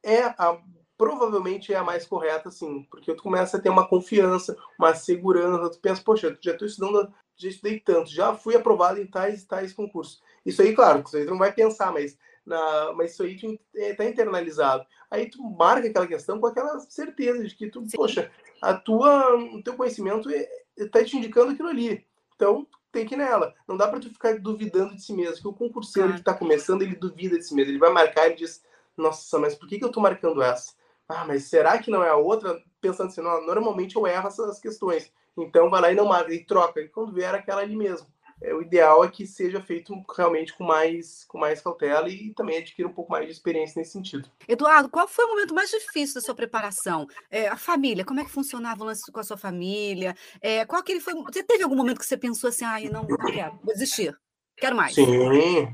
é 0.03 0.25
a, 0.25 0.61
provavelmente 0.95 1.73
é 1.73 1.75
a 1.75 1.83
mais 1.83 2.05
correta, 2.05 2.51
sim, 2.51 2.83
porque 2.91 3.15
tu 3.15 3.23
começa 3.23 3.57
a 3.57 3.59
ter 3.59 3.69
uma 3.69 3.87
confiança, 3.87 4.55
uma 4.77 4.93
segurança, 4.93 5.71
tu 5.71 5.79
pensa, 5.79 6.03
poxa, 6.03 6.37
já 6.39 6.51
estou 6.51 6.67
estudando, 6.67 7.11
já 7.35 7.49
estudei 7.49 7.79
tanto, 7.79 8.11
já 8.11 8.35
fui 8.35 8.55
aprovado 8.55 9.01
em 9.01 9.07
tais 9.07 9.41
e 9.41 9.47
tais 9.47 9.73
concursos. 9.73 10.21
Isso 10.45 10.61
aí, 10.61 10.75
claro, 10.75 11.03
tu 11.03 11.17
não 11.25 11.39
vai 11.39 11.51
pensar, 11.51 11.91
mas, 11.91 12.15
na, 12.45 12.93
mas 12.93 13.13
isso 13.13 13.23
aí 13.23 13.35
está 13.73 14.03
é, 14.03 14.09
internalizado. 14.09 14.85
Aí 15.09 15.31
tu 15.31 15.41
marca 15.41 15.87
aquela 15.87 16.05
questão 16.05 16.39
com 16.39 16.45
aquela 16.45 16.79
certeza 16.81 17.43
de 17.43 17.55
que 17.55 17.71
tu, 17.71 17.83
sim. 17.89 17.97
poxa, 17.97 18.31
a 18.61 18.75
tua, 18.75 19.35
o 19.35 19.63
teu 19.63 19.75
conhecimento 19.75 20.29
está 20.77 20.99
é, 20.99 21.03
te 21.03 21.17
indicando 21.17 21.53
aquilo 21.53 21.69
ali. 21.69 22.05
Então, 22.35 22.67
tem 22.91 23.05
que 23.05 23.15
ir 23.15 23.17
nela. 23.17 23.53
Não 23.67 23.77
dá 23.77 23.87
para 23.87 23.99
tu 23.99 24.09
ficar 24.09 24.39
duvidando 24.39 24.95
de 24.95 25.01
si 25.01 25.13
mesmo, 25.13 25.41
que 25.41 25.47
o 25.47 25.53
concurseiro 25.53 26.13
que 26.13 26.19
está 26.19 26.33
começando, 26.33 26.81
ele 26.81 26.95
duvida 26.95 27.37
de 27.37 27.45
si 27.45 27.53
mesmo. 27.53 27.71
Ele 27.71 27.79
vai 27.79 27.91
marcar 27.91 28.29
e 28.29 28.35
diz, 28.35 28.63
nossa, 28.97 29.39
mas 29.39 29.55
por 29.55 29.67
que, 29.67 29.77
que 29.77 29.83
eu 29.83 29.89
estou 29.89 30.03
marcando 30.03 30.41
essa? 30.41 30.73
Ah, 31.07 31.25
mas 31.25 31.43
será 31.45 31.77
que 31.79 31.89
não 31.89 32.03
é 32.03 32.09
a 32.09 32.15
outra? 32.15 32.61
Pensando 32.81 33.07
assim, 33.07 33.21
não, 33.21 33.45
normalmente 33.45 33.95
eu 33.95 34.05
erro 34.05 34.27
essas 34.27 34.59
questões. 34.59 35.11
Então 35.37 35.69
vai 35.69 35.81
lá 35.81 35.91
e 35.91 35.95
não 35.95 36.05
marca, 36.05 36.33
e 36.33 36.45
troca. 36.45 36.81
E 36.81 36.89
quando 36.89 37.13
vier 37.13 37.33
aquela 37.33 37.61
ali 37.61 37.75
mesmo 37.75 38.07
é, 38.41 38.53
o 38.53 38.61
ideal 38.61 39.03
é 39.03 39.09
que 39.09 39.27
seja 39.27 39.61
feito 39.61 39.93
realmente 40.15 40.53
com 40.53 40.63
mais, 40.63 41.25
com 41.25 41.37
mais 41.37 41.61
cautela 41.61 42.07
e 42.07 42.33
também 42.33 42.57
adquira 42.57 42.87
um 42.87 42.93
pouco 42.93 43.11
mais 43.11 43.25
de 43.25 43.31
experiência 43.31 43.79
nesse 43.79 43.91
sentido. 43.91 44.29
Eduardo, 44.47 44.89
qual 44.89 45.07
foi 45.07 45.25
o 45.25 45.29
momento 45.29 45.53
mais 45.53 45.69
difícil 45.69 46.15
da 46.15 46.21
sua 46.21 46.35
preparação? 46.35 47.07
É, 47.29 47.47
a 47.47 47.57
família, 47.57 48.05
como 48.05 48.19
é 48.19 48.23
que 48.23 48.31
funcionava 48.31 48.83
o 48.83 48.85
lance 48.85 49.11
com 49.11 49.19
a 49.19 49.23
sua 49.23 49.37
família? 49.37 50.15
É, 50.41 50.65
qual 50.65 50.81
que 50.81 50.91
ele 50.91 51.01
foi? 51.01 51.13
Você 51.15 51.43
teve 51.43 51.63
algum 51.63 51.75
momento 51.75 51.99
que 51.99 52.05
você 52.05 52.17
pensou 52.17 52.49
assim, 52.49 52.65
ah, 52.65 52.79
não, 52.91 53.03
não 53.03 53.17
quero, 53.17 53.59
vou 53.63 53.73
desistir? 53.73 54.17
Quero 54.59 54.75
mais. 54.75 54.93
Sim, 54.93 55.29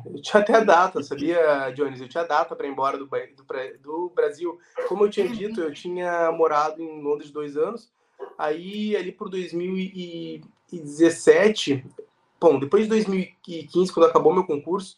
eu 0.06 0.22
tinha 0.22 0.44
até 0.44 0.64
data, 0.64 1.02
sabia, 1.02 1.72
Jones? 1.72 2.00
Eu 2.00 2.08
tinha 2.08 2.24
data 2.24 2.56
para 2.56 2.68
ir 2.68 2.70
embora 2.70 3.00
do, 3.00 3.08
do, 3.08 3.44
do, 3.82 4.12
Brasil. 4.14 4.60
Como 4.88 5.06
eu 5.06 5.10
tinha 5.10 5.28
dito, 5.28 5.60
eu 5.60 5.74
tinha 5.74 6.32
morado 6.32 6.84
em 6.84 7.02
Londres 7.02 7.32
dois 7.32 7.58
anos. 7.58 7.92
Aí, 8.38 8.96
ali 8.96 9.12
por 9.12 9.28
2017, 9.30 11.84
Bom, 12.46 12.60
depois 12.60 12.84
de 12.84 12.90
2015, 12.90 13.92
quando 13.92 14.06
acabou 14.06 14.32
meu 14.32 14.46
concurso, 14.46 14.96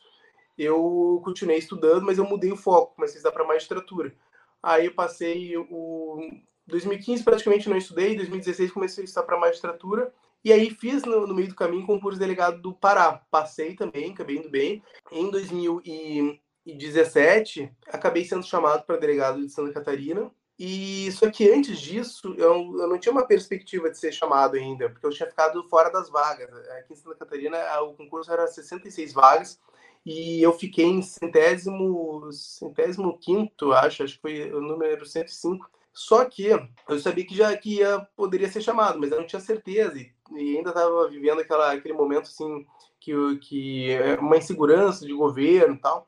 eu 0.58 1.22
continuei 1.24 1.58
estudando, 1.58 2.04
mas 2.04 2.18
eu 2.18 2.26
mudei 2.26 2.52
o 2.52 2.58
foco, 2.58 2.94
comecei 2.94 3.16
a 3.16 3.20
estudar 3.20 3.32
para 3.32 3.48
magistratura. 3.48 4.14
Aí 4.62 4.88
eu 4.88 4.94
passei 4.94 5.56
o 5.56 6.30
2015 6.66 7.24
praticamente 7.24 7.70
não 7.70 7.78
estudei, 7.78 8.18
2016 8.18 8.70
comecei 8.70 9.02
a 9.02 9.06
estudar 9.06 9.26
para 9.26 9.40
magistratura 9.40 10.14
e 10.44 10.52
aí 10.52 10.70
fiz 10.72 11.06
no, 11.06 11.26
no, 11.26 11.34
meio 11.34 11.48
do 11.48 11.56
caminho 11.56 11.88
concurso 11.88 12.20
delegado 12.20 12.62
do 12.62 12.74
Pará. 12.74 13.14
Passei 13.32 13.76
também, 13.76 14.12
acabei 14.12 14.36
indo 14.36 14.50
bem. 14.50 14.84
Em 15.10 15.32
2017 15.32 17.72
acabei 17.88 18.26
sendo 18.26 18.46
chamado 18.46 18.86
para 18.86 18.98
delegado 18.98 19.40
de 19.40 19.50
Santa 19.50 19.72
Catarina 19.72 20.30
e 20.60 21.12
só 21.12 21.30
que 21.30 21.50
antes 21.52 21.80
disso, 21.80 22.34
eu, 22.38 22.80
eu 22.80 22.88
não 22.88 22.98
tinha 22.98 23.12
uma 23.12 23.28
perspectiva 23.28 23.92
de 23.92 23.98
ser 23.98 24.12
chamado 24.12 24.56
ainda, 24.56 24.90
porque 24.90 25.06
eu 25.06 25.12
tinha 25.12 25.30
ficado 25.30 25.64
fora 25.70 25.92
das 25.92 26.10
vagas. 26.10 26.50
Aqui 26.80 26.94
em 26.94 26.96
Santa 26.96 27.16
Catarina, 27.16 27.58
o 27.82 27.94
concurso 27.94 28.32
era 28.32 28.48
66 28.48 29.14
vagas, 29.14 29.60
e 30.04 30.42
eu 30.42 30.54
fiquei 30.54 30.86
em 30.86 31.02
centésimo, 31.02 32.32
centésimo 32.32 33.20
quinto, 33.20 33.72
acho, 33.72 34.04
acho 34.04 34.16
que 34.16 34.22
foi 34.22 34.52
o 34.52 34.60
número 34.60 35.06
105. 35.06 35.70
Só 35.94 36.26
que 36.26 36.48
eu 36.88 37.00
sabia 37.00 37.26
que 37.26 37.36
já 37.36 37.56
que 37.56 37.78
ia, 37.78 38.00
poderia 38.16 38.50
ser 38.50 38.62
chamado, 38.62 39.00
mas 39.00 39.12
eu 39.12 39.20
não 39.20 39.28
tinha 39.28 39.40
certeza, 39.40 39.98
e, 39.98 40.12
e 40.36 40.58
ainda 40.58 40.70
estava 40.70 41.08
vivendo 41.08 41.42
aquela, 41.42 41.74
aquele 41.74 41.94
momento 41.94 42.24
assim, 42.24 42.66
que, 43.00 43.14
que 43.38 43.92
é 43.92 44.16
uma 44.16 44.38
insegurança 44.38 45.06
de 45.06 45.14
governo 45.14 45.76
e 45.76 45.80
tal. 45.80 46.08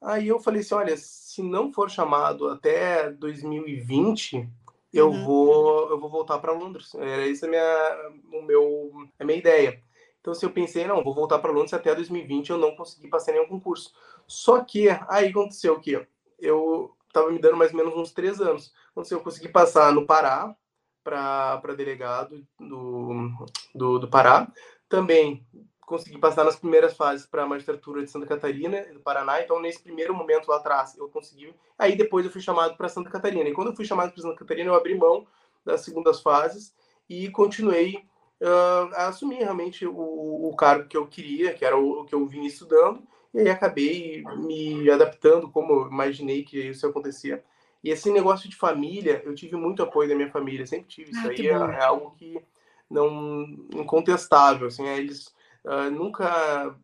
Aí 0.00 0.28
eu 0.28 0.40
falei 0.40 0.62
assim, 0.62 0.74
olha, 0.74 0.96
se 0.96 1.42
não 1.42 1.72
for 1.72 1.90
chamado 1.90 2.48
até 2.48 3.10
2020, 3.10 4.48
eu 4.92 5.10
uhum. 5.10 5.24
vou 5.24 5.90
eu 5.90 6.00
vou 6.00 6.10
voltar 6.10 6.38
para 6.38 6.52
Londres. 6.52 6.94
Era 6.94 7.30
essa 7.30 7.46
a 7.46 7.48
minha 7.48 8.12
o 8.32 8.42
meu 8.42 8.92
a 9.18 9.24
minha 9.24 9.38
ideia. 9.38 9.82
Então 10.20 10.34
se 10.34 10.44
eu 10.44 10.50
pensei, 10.50 10.86
não, 10.86 11.04
vou 11.04 11.14
voltar 11.14 11.38
para 11.38 11.52
Londres 11.52 11.74
até 11.74 11.94
2020, 11.94 12.50
eu 12.50 12.58
não 12.58 12.74
consegui 12.74 13.08
passar 13.08 13.32
nenhum 13.32 13.48
concurso. 13.48 13.92
Só 14.26 14.62
que 14.64 14.88
aí 15.08 15.28
aconteceu 15.28 15.74
o 15.74 15.80
quê? 15.80 16.06
Eu 16.38 16.94
estava 17.06 17.30
me 17.30 17.38
dando 17.38 17.56
mais 17.56 17.72
ou 17.72 17.76
menos 17.76 17.94
uns 17.96 18.12
três 18.12 18.40
anos. 18.40 18.72
Aconteceu, 18.90 19.18
eu 19.18 19.24
consegui 19.24 19.48
passar 19.48 19.92
no 19.92 20.06
Pará 20.06 20.54
para 21.02 21.74
delegado 21.76 22.46
do, 22.58 23.30
do, 23.74 23.98
do 23.98 24.08
Pará. 24.08 24.50
Também 24.88 25.44
consegui 25.90 26.18
passar 26.18 26.44
nas 26.44 26.54
primeiras 26.54 26.96
fases 26.96 27.26
para 27.26 27.42
a 27.42 27.46
magistratura 27.46 28.00
de 28.00 28.08
Santa 28.08 28.24
Catarina, 28.24 28.84
do 28.92 29.00
Paraná. 29.00 29.42
Então, 29.42 29.60
nesse 29.60 29.82
primeiro 29.82 30.14
momento 30.14 30.48
lá 30.48 30.58
atrás, 30.58 30.96
eu 30.96 31.08
consegui. 31.08 31.52
Aí, 31.76 31.96
depois, 31.96 32.24
eu 32.24 32.30
fui 32.30 32.40
chamado 32.40 32.76
para 32.76 32.88
Santa 32.88 33.10
Catarina. 33.10 33.48
E 33.48 33.52
quando 33.52 33.70
eu 33.70 33.76
fui 33.76 33.84
chamado 33.84 34.12
para 34.12 34.22
Santa 34.22 34.36
Catarina, 34.36 34.70
eu 34.70 34.74
abri 34.76 34.94
mão 34.94 35.26
das 35.64 35.80
segundas 35.80 36.20
fases 36.20 36.72
e 37.08 37.28
continuei 37.30 37.96
uh, 38.40 38.94
a 38.94 39.08
assumir 39.08 39.38
realmente 39.38 39.84
o, 39.84 40.48
o, 40.48 40.54
cargo 40.56 40.86
que 40.86 40.96
eu 40.96 41.08
queria, 41.08 41.52
que 41.54 41.64
era 41.64 41.76
o, 41.76 42.02
o, 42.02 42.04
que 42.04 42.14
eu 42.14 42.24
vinha 42.24 42.46
estudando. 42.46 43.02
E 43.34 43.40
aí, 43.40 43.50
acabei 43.50 44.22
me 44.36 44.88
adaptando 44.88 45.50
como 45.50 45.72
eu 45.72 45.88
imaginei 45.88 46.44
que 46.44 46.68
isso 46.68 46.86
acontecia. 46.86 47.42
E 47.82 47.90
esse 47.90 48.12
negócio 48.12 48.48
de 48.48 48.54
família, 48.54 49.22
eu 49.24 49.34
tive 49.34 49.56
muito 49.56 49.82
apoio 49.82 50.08
da 50.08 50.14
minha 50.14 50.30
família, 50.30 50.64
sempre 50.66 50.86
tive. 50.86 51.10
Isso 51.10 51.26
ah, 51.26 51.30
aí 51.30 51.48
é, 51.48 51.78
é, 51.80 51.84
algo 51.84 52.12
que 52.12 52.40
não 52.88 53.42
incontestável. 53.74 54.68
Assim, 54.68 54.86
eles 54.86 55.34
uh, 55.64 55.90
nunca 55.90 56.76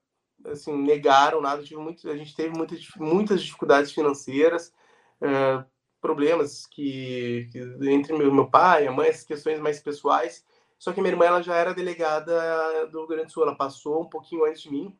assim, 0.44 0.76
negaram 0.76 1.40
nada. 1.40 1.62
Tive 1.62 1.80
muito, 1.80 2.08
a 2.10 2.16
gente 2.16 2.34
teve 2.34 2.56
muitas, 2.56 2.80
muitas 2.96 3.42
dificuldades 3.42 3.92
financeiras, 3.92 4.72
uh, 5.20 5.64
problemas 6.00 6.66
que, 6.66 7.48
que, 7.50 7.58
entre 7.88 8.16
meu, 8.16 8.32
meu 8.32 8.48
pai 8.48 8.84
e 8.84 8.88
a 8.88 8.92
mãe, 8.92 9.08
essas 9.08 9.24
questões 9.24 9.60
mais 9.60 9.80
pessoais. 9.80 10.44
Só 10.78 10.92
que 10.92 11.00
minha 11.00 11.12
irmã 11.12 11.24
ela 11.24 11.42
já 11.42 11.54
era 11.54 11.74
delegada 11.74 12.86
do 12.88 12.98
Rio 12.98 13.08
Grande 13.08 13.26
do 13.26 13.32
Sul, 13.32 13.44
ela 13.44 13.56
passou 13.56 14.02
um 14.02 14.08
pouquinho 14.08 14.44
antes 14.44 14.62
de 14.62 14.70
mim. 14.70 14.96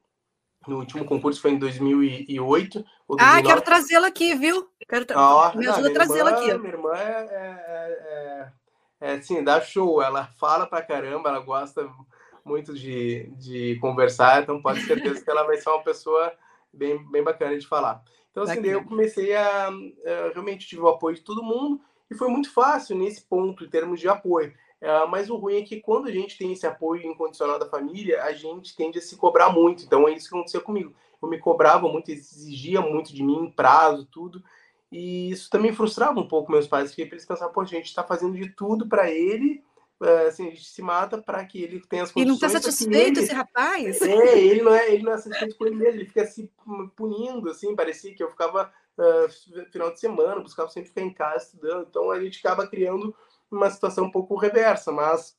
No 0.67 0.79
último 0.79 1.05
concurso 1.05 1.41
foi 1.41 1.53
em 1.53 1.59
2008. 1.59 2.85
Ah, 3.21 3.41
quero 3.41 3.61
trazê-la 3.61 4.09
aqui, 4.09 4.35
viu? 4.35 4.69
Quero 4.89 5.05
tra... 5.05 5.17
ah, 5.17 5.53
Me 5.55 5.69
ajuda 5.69 5.91
a 5.91 5.93
trazê-la 5.93 6.31
aqui. 6.31 6.55
Minha 6.59 6.73
irmã 6.73 6.93
é, 6.95 7.29
é, 7.31 8.53
é, 9.01 9.09
é, 9.09 9.13
assim, 9.13 9.45
dá 9.45 9.61
show. 9.61 10.03
Ela 10.03 10.27
fala 10.41 10.67
pra 10.67 10.83
caramba, 10.83 11.29
ela 11.29 11.41
gosta 11.41 11.89
muito 12.47 12.73
de, 12.73 13.29
de 13.37 13.77
conversar, 13.81 14.43
então 14.43 14.63
pode 14.63 14.81
ter 14.81 14.95
certeza 14.95 15.23
que 15.23 15.31
ela 15.31 15.45
vai 15.45 15.57
ser 15.57 15.69
uma 15.69 15.83
pessoa 15.83 16.33
bem, 16.73 17.05
bem 17.11 17.23
bacana 17.23 17.59
de 17.59 17.67
falar. 17.67 18.03
Então, 18.31 18.45
assim, 18.45 18.61
daí 18.61 18.73
eu 18.73 18.85
comecei 18.85 19.35
a, 19.35 19.69
a, 19.69 19.73
Realmente 20.33 20.67
tive 20.67 20.83
o 20.83 20.89
apoio 20.89 21.17
de 21.17 21.23
todo 21.23 21.43
mundo 21.43 21.81
e 22.11 22.15
foi 22.15 22.29
muito 22.29 22.53
fácil 22.53 22.97
nesse 22.97 23.23
ponto, 23.23 23.65
em 23.65 23.71
termos 23.71 23.99
de 23.99 24.09
apoio. 24.09 24.53
Uh, 24.81 25.09
mas 25.09 25.31
o 25.31 25.37
ruim 25.37 25.57
é 25.57 25.63
que 25.63 25.81
quando 25.81 26.07
a 26.07 26.13
gente 26.13 26.37
tem 26.37 26.53
esse 26.53 26.67
apoio 26.67 27.03
incondicional 27.03 27.59
da 27.59 27.69
família, 27.69 28.23
a 28.23 28.33
gente 28.33 28.77
tende 28.77 28.99
a 28.99 29.03
se 29.03 29.17
cobrar 29.17 29.51
muito. 29.51 29.85
Então, 29.85 30.07
é 30.07 30.13
isso 30.13 30.29
que 30.29 30.35
aconteceu 30.35 30.61
comigo. 30.61 30.95
Eu 31.21 31.29
me 31.29 31.39
cobrava 31.39 31.89
muito, 31.89 32.11
exigia 32.11 32.81
muito 32.81 33.15
de 33.15 33.23
mim, 33.23 33.51
prazo, 33.57 34.07
tudo. 34.07 34.45
E 34.93 35.31
isso 35.31 35.49
também 35.51 35.73
frustrava 35.73 36.21
um 36.21 36.29
pouco 36.29 36.53
meus 36.53 36.67
pais, 36.67 36.91
porque 36.91 37.03
eles 37.03 37.25
pensavam, 37.25 37.53
pô, 37.53 37.63
a 37.63 37.65
gente 37.65 37.87
está 37.87 38.05
fazendo 38.05 38.37
de 38.37 38.51
tudo 38.51 38.87
para 38.87 39.11
ele 39.11 39.65
assim, 40.29 40.49
a 40.49 40.51
gente 40.51 40.65
se 40.65 40.83
mata 40.83 41.19
para 41.19 41.45
que 41.45 41.63
ele 41.63 41.81
tenha 41.81 42.03
as 42.03 42.13
condições. 42.13 42.25
E 42.25 42.29
não 42.29 42.35
está 42.35 42.49
satisfeito 42.49 43.19
ele, 43.19 43.21
esse 43.21 43.33
rapaz? 43.33 44.03
É, 44.03 44.39
ele 44.39 44.63
não 44.63 44.75
é, 44.75 44.93
ele 44.93 45.03
não 45.03 45.13
é 45.13 45.19
satisfeito 45.19 45.57
com 45.57 45.67
ele 45.67 45.77
mesmo, 45.77 46.01
ele 46.01 46.07
fica 46.07 46.27
se 46.27 46.51
punindo, 46.95 47.51
assim, 47.51 47.75
parecia 47.75 48.15
que 48.15 48.23
eu 48.23 48.31
ficava 48.31 48.73
uh, 48.99 49.71
final 49.73 49.93
de 49.93 50.01
semana, 50.01 50.41
buscava 50.41 50.69
sempre 50.69 50.89
ficar 50.89 51.03
em 51.03 51.13
casa 51.13 51.45
estudando, 51.45 51.87
então 51.89 52.11
a 52.11 52.21
gente 52.21 52.39
acaba 52.39 52.67
criando 52.67 53.15
uma 53.51 53.71
situação 53.71 54.05
um 54.05 54.11
pouco 54.11 54.37
reversa, 54.37 54.93
mas 54.93 55.37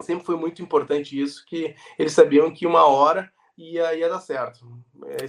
sempre 0.00 0.24
foi 0.24 0.36
muito 0.36 0.62
importante 0.62 1.20
isso, 1.20 1.44
que 1.46 1.74
eles 1.98 2.12
sabiam 2.12 2.52
que 2.52 2.66
uma 2.66 2.86
hora 2.86 3.30
ia, 3.56 3.94
ia 3.94 4.08
dar 4.08 4.20
certo. 4.20 4.66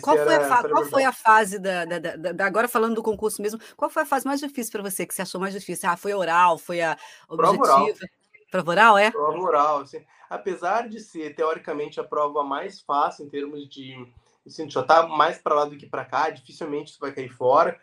qual 0.01 0.17
foi, 0.17 0.35
a, 0.35 0.69
qual 0.69 0.85
foi 0.85 1.03
a 1.03 1.11
fase 1.11 1.59
da, 1.59 1.85
da, 1.85 1.99
da, 1.99 2.31
da, 2.31 2.45
Agora 2.45 2.67
falando 2.67 2.95
do 2.95 3.03
concurso 3.03 3.41
mesmo, 3.41 3.59
qual 3.77 3.91
foi 3.91 4.03
a 4.03 4.07
fase 4.07 4.25
mais 4.25 4.39
difícil 4.39 4.71
para 4.71 4.81
você, 4.81 5.05
que 5.05 5.13
você 5.13 5.21
achou 5.21 5.39
mais 5.39 5.53
difícil? 5.53 5.87
Ah, 5.87 5.97
foi 5.97 6.13
oral, 6.13 6.57
foi 6.57 6.81
a 6.81 6.97
objetiva? 7.29 7.63
Prova 7.63 7.79
oral, 7.79 7.93
é? 8.97 9.11
Prova 9.11 9.39
oral, 9.39 9.79
assim. 9.79 10.03
Apesar 10.29 10.87
de 10.87 10.99
ser, 10.99 11.35
teoricamente, 11.35 11.99
a 11.99 12.03
prova 12.03 12.43
mais 12.43 12.81
fácil 12.81 13.25
em 13.25 13.29
termos 13.29 13.67
de. 13.69 13.95
Assim, 14.45 14.69
já 14.69 14.83
tá 14.83 15.07
mais 15.07 15.37
para 15.37 15.55
lá 15.55 15.65
do 15.65 15.77
que 15.77 15.87
para 15.87 16.05
cá, 16.05 16.29
dificilmente 16.29 16.91
isso 16.91 16.99
vai 16.99 17.11
cair 17.11 17.29
fora. 17.29 17.79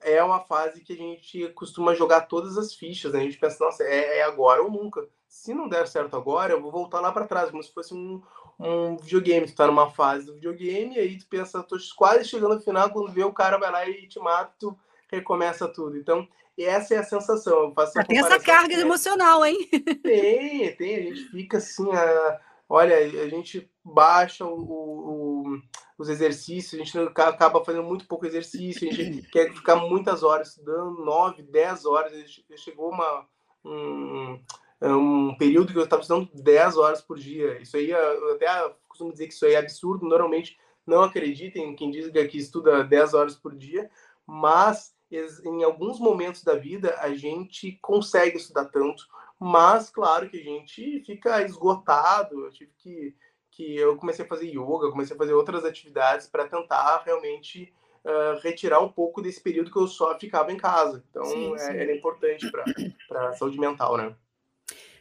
É 0.00 0.22
uma 0.22 0.40
fase 0.40 0.82
que 0.82 0.92
a 0.92 0.96
gente 0.96 1.48
costuma 1.50 1.94
jogar 1.94 2.22
todas 2.22 2.58
as 2.58 2.74
fichas, 2.74 3.12
né? 3.12 3.20
A 3.20 3.22
gente 3.22 3.38
pensa, 3.38 3.64
nossa, 3.64 3.82
é, 3.84 4.18
é 4.18 4.22
agora 4.22 4.62
ou 4.62 4.70
nunca. 4.70 5.06
Se 5.28 5.54
não 5.54 5.68
der 5.68 5.86
certo 5.86 6.16
agora, 6.16 6.52
eu 6.52 6.60
vou 6.60 6.70
voltar 6.70 7.00
lá 7.00 7.12
para 7.12 7.26
trás, 7.26 7.50
como 7.50 7.62
se 7.62 7.72
fosse 7.72 7.94
um, 7.94 8.20
um 8.58 8.96
videogame. 8.96 9.46
Tu 9.46 9.54
tá 9.54 9.66
numa 9.66 9.90
fase 9.90 10.26
do 10.26 10.34
videogame, 10.34 10.96
e 10.96 10.98
aí 10.98 11.18
tu 11.18 11.26
pensa, 11.28 11.62
tô 11.62 11.76
quase 11.96 12.28
chegando 12.28 12.56
no 12.56 12.60
final, 12.60 12.90
quando 12.90 13.12
vê 13.12 13.24
o 13.24 13.32
cara 13.32 13.58
vai 13.58 13.70
lá 13.70 13.88
e 13.88 14.06
te 14.08 14.18
mata, 14.18 14.52
tu 14.58 14.76
recomeça 15.08 15.68
tudo. 15.68 15.96
Então, 15.96 16.26
e 16.56 16.64
essa 16.64 16.94
é 16.94 16.98
a 16.98 17.04
sensação. 17.04 17.64
Eu 17.64 17.72
faço 17.72 17.92
tem 18.06 18.18
essa 18.18 18.38
carga 18.38 18.74
emocional, 18.74 19.44
hein? 19.44 19.68
Tem, 20.02 20.76
tem. 20.76 20.96
A 20.96 21.02
gente 21.02 21.24
fica 21.30 21.56
assim, 21.56 21.90
a, 21.92 22.40
olha, 22.68 22.96
a 22.96 23.28
gente 23.28 23.70
baixa 23.84 24.44
o, 24.44 24.60
o, 24.60 25.60
os 25.98 26.08
exercícios, 26.08 26.80
a 26.80 26.84
gente 26.84 26.98
acaba 26.98 27.64
fazendo 27.64 27.84
muito 27.84 28.06
pouco 28.06 28.26
exercício, 28.26 28.88
a 28.88 28.92
gente 28.92 29.22
quer 29.32 29.52
ficar 29.52 29.76
muitas 29.76 30.22
horas 30.22 30.48
estudando, 30.48 31.04
nove, 31.04 31.42
dez 31.42 31.86
horas. 31.86 32.12
Chegou 32.56 32.90
uma, 32.90 33.26
um, 33.64 34.38
um 34.82 35.34
período 35.38 35.72
que 35.72 35.78
eu 35.78 35.84
estava 35.84 36.02
estudando 36.02 36.28
dez 36.34 36.76
horas 36.76 37.00
por 37.00 37.18
dia. 37.18 37.60
Isso 37.60 37.76
aí, 37.76 37.90
eu 37.90 38.34
até 38.34 38.46
costumo 38.88 39.12
dizer 39.12 39.26
que 39.26 39.32
isso 39.32 39.46
aí 39.46 39.54
é 39.54 39.58
absurdo. 39.58 40.06
Normalmente, 40.06 40.58
não 40.86 41.02
acreditem 41.02 41.74
quem 41.74 41.90
diz 41.90 42.10
que 42.10 42.36
estuda 42.38 42.84
dez 42.84 43.14
horas 43.14 43.36
por 43.36 43.54
dia, 43.56 43.90
mas 44.26 44.94
em 45.16 45.62
alguns 45.62 45.98
momentos 45.98 46.42
da 46.42 46.54
vida 46.54 46.96
a 46.98 47.14
gente 47.14 47.78
consegue 47.82 48.36
estudar 48.36 48.66
tanto, 48.66 49.06
mas 49.38 49.90
claro 49.90 50.28
que 50.28 50.38
a 50.38 50.44
gente 50.44 51.02
fica 51.04 51.42
esgotado. 51.42 52.44
Eu 52.44 52.50
tive 52.50 52.72
que 52.78 53.14
que 53.52 53.76
eu 53.76 53.96
comecei 53.96 54.24
a 54.24 54.28
fazer 54.28 54.46
yoga, 54.46 54.90
comecei 54.90 55.14
a 55.14 55.18
fazer 55.18 55.34
outras 55.34 55.64
atividades 55.64 56.26
para 56.26 56.48
tentar 56.48 57.02
realmente 57.04 57.72
uh, 58.02 58.40
retirar 58.42 58.80
um 58.80 58.88
pouco 58.88 59.20
desse 59.20 59.40
período 59.40 59.70
que 59.70 59.76
eu 59.76 59.86
só 59.86 60.18
ficava 60.18 60.50
em 60.50 60.56
casa. 60.56 61.04
Então, 61.10 61.24
sim, 61.26 61.54
é, 61.54 61.58
sim. 61.58 61.76
Era 61.76 61.94
importante 61.94 62.50
para 62.50 63.28
a 63.28 63.32
saúde 63.34 63.60
mental, 63.60 63.96
né? 63.96 64.16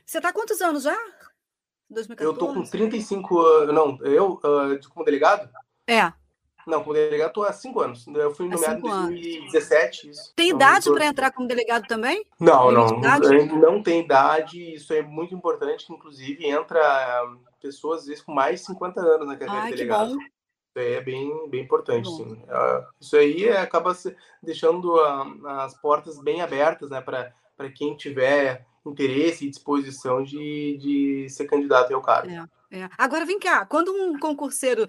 Você 0.05 0.17
está 0.17 0.33
quantos 0.33 0.61
anos 0.61 0.83
já? 0.83 0.97
2014? 1.89 2.23
Eu 2.23 2.37
tô 2.37 2.53
com 2.53 2.63
35 2.63 3.39
anos. 3.39 3.73
Não, 3.73 3.97
eu, 4.05 4.33
uh, 4.33 4.89
como 4.89 5.05
delegado? 5.05 5.49
É. 5.87 6.11
Não, 6.67 6.81
como 6.81 6.93
delegado 6.93 7.29
estou 7.29 7.43
há 7.43 7.53
cinco 7.53 7.81
anos. 7.81 8.05
Eu 8.07 8.33
fui 8.33 8.47
nomeado 8.47 8.79
em 8.79 8.81
2017. 8.81 10.09
Isso. 10.09 10.33
Tem 10.35 10.47
então, 10.47 10.57
idade 10.57 10.91
para 10.91 11.05
entrar 11.05 11.31
como 11.31 11.47
delegado 11.47 11.87
também? 11.87 12.25
Não, 12.39 12.71
não. 12.71 12.87
Não 13.59 13.83
tem 13.83 14.01
idade. 14.01 14.73
Isso 14.73 14.93
é 14.93 15.01
muito 15.01 15.33
importante. 15.33 15.91
Inclusive, 15.91 16.45
entra 16.45 16.79
pessoas, 17.61 18.01
às 18.01 18.07
vezes, 18.07 18.23
com 18.23 18.33
mais 18.33 18.59
de 18.59 18.65
50 18.67 19.01
anos 19.01 19.27
na 19.27 19.37
carreira 19.37 19.63
Ai, 19.63 19.71
de 19.71 19.77
delegado. 19.77 20.11
Isso 20.11 20.31
é 20.75 21.01
bem, 21.01 21.49
bem 21.49 21.61
importante, 21.61 22.09
sim. 22.09 22.41
Ah, 22.47 22.87
isso 22.99 23.17
aí 23.17 23.49
acaba 23.49 23.95
deixando 24.41 24.97
as 25.45 25.73
portas 25.79 26.17
bem 26.21 26.41
abertas 26.41 26.89
né, 26.89 27.01
para 27.01 27.69
quem 27.75 27.95
tiver 27.95 28.65
interesse 28.85 29.45
e 29.45 29.49
disposição 29.49 30.23
de, 30.23 30.77
de 30.77 31.29
ser 31.29 31.45
candidato 31.45 31.93
ao 31.93 32.01
cargo. 32.01 32.31
É. 32.31 32.45
É. 32.71 32.89
Agora 32.97 33.25
vem 33.25 33.37
cá, 33.37 33.65
quando 33.65 33.91
um 33.91 34.17
concurseiro 34.17 34.87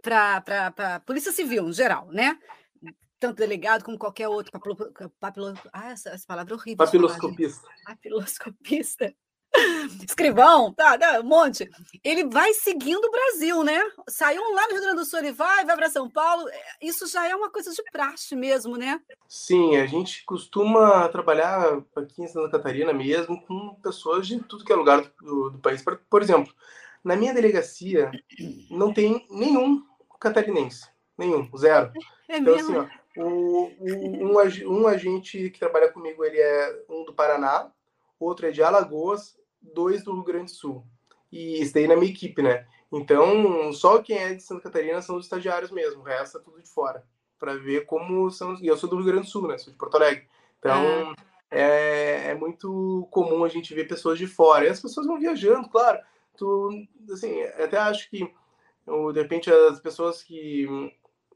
para 0.00 1.00
Polícia 1.04 1.32
Civil, 1.32 1.68
em 1.68 1.72
geral, 1.72 2.06
né? 2.10 2.38
Tanto 3.18 3.38
delegado 3.38 3.84
como 3.84 3.98
qualquer 3.98 4.28
outro, 4.28 4.52
papilo, 4.52 4.76
papilo, 5.18 5.54
ah, 5.72 5.90
essa, 5.90 6.10
essa 6.10 6.26
palavra 6.26 6.54
é 6.54 6.56
horrível. 6.56 6.84
Papiloscopista. 6.84 7.68
Papiloscopista. 7.84 9.14
Escrivão, 10.06 10.72
tá, 10.72 10.98
tá, 10.98 11.20
um 11.20 11.24
monte. 11.24 11.68
Ele 12.02 12.28
vai 12.28 12.52
seguindo 12.54 13.04
o 13.04 13.10
Brasil, 13.10 13.62
né? 13.62 13.80
Saiu 14.08 14.42
lá 14.52 14.66
no 14.66 14.72
Rio 14.72 14.82
Grande 14.82 14.96
do 14.96 15.04
Sul, 15.04 15.20
ele 15.20 15.32
vai, 15.32 15.64
vai 15.64 15.76
para 15.76 15.88
São 15.88 16.10
Paulo. 16.10 16.48
É, 16.48 16.62
isso 16.82 17.06
já 17.06 17.28
é 17.28 17.34
uma 17.34 17.50
coisa 17.50 17.70
de 17.70 17.82
praxe 17.92 18.34
mesmo, 18.34 18.76
né? 18.76 19.00
Sim, 19.28 19.76
a 19.76 19.86
gente 19.86 20.24
costuma 20.24 21.08
trabalhar 21.08 21.82
aqui 21.96 22.22
em 22.22 22.28
Santa 22.28 22.50
Catarina 22.50 22.92
mesmo 22.92 23.40
com 23.46 23.76
pessoas 23.82 24.26
de 24.26 24.40
tudo 24.40 24.64
que 24.64 24.72
é 24.72 24.76
lugar 24.76 25.02
do, 25.20 25.50
do 25.50 25.58
país. 25.58 25.82
Por 26.10 26.20
exemplo, 26.20 26.52
na 27.04 27.14
minha 27.14 27.34
delegacia, 27.34 28.10
não 28.70 28.92
tem 28.92 29.26
nenhum 29.30 29.84
catarinense. 30.18 30.88
Nenhum, 31.18 31.48
zero. 31.56 31.92
É 32.28 32.38
então, 32.38 32.56
mesmo? 32.56 32.80
assim, 32.80 32.90
ó, 33.16 33.22
o, 33.22 33.70
o, 33.78 34.32
um, 34.32 34.80
um 34.80 34.88
agente 34.88 35.50
que 35.50 35.60
trabalha 35.60 35.92
comigo, 35.92 36.24
ele 36.24 36.40
é 36.40 36.84
um 36.88 37.04
do 37.04 37.12
Paraná, 37.12 37.70
outro 38.18 38.46
é 38.46 38.50
de 38.50 38.62
Alagoas, 38.62 39.36
dois 39.60 40.02
do 40.02 40.14
Rio 40.14 40.24
Grande 40.24 40.46
do 40.46 40.56
Sul. 40.56 40.84
E 41.30 41.60
isso 41.60 41.74
daí 41.74 41.86
na 41.86 41.96
minha 41.96 42.10
equipe, 42.10 42.42
né? 42.42 42.66
Então, 42.90 43.72
só 43.72 44.02
quem 44.02 44.16
é 44.16 44.34
de 44.34 44.42
Santa 44.42 44.62
Catarina 44.62 45.02
são 45.02 45.16
os 45.16 45.26
estagiários 45.26 45.70
mesmo, 45.70 46.00
o 46.00 46.04
resto 46.04 46.38
é 46.38 46.40
tudo 46.40 46.62
de 46.62 46.68
fora. 46.68 47.04
Para 47.38 47.54
ver 47.56 47.84
como 47.84 48.30
são. 48.30 48.56
E 48.62 48.66
eu 48.66 48.76
sou 48.76 48.88
do 48.88 48.96
Rio 48.96 49.06
Grande 49.06 49.26
do 49.26 49.30
Sul, 49.30 49.46
né? 49.46 49.58
Sou 49.58 49.72
de 49.72 49.78
Porto 49.78 49.96
Alegre. 49.96 50.26
Então, 50.58 51.14
é, 51.50 52.30
é 52.30 52.34
muito 52.34 53.06
comum 53.10 53.44
a 53.44 53.48
gente 53.48 53.74
ver 53.74 53.86
pessoas 53.86 54.18
de 54.18 54.26
fora. 54.26 54.64
E 54.64 54.68
as 54.68 54.80
pessoas 54.80 55.06
vão 55.06 55.18
viajando, 55.18 55.68
claro 55.68 55.98
tu, 56.36 56.70
assim, 57.12 57.42
até 57.42 57.78
acho 57.78 58.08
que, 58.10 58.18
de 59.12 59.20
repente, 59.20 59.50
as 59.50 59.80
pessoas 59.80 60.22
que, 60.22 60.66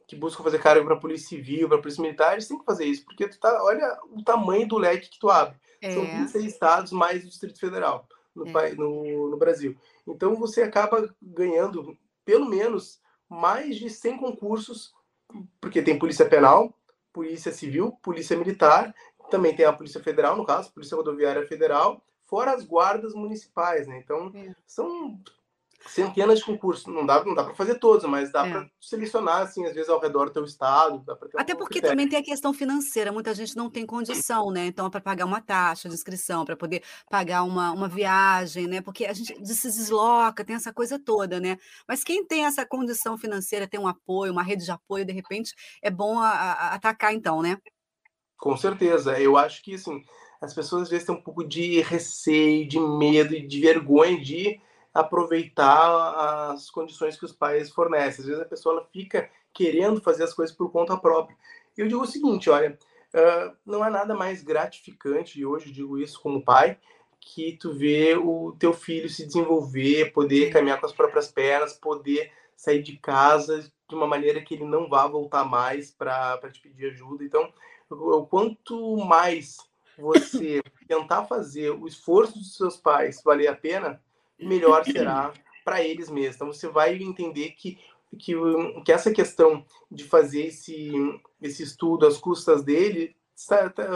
que 0.06 0.16
buscam 0.16 0.42
fazer 0.42 0.60
cargo 0.60 0.86
para 0.86 0.96
polícia 0.96 1.28
civil, 1.28 1.68
para 1.68 1.78
polícia 1.78 2.02
militar, 2.02 2.32
eles 2.32 2.48
têm 2.48 2.58
que 2.58 2.64
fazer 2.64 2.84
isso, 2.84 3.04
porque 3.04 3.28
tu 3.28 3.38
tá, 3.38 3.62
olha 3.62 3.98
o 4.10 4.22
tamanho 4.22 4.66
do 4.66 4.78
leque 4.78 5.10
que 5.10 5.18
tu 5.18 5.30
abre. 5.30 5.56
É. 5.80 5.90
São 5.92 6.04
26 6.04 6.44
estados 6.44 6.92
mais 6.92 7.22
o 7.22 7.28
Distrito 7.28 7.60
Federal 7.60 8.06
no, 8.34 8.58
é. 8.58 8.74
no, 8.74 9.30
no 9.30 9.36
Brasil. 9.36 9.76
Então, 10.06 10.34
você 10.34 10.62
acaba 10.62 11.14
ganhando, 11.20 11.96
pelo 12.24 12.46
menos, 12.46 13.00
mais 13.28 13.76
de 13.76 13.90
100 13.90 14.18
concursos, 14.18 14.92
porque 15.60 15.82
tem 15.82 15.98
polícia 15.98 16.28
penal, 16.28 16.74
polícia 17.12 17.52
civil, 17.52 17.92
polícia 18.02 18.36
militar, 18.36 18.94
também 19.30 19.54
tem 19.54 19.66
a 19.66 19.72
polícia 19.72 20.02
federal, 20.02 20.36
no 20.36 20.46
caso, 20.46 20.72
polícia 20.72 20.96
rodoviária 20.96 21.46
federal, 21.46 22.02
fora 22.28 22.52
as 22.52 22.64
guardas 22.64 23.14
municipais, 23.14 23.88
né? 23.88 23.98
Então, 23.98 24.30
é. 24.34 24.54
são 24.66 25.18
centenas 25.86 26.40
de 26.40 26.44
concursos. 26.44 26.86
Não 26.86 27.06
dá, 27.06 27.24
não 27.24 27.34
dá 27.34 27.42
para 27.42 27.54
fazer 27.54 27.76
todos, 27.76 28.04
mas 28.04 28.30
dá 28.30 28.46
é. 28.46 28.50
para 28.50 28.70
selecionar, 28.80 29.42
assim, 29.42 29.64
às 29.64 29.74
vezes 29.74 29.88
ao 29.88 29.98
redor 29.98 30.26
do 30.26 30.32
teu 30.32 30.44
estado. 30.44 31.02
Até 31.34 31.54
porque 31.54 31.74
critério. 31.80 31.88
também 31.90 32.08
tem 32.08 32.18
a 32.18 32.22
questão 32.22 32.52
financeira. 32.52 33.10
Muita 33.10 33.34
gente 33.34 33.56
não 33.56 33.70
tem 33.70 33.86
condição, 33.86 34.50
né? 34.50 34.66
Então, 34.66 34.86
é 34.86 34.90
para 34.90 35.00
pagar 35.00 35.24
uma 35.24 35.40
taxa 35.40 35.88
de 35.88 35.94
inscrição, 35.94 36.44
para 36.44 36.56
poder 36.56 36.82
pagar 37.10 37.42
uma, 37.44 37.72
uma 37.72 37.88
viagem, 37.88 38.66
né? 38.66 38.82
Porque 38.82 39.06
a 39.06 39.12
gente 39.14 39.34
se 39.46 39.68
desloca, 39.68 40.44
tem 40.44 40.56
essa 40.56 40.72
coisa 40.72 40.98
toda, 40.98 41.40
né? 41.40 41.56
Mas 41.88 42.04
quem 42.04 42.26
tem 42.26 42.44
essa 42.44 42.66
condição 42.66 43.16
financeira, 43.16 43.66
tem 43.66 43.80
um 43.80 43.88
apoio, 43.88 44.32
uma 44.32 44.42
rede 44.42 44.64
de 44.64 44.70
apoio, 44.70 45.04
de 45.06 45.12
repente, 45.12 45.54
é 45.80 45.90
bom 45.90 46.18
a, 46.18 46.28
a, 46.28 46.74
atacar, 46.74 47.14
então, 47.14 47.40
né? 47.40 47.56
Com 48.36 48.56
certeza. 48.56 49.18
Eu 49.18 49.36
acho 49.36 49.62
que, 49.62 49.74
assim, 49.74 50.04
as 50.40 50.54
pessoas 50.54 50.82
às 50.82 50.90
vezes 50.90 51.06
têm 51.06 51.14
um 51.14 51.20
pouco 51.20 51.44
de 51.44 51.80
receio, 51.80 52.66
de 52.66 52.78
medo 52.78 53.34
e 53.34 53.46
de 53.46 53.60
vergonha 53.60 54.20
de 54.20 54.60
aproveitar 54.94 56.50
as 56.52 56.70
condições 56.70 57.16
que 57.16 57.24
os 57.24 57.32
pais 57.32 57.70
fornecem. 57.70 58.20
Às 58.20 58.26
vezes 58.26 58.42
a 58.42 58.48
pessoa 58.48 58.86
fica 58.92 59.30
querendo 59.52 60.00
fazer 60.00 60.24
as 60.24 60.34
coisas 60.34 60.54
por 60.54 60.70
conta 60.70 60.96
própria. 60.96 61.36
E 61.76 61.80
eu 61.80 61.88
digo 61.88 62.02
o 62.02 62.06
seguinte, 62.06 62.50
olha, 62.50 62.78
uh, 63.14 63.56
não 63.64 63.84
é 63.84 63.90
nada 63.90 64.14
mais 64.14 64.42
gratificante, 64.42 65.38
e 65.38 65.46
hoje 65.46 65.70
digo 65.70 65.98
isso 65.98 66.20
como 66.20 66.44
pai, 66.44 66.78
que 67.20 67.56
tu 67.56 67.72
vê 67.72 68.16
o 68.16 68.56
teu 68.58 68.72
filho 68.72 69.08
se 69.08 69.26
desenvolver, 69.26 70.12
poder 70.12 70.50
caminhar 70.50 70.80
com 70.80 70.86
as 70.86 70.92
próprias 70.92 71.30
pernas, 71.30 71.72
poder 71.72 72.32
sair 72.56 72.82
de 72.82 72.96
casa 72.96 73.70
de 73.88 73.94
uma 73.94 74.06
maneira 74.06 74.40
que 74.42 74.54
ele 74.54 74.64
não 74.64 74.88
vá 74.88 75.06
voltar 75.06 75.44
mais 75.44 75.90
para 75.90 76.38
te 76.52 76.60
pedir 76.60 76.90
ajuda. 76.90 77.24
Então, 77.24 77.52
o 77.90 78.26
quanto 78.26 78.96
mais 78.98 79.58
você 79.98 80.62
tentar 80.86 81.24
fazer 81.24 81.70
o 81.70 81.86
esforço 81.86 82.38
dos 82.38 82.56
seus 82.56 82.76
pais 82.76 83.22
valer 83.24 83.48
a 83.48 83.56
pena, 83.56 84.00
melhor 84.38 84.84
será 84.84 85.32
para 85.64 85.82
eles 85.82 86.08
mesmos. 86.08 86.36
Então, 86.36 86.52
você 86.52 86.68
vai 86.68 86.96
entender 86.96 87.50
que, 87.50 87.78
que, 88.18 88.34
que 88.84 88.92
essa 88.92 89.12
questão 89.12 89.64
de 89.90 90.04
fazer 90.04 90.46
esse, 90.46 90.92
esse 91.42 91.62
estudo 91.62 92.06
às 92.06 92.16
custas 92.16 92.62
dele 92.62 93.14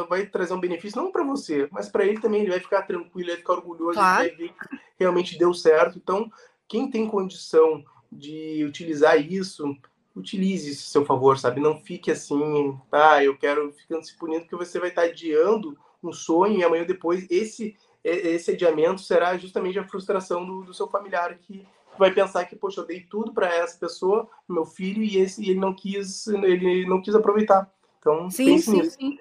vai 0.08 0.26
trazer 0.26 0.54
um 0.54 0.60
benefício 0.60 1.02
não 1.02 1.10
para 1.10 1.24
você, 1.24 1.68
mas 1.72 1.88
para 1.88 2.04
ele 2.04 2.20
também. 2.20 2.42
Ele 2.42 2.50
vai 2.50 2.60
ficar 2.60 2.82
tranquilo, 2.82 3.28
vai 3.28 3.38
ficar 3.38 3.54
orgulhoso, 3.54 3.94
claro. 3.94 4.28
vai 4.28 4.36
ver 4.36 4.48
que 4.50 4.78
realmente 4.98 5.38
deu 5.38 5.52
certo. 5.52 5.98
Então, 5.98 6.30
quem 6.68 6.88
tem 6.90 7.08
condição 7.08 7.84
de 8.10 8.64
utilizar 8.64 9.18
isso, 9.20 9.76
utilize 10.14 10.70
isso 10.70 10.88
a 10.88 10.92
seu 10.92 11.04
favor, 11.04 11.38
sabe? 11.38 11.60
Não 11.60 11.76
fique 11.76 12.10
assim, 12.10 12.78
ah, 12.92 13.24
eu 13.24 13.36
quero 13.36 13.72
ficando 13.72 14.04
se 14.04 14.16
punindo, 14.16 14.42
porque 14.42 14.56
você 14.56 14.78
vai 14.78 14.90
estar 14.90 15.02
adiando 15.02 15.76
um 16.02 16.12
sonho 16.12 16.58
e 16.58 16.64
amanhã 16.64 16.84
depois 16.84 17.26
esse 17.30 17.76
esse 18.04 18.50
adiamento 18.50 19.00
será 19.00 19.38
justamente 19.38 19.78
a 19.78 19.86
frustração 19.86 20.44
do, 20.44 20.64
do 20.64 20.74
seu 20.74 20.88
familiar 20.88 21.38
que 21.38 21.64
vai 21.96 22.10
pensar 22.10 22.44
que, 22.46 22.56
poxa, 22.56 22.80
eu 22.80 22.86
dei 22.86 23.00
tudo 23.00 23.32
para 23.32 23.46
essa 23.46 23.78
pessoa, 23.78 24.28
meu 24.48 24.64
filho, 24.64 25.02
e 25.02 25.18
esse 25.18 25.42
e 25.42 25.50
ele 25.50 25.60
não 25.60 25.72
quis, 25.72 26.26
ele 26.26 26.86
não 26.86 27.00
quis 27.00 27.14
aproveitar. 27.14 27.72
Então, 27.98 28.28
sim, 28.30 28.58
sim, 28.58 28.72
nisso. 28.72 28.96
sim. 28.98 29.18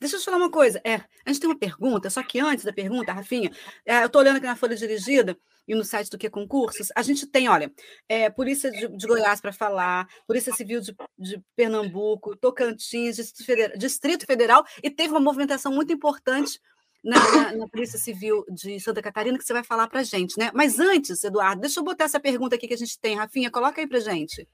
Deixa 0.00 0.16
eu 0.16 0.20
te 0.20 0.24
falar 0.24 0.38
uma 0.38 0.50
coisa. 0.50 0.80
É, 0.84 0.94
a 1.24 1.32
gente 1.32 1.40
tem 1.40 1.50
uma 1.50 1.58
pergunta, 1.58 2.10
só 2.10 2.22
que 2.22 2.40
antes 2.40 2.64
da 2.64 2.72
pergunta, 2.72 3.12
Rafinha, 3.12 3.50
é, 3.86 4.02
eu 4.02 4.06
estou 4.06 4.20
olhando 4.20 4.36
aqui 4.36 4.46
na 4.46 4.56
folha 4.56 4.76
dirigida 4.76 5.36
e 5.66 5.74
no 5.74 5.84
site 5.84 6.10
do 6.10 6.18
Que 6.18 6.30
Concursos, 6.30 6.88
a 6.96 7.02
gente 7.02 7.26
tem, 7.26 7.48
olha, 7.48 7.70
é, 8.08 8.30
Polícia 8.30 8.70
de, 8.70 8.88
de 8.88 9.06
Goiás 9.06 9.40
para 9.40 9.52
falar, 9.52 10.08
Polícia 10.26 10.52
Civil 10.54 10.80
de, 10.80 10.96
de 11.18 11.42
Pernambuco, 11.54 12.34
Tocantins, 12.36 13.16
Distrito 13.16 13.44
Federal, 13.44 13.78
Distrito 13.78 14.26
Federal, 14.26 14.64
e 14.82 14.90
teve 14.90 15.10
uma 15.10 15.20
movimentação 15.20 15.70
muito 15.70 15.92
importante 15.92 16.58
na, 17.04 17.18
na, 17.18 17.52
na, 17.52 17.68
Polícia 17.68 17.98
Civil 17.98 18.44
de 18.50 18.80
Santa 18.80 19.02
Catarina 19.02 19.38
que 19.38 19.44
você 19.44 19.52
vai 19.52 19.62
falar 19.62 19.86
para 19.88 20.02
gente, 20.02 20.38
né? 20.38 20.50
Mas 20.54 20.80
antes, 20.80 21.22
Eduardo, 21.22 21.60
deixa 21.60 21.80
eu 21.80 21.84
botar 21.84 22.04
essa 22.04 22.18
pergunta 22.18 22.56
aqui 22.56 22.66
que 22.66 22.74
a 22.74 22.78
gente 22.78 22.98
tem. 22.98 23.14
Rafinha, 23.14 23.50
coloca 23.50 23.80
aí 23.80 23.86
para 23.86 24.00
gente. 24.00 24.48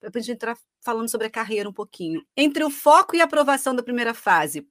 Para 0.00 0.10
a 0.14 0.20
gente 0.20 0.32
entrar 0.32 0.56
falando 0.80 1.08
sobre 1.08 1.26
a 1.26 1.30
carreira 1.30 1.68
um 1.68 1.72
pouquinho. 1.72 2.22
Entre 2.36 2.64
o 2.64 2.70
foco 2.70 3.16
e 3.16 3.20
a 3.20 3.24
aprovação 3.24 3.74
da 3.74 3.82
primeira 3.82 4.14
fase 4.14 4.66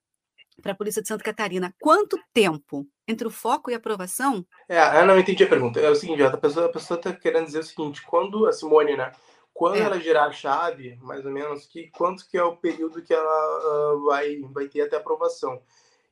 para 0.61 0.71
a 0.71 0.75
Polícia 0.75 1.01
de 1.01 1.07
Santa 1.07 1.23
Catarina, 1.23 1.73
quanto 1.79 2.17
tempo 2.33 2.87
entre 3.07 3.27
o 3.27 3.31
foco 3.31 3.69
e 3.69 3.73
a 3.73 3.77
aprovação? 3.77 4.45
É, 4.67 5.01
eu 5.01 5.05
não 5.05 5.19
entendi 5.19 5.43
a 5.43 5.47
pergunta. 5.47 5.79
É 5.79 5.89
o 5.89 5.95
seguinte, 5.95 6.23
a 6.23 6.35
pessoa 6.37 6.71
está 6.71 7.13
querendo 7.13 7.45
dizer 7.45 7.59
o 7.59 7.63
seguinte, 7.63 8.01
quando 8.05 8.45
a 8.47 8.53
Simone, 8.53 8.97
né? 8.97 9.11
Quando 9.53 9.77
é. 9.77 9.81
ela 9.81 9.99
girar 9.99 10.27
a 10.27 10.31
chave, 10.31 10.97
mais 11.01 11.25
ou 11.25 11.31
menos, 11.31 11.65
que 11.65 11.89
quanto 11.89 12.27
que 12.29 12.37
é 12.37 12.43
o 12.43 12.57
período 12.57 13.01
que 13.01 13.13
ela 13.13 13.95
uh, 13.95 14.05
vai, 14.05 14.39
vai 14.51 14.67
ter 14.67 14.81
até 14.81 14.95
a 14.95 14.99
aprovação? 14.99 15.61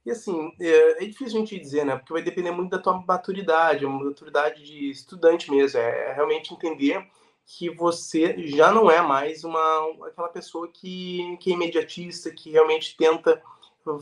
E 0.06 0.12
assim, 0.12 0.52
é, 0.60 1.04
é, 1.04 1.06
difícil 1.06 1.38
a 1.38 1.40
gente 1.40 1.60
dizer, 1.60 1.86
né? 1.86 1.96
Porque 1.96 2.14
vai 2.14 2.22
depender 2.22 2.52
muito 2.52 2.72
da 2.72 2.80
tua 2.80 3.02
maturidade, 3.02 3.86
uma 3.86 4.04
maturidade 4.04 4.64
de 4.64 4.90
estudante 4.90 5.50
mesmo. 5.50 5.80
É, 5.80 6.12
é 6.12 6.14
realmente 6.14 6.54
entender 6.54 7.06
que 7.46 7.70
você 7.70 8.36
já 8.48 8.72
não 8.72 8.90
é 8.90 9.02
mais 9.02 9.44
uma 9.44 9.60
aquela 10.08 10.30
pessoa 10.30 10.68
que, 10.68 11.38
que 11.40 11.52
é 11.52 11.54
imediatista, 11.54 12.32
que 12.32 12.52
realmente 12.52 12.98
tenta 12.98 13.42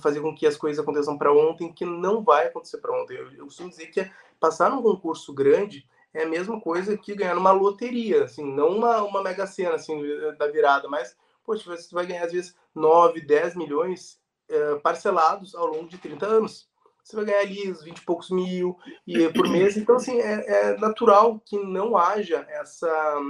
fazer 0.02 0.22
com 0.22 0.34
que 0.34 0.48
as 0.48 0.56
coisas 0.56 0.82
aconteçam 0.82 1.18
para 1.18 1.34
ontem, 1.34 1.72
que 1.72 1.86
não 1.86 2.24
vai 2.24 2.48
acontecer 2.48 2.78
para 2.78 2.94
ontem. 3.02 3.18
Eu, 3.18 3.32
eu 3.34 3.46
costumo 3.46 3.70
dizer 3.70 3.88
que 3.88 4.10
passar 4.40 4.70
num 4.70 4.82
concurso 4.82 5.34
grande 5.34 5.86
é 6.14 6.24
a 6.24 6.30
mesma 6.30 6.60
coisa 6.62 6.98
que 6.98 7.16
ganhar 7.16 7.36
numa 7.36 7.52
loteria, 7.52 8.24
assim, 8.24 8.46
não 8.46 8.70
uma, 8.70 9.04
uma 9.04 9.22
mega 9.22 9.48
cena 9.48 9.76
assim, 9.76 10.02
da 10.38 10.48
virada, 10.48 10.88
mas, 10.88 11.18
poxa, 11.44 11.66
você 11.66 11.94
vai 11.94 12.06
ganhar 12.06 12.26
às 12.26 12.32
vezes 12.32 12.56
9, 12.74 13.20
10 13.22 13.56
milhões 13.56 14.20
é, 14.48 14.76
parcelados 14.76 15.56
ao 15.56 15.66
longo 15.66 15.88
de 15.88 15.98
30 15.98 16.26
anos. 16.26 16.70
Você 17.04 17.16
vai 17.16 17.26
ganhar 17.26 17.40
ali 17.40 17.70
os 17.70 17.84
20 17.84 17.98
e 17.98 18.06
poucos 18.06 18.30
mil 18.30 18.78
e, 19.06 19.28
por 19.30 19.50
mês. 19.50 19.76
Então, 19.76 19.96
assim, 19.96 20.20
é, 20.20 20.72
é 20.72 20.78
natural 20.78 21.40
que 21.46 21.58
não 21.58 21.98
haja 21.98 22.46
essa, 22.50 23.22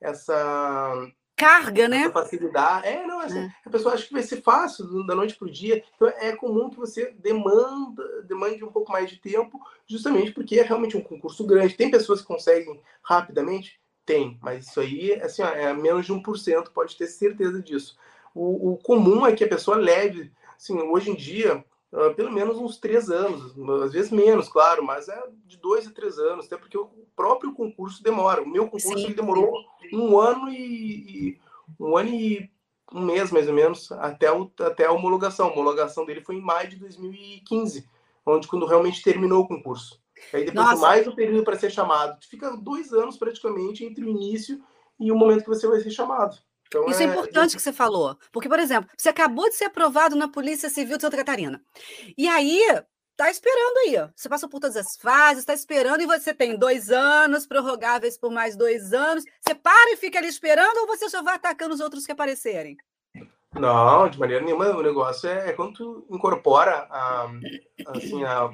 essa 0.00 1.10
carga, 1.38 1.88
né? 1.88 2.10
facilidade. 2.10 2.86
É, 2.86 3.06
não, 3.06 3.20
assim, 3.20 3.38
é. 3.38 3.50
a 3.64 3.70
pessoa 3.70 3.94
acha 3.94 4.06
que 4.06 4.12
vai 4.12 4.22
ser 4.22 4.42
fácil 4.42 5.06
da 5.06 5.14
noite 5.14 5.36
para 5.36 5.46
o 5.46 5.50
dia. 5.50 5.82
Então 5.94 6.08
é 6.08 6.34
comum 6.34 6.68
que 6.68 6.76
você 6.76 7.12
demanda, 7.12 8.22
demande 8.22 8.64
um 8.64 8.72
pouco 8.72 8.90
mais 8.90 9.08
de 9.08 9.16
tempo, 9.18 9.60
justamente 9.86 10.32
porque 10.32 10.58
é 10.58 10.62
realmente 10.62 10.96
um 10.96 11.02
concurso 11.02 11.46
grande. 11.46 11.76
Tem 11.76 11.90
pessoas 11.90 12.20
que 12.20 12.26
conseguem 12.26 12.80
rapidamente? 13.02 13.80
Tem, 14.04 14.38
mas 14.42 14.66
isso 14.66 14.80
aí 14.80 15.12
assim, 15.22 15.42
ó, 15.42 15.48
é 15.48 15.72
menos 15.72 16.06
de 16.06 16.12
1%, 16.12 16.72
pode 16.72 16.96
ter 16.96 17.06
certeza 17.06 17.62
disso. 17.62 17.96
O, 18.34 18.72
o 18.72 18.76
comum 18.78 19.26
é 19.26 19.32
que 19.32 19.44
a 19.44 19.48
pessoa 19.48 19.76
leve 19.76 20.32
assim, 20.56 20.76
hoje 20.80 21.10
em 21.10 21.14
dia, 21.14 21.64
uh, 21.92 22.14
pelo 22.14 22.32
menos 22.32 22.58
uns 22.58 22.78
três 22.78 23.10
anos, 23.10 23.54
às 23.82 23.92
vezes 23.92 24.10
menos, 24.10 24.48
claro, 24.48 24.84
mas 24.84 25.08
é 25.08 25.22
de 25.46 25.56
dois 25.56 25.86
a 25.86 25.90
três 25.90 26.18
anos, 26.18 26.46
até 26.46 26.56
porque 26.56 26.76
o 26.76 26.90
próprio 27.14 27.52
concurso 27.52 28.02
demora. 28.02 28.42
O 28.42 28.48
meu 28.48 28.68
concurso 28.68 29.14
demorou 29.14 29.52
um 29.92 30.18
ano 30.18 30.48
e, 30.48 30.56
e, 30.56 31.40
um 31.78 31.96
ano 31.96 32.10
e 32.10 32.50
um 32.92 33.04
mês, 33.04 33.30
mais 33.30 33.48
ou 33.48 33.54
menos, 33.54 33.92
até, 33.92 34.32
o, 34.32 34.50
até 34.60 34.86
a 34.86 34.92
homologação. 34.92 35.48
A 35.48 35.52
homologação 35.52 36.04
dele 36.04 36.22
foi 36.22 36.36
em 36.36 36.42
maio 36.42 36.68
de 36.68 36.76
2015, 36.76 37.88
onde 38.24 38.48
quando 38.48 38.66
realmente 38.66 39.02
terminou 39.02 39.42
o 39.42 39.48
concurso. 39.48 40.00
Aí 40.32 40.44
depois 40.44 40.66
Nossa. 40.66 40.82
mais 40.82 41.06
o 41.06 41.14
período 41.14 41.44
para 41.44 41.58
ser 41.58 41.70
chamado. 41.70 42.18
Fica 42.26 42.56
dois 42.56 42.92
anos 42.92 43.16
praticamente 43.16 43.84
entre 43.84 44.04
o 44.04 44.08
início 44.08 44.60
e 44.98 45.12
o 45.12 45.16
momento 45.16 45.42
que 45.42 45.48
você 45.48 45.66
vai 45.66 45.80
ser 45.80 45.90
chamado. 45.90 46.36
Então, 46.68 46.86
Isso 46.86 47.02
é, 47.02 47.06
é 47.06 47.08
importante 47.08 47.56
que 47.56 47.62
você 47.62 47.72
falou. 47.72 48.16
Porque, 48.30 48.48
por 48.48 48.60
exemplo, 48.60 48.90
você 48.96 49.08
acabou 49.08 49.48
de 49.48 49.56
ser 49.56 49.64
aprovado 49.64 50.14
na 50.14 50.28
Polícia 50.28 50.68
Civil 50.68 50.96
de 50.96 51.02
Santa 51.02 51.16
Catarina. 51.16 51.62
E 52.16 52.28
aí, 52.28 52.60
tá 53.16 53.30
esperando 53.30 53.78
aí. 53.78 53.98
Ó. 53.98 54.08
Você 54.14 54.28
passou 54.28 54.48
por 54.48 54.60
todas 54.60 54.76
as 54.76 54.96
fases, 54.96 55.40
está 55.40 55.54
esperando, 55.54 56.02
e 56.02 56.06
você 56.06 56.32
tem 56.32 56.56
dois 56.56 56.90
anos, 56.90 57.46
prorrogáveis 57.46 58.18
por 58.18 58.30
mais 58.30 58.56
dois 58.56 58.92
anos. 58.92 59.24
Você 59.40 59.54
para 59.54 59.92
e 59.92 59.96
fica 59.96 60.18
ali 60.18 60.28
esperando, 60.28 60.76
ou 60.78 60.86
você 60.86 61.08
já 61.08 61.22
vai 61.22 61.34
atacando 61.34 61.74
os 61.74 61.80
outros 61.80 62.06
que 62.06 62.12
aparecerem? 62.12 62.76
Não, 63.54 64.08
de 64.08 64.18
maneira 64.18 64.44
nenhuma. 64.44 64.68
O 64.68 64.82
negócio 64.82 65.28
é, 65.28 65.48
é 65.48 65.52
quando 65.52 65.72
tu 65.72 66.06
incorpora 66.10 66.86
a, 66.90 67.30
assim, 67.88 68.22
a, 68.24 68.50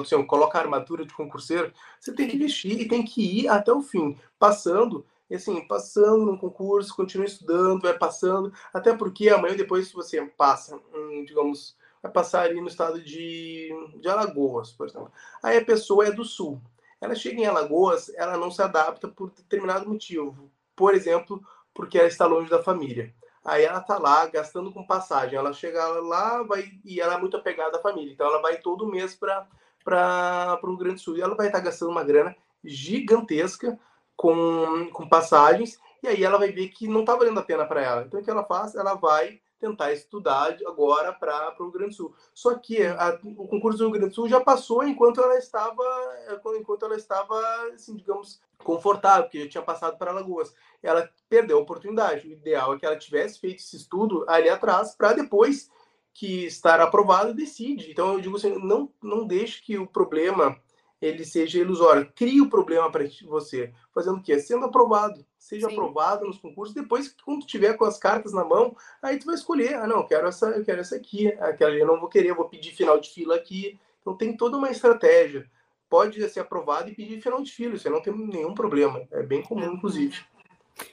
assim, 0.00 0.26
coloca 0.26 0.58
a 0.58 0.62
armadura 0.62 1.04
de 1.04 1.12
concurseiro, 1.12 1.72
você 2.00 2.12
tem 2.12 2.26
que 2.26 2.38
vestir 2.38 2.80
e 2.80 2.88
tem 2.88 3.04
que 3.04 3.42
ir 3.42 3.48
até 3.48 3.72
o 3.72 3.82
fim, 3.82 4.18
passando 4.38 5.06
e 5.28 5.34
assim, 5.34 5.66
passando 5.66 6.24
no 6.26 6.38
concurso, 6.38 6.94
continua 6.94 7.26
estudando, 7.26 7.82
vai 7.82 7.98
passando, 7.98 8.52
até 8.72 8.96
porque 8.96 9.28
amanhã 9.28 9.56
depois, 9.56 9.90
você 9.92 10.24
passa, 10.24 10.80
digamos, 11.26 11.76
vai 12.02 12.12
passar 12.12 12.42
ali 12.42 12.60
no 12.60 12.68
estado 12.68 13.02
de, 13.02 13.70
de 14.00 14.08
Alagoas, 14.08 14.72
por 14.72 14.86
exemplo. 14.86 15.10
Aí 15.42 15.58
a 15.58 15.64
pessoa 15.64 16.06
é 16.06 16.12
do 16.12 16.24
sul. 16.24 16.60
Ela 17.00 17.14
chega 17.14 17.40
em 17.40 17.46
Alagoas, 17.46 18.10
ela 18.14 18.36
não 18.36 18.50
se 18.50 18.62
adapta 18.62 19.08
por 19.08 19.30
determinado 19.30 19.88
motivo. 19.88 20.50
Por 20.74 20.94
exemplo, 20.94 21.42
porque 21.74 21.98
ela 21.98 22.08
está 22.08 22.26
longe 22.26 22.48
da 22.48 22.62
família. 22.62 23.14
Aí 23.44 23.64
ela 23.64 23.80
tá 23.80 23.98
lá 23.98 24.26
gastando 24.26 24.72
com 24.72 24.86
passagem. 24.86 25.38
Ela 25.38 25.52
chega 25.52 25.84
lá 26.00 26.42
vai 26.42 26.70
e 26.84 27.00
ela 27.00 27.14
é 27.14 27.18
muito 27.18 27.36
apegada 27.36 27.78
à 27.78 27.82
família. 27.82 28.12
Então 28.12 28.26
ela 28.26 28.40
vai 28.40 28.58
todo 28.58 28.86
mês 28.86 29.14
para 29.14 29.46
para 29.84 30.58
o 30.64 30.66
Rio 30.66 30.78
Grande 30.78 30.94
do 30.96 31.00
Sul. 31.00 31.16
E 31.16 31.20
ela 31.20 31.36
vai 31.36 31.46
estar 31.46 31.60
gastando 31.60 31.92
uma 31.92 32.02
grana 32.02 32.34
gigantesca 32.64 33.78
com, 34.16 34.88
com 34.92 35.08
passagens, 35.08 35.78
e 36.02 36.08
aí 36.08 36.24
ela 36.24 36.38
vai 36.38 36.50
ver 36.52 36.68
que 36.68 36.88
não 36.88 37.00
está 37.00 37.14
valendo 37.14 37.40
a 37.40 37.42
pena 37.42 37.66
para 37.66 37.82
ela. 37.82 38.02
Então, 38.02 38.20
o 38.20 38.22
que 38.22 38.30
ela 38.30 38.44
faz? 38.44 38.74
Ela 38.74 38.94
vai 38.94 39.40
tentar 39.58 39.92
estudar 39.92 40.56
agora 40.66 41.12
para 41.12 41.54
o 41.58 41.64
Rio 41.64 41.72
Grande 41.72 41.90
do 41.90 41.96
Sul. 41.96 42.14
Só 42.34 42.54
que 42.54 42.84
a, 42.84 43.18
o 43.24 43.48
concurso 43.48 43.78
do 43.78 43.84
Rio 43.84 43.92
Grande 43.92 44.10
do 44.10 44.14
Sul 44.14 44.28
já 44.28 44.40
passou 44.40 44.84
enquanto 44.84 45.20
ela 45.20 45.36
estava, 45.36 45.84
enquanto 46.58 46.84
ela 46.84 46.96
estava, 46.96 47.40
assim, 47.74 47.96
digamos, 47.96 48.40
confortável, 48.62 49.24
porque 49.24 49.44
já 49.44 49.48
tinha 49.48 49.62
passado 49.62 49.96
para 49.96 50.10
Alagoas. 50.10 50.54
Ela 50.82 51.10
perdeu 51.28 51.58
a 51.58 51.62
oportunidade. 51.62 52.28
O 52.28 52.32
ideal 52.32 52.74
é 52.74 52.78
que 52.78 52.86
ela 52.86 52.96
tivesse 52.96 53.40
feito 53.40 53.60
esse 53.60 53.76
estudo 53.76 54.24
ali 54.28 54.48
atrás, 54.48 54.94
para 54.94 55.14
depois 55.14 55.70
que 56.12 56.46
estar 56.46 56.80
aprovado, 56.80 57.34
decide. 57.34 57.90
Então, 57.90 58.14
eu 58.14 58.20
digo 58.20 58.36
assim, 58.36 58.58
não, 58.58 58.90
não 59.02 59.26
deixe 59.26 59.62
que 59.62 59.78
o 59.78 59.86
problema 59.86 60.58
ele 61.00 61.24
seja 61.24 61.58
ilusório. 61.58 62.10
Crie 62.14 62.40
o 62.40 62.48
problema 62.48 62.90
para 62.90 63.04
você. 63.26 63.72
Fazendo 63.94 64.18
o 64.18 64.22
quê? 64.22 64.38
Sendo 64.38 64.66
aprovado. 64.66 65.24
Seja 65.38 65.68
Sim. 65.68 65.74
aprovado 65.74 66.26
nos 66.26 66.38
concursos. 66.38 66.74
Depois, 66.74 67.14
quando 67.24 67.46
tiver 67.46 67.74
com 67.74 67.84
as 67.84 67.98
cartas 67.98 68.32
na 68.32 68.44
mão, 68.44 68.76
aí 69.02 69.18
tu 69.18 69.26
vai 69.26 69.34
escolher. 69.34 69.74
Ah, 69.74 69.86
não, 69.86 69.98
eu 69.98 70.06
quero 70.06 70.26
essa, 70.26 70.46
eu 70.50 70.64
quero 70.64 70.80
essa 70.80 70.96
aqui. 70.96 71.28
Aquela 71.40 71.70
ali 71.70 71.80
eu 71.80 71.86
não 71.86 72.00
vou 72.00 72.08
querer, 72.08 72.32
vou 72.32 72.48
pedir 72.48 72.72
final 72.74 72.98
de 72.98 73.10
fila 73.10 73.36
aqui. 73.36 73.78
Então 74.00 74.16
tem 74.16 74.36
toda 74.36 74.56
uma 74.56 74.70
estratégia. 74.70 75.48
Pode 75.88 76.28
ser 76.28 76.40
aprovado 76.40 76.90
e 76.90 76.94
pedir 76.94 77.20
final 77.20 77.42
de 77.42 77.52
fila. 77.52 77.74
Isso 77.74 77.86
aí 77.86 77.94
não 77.94 78.02
tem 78.02 78.16
nenhum 78.16 78.54
problema. 78.54 79.06
É 79.12 79.22
bem 79.22 79.42
comum, 79.42 79.74
inclusive. 79.74 80.18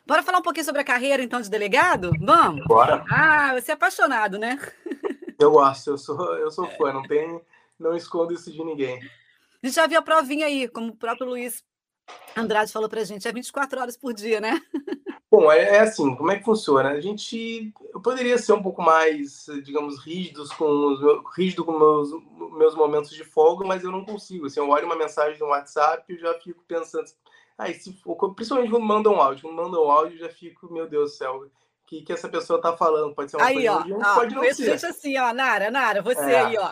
Bora 0.05 0.23
falar 0.23 0.37
um 0.37 0.43
pouquinho 0.43 0.65
sobre 0.65 0.81
a 0.81 0.85
carreira, 0.85 1.23
então, 1.23 1.41
de 1.41 1.49
delegado? 1.49 2.11
Vamos? 2.19 2.65
Bora. 2.65 3.03
Ah, 3.09 3.53
você 3.53 3.71
é 3.71 3.73
apaixonado, 3.73 4.37
né? 4.37 4.57
Eu 5.39 5.51
gosto, 5.51 5.89
eu 5.89 5.97
sou, 5.97 6.35
eu 6.37 6.49
sou 6.51 6.67
fã, 6.67 6.93
não 6.93 7.03
tem, 7.03 7.41
não 7.77 7.95
escondo 7.95 8.33
isso 8.33 8.51
de 8.51 8.63
ninguém. 8.63 8.99
A 9.63 9.67
gente 9.67 9.75
já 9.75 9.87
viu 9.87 9.97
a 9.97 10.01
provinha 10.01 10.45
aí, 10.45 10.67
como 10.67 10.89
o 10.89 10.95
próprio 10.95 11.25
Luiz 11.25 11.63
Andrade 12.35 12.71
falou 12.71 12.89
para 12.89 12.99
a 12.99 13.05
gente, 13.05 13.25
é 13.25 13.31
24 13.31 13.79
horas 13.79 13.95
por 13.95 14.13
dia, 14.13 14.41
né? 14.41 14.61
Bom, 15.31 15.49
é, 15.49 15.77
é, 15.77 15.79
assim, 15.79 16.15
como 16.15 16.31
é 16.31 16.37
que 16.37 16.43
funciona? 16.43 16.89
A 16.89 16.99
gente, 16.99 17.73
eu 17.93 18.01
poderia 18.01 18.37
ser 18.37 18.53
um 18.53 18.61
pouco 18.61 18.81
mais, 18.81 19.45
digamos, 19.63 19.97
rígidos 19.99 20.51
com 20.51 20.65
os 20.65 21.35
rígido 21.35 21.65
com 21.65 21.79
meus 21.79 22.11
meus 22.57 22.75
momentos 22.75 23.09
de 23.11 23.23
folga, 23.23 23.65
mas 23.65 23.83
eu 23.83 23.91
não 23.91 24.05
consigo. 24.05 24.45
Assim, 24.45 24.59
eu 24.59 24.69
olho 24.69 24.85
uma 24.85 24.95
mensagem 24.95 25.39
no 25.39 25.47
WhatsApp 25.47 26.13
e 26.13 26.19
já 26.19 26.33
fico 26.35 26.63
pensando, 26.67 27.05
ah, 27.57 27.71
se, 27.73 27.97
principalmente 28.35 28.69
quando 28.69 28.85
mandam 28.85 29.13
um 29.13 29.21
áudio, 29.21 29.43
quando 29.43 29.55
mandam 29.55 29.85
um 29.85 29.89
áudio, 29.89 30.19
já 30.19 30.29
fico, 30.29 30.71
meu 30.71 30.87
Deus 30.87 31.11
do 31.11 31.17
céu, 31.17 31.49
que, 31.85 32.01
que 32.01 32.13
essa 32.13 32.29
pessoa 32.29 32.57
está 32.57 32.75
falando? 32.75 33.13
Pode 33.13 33.31
ser 33.31 33.37
uma 33.37 33.45
aí, 33.45 33.55
coisa 33.55 33.71
ó, 33.71 34.11
ó, 34.11 34.15
pode 34.15 34.35
não 34.35 34.53
ser. 34.53 34.85
Assim, 34.85 35.17
ó, 35.17 35.33
Nara, 35.33 35.69
Nara, 35.69 36.01
você 36.01 36.31
é. 36.31 36.41
aí, 36.41 36.57
ó. 36.57 36.71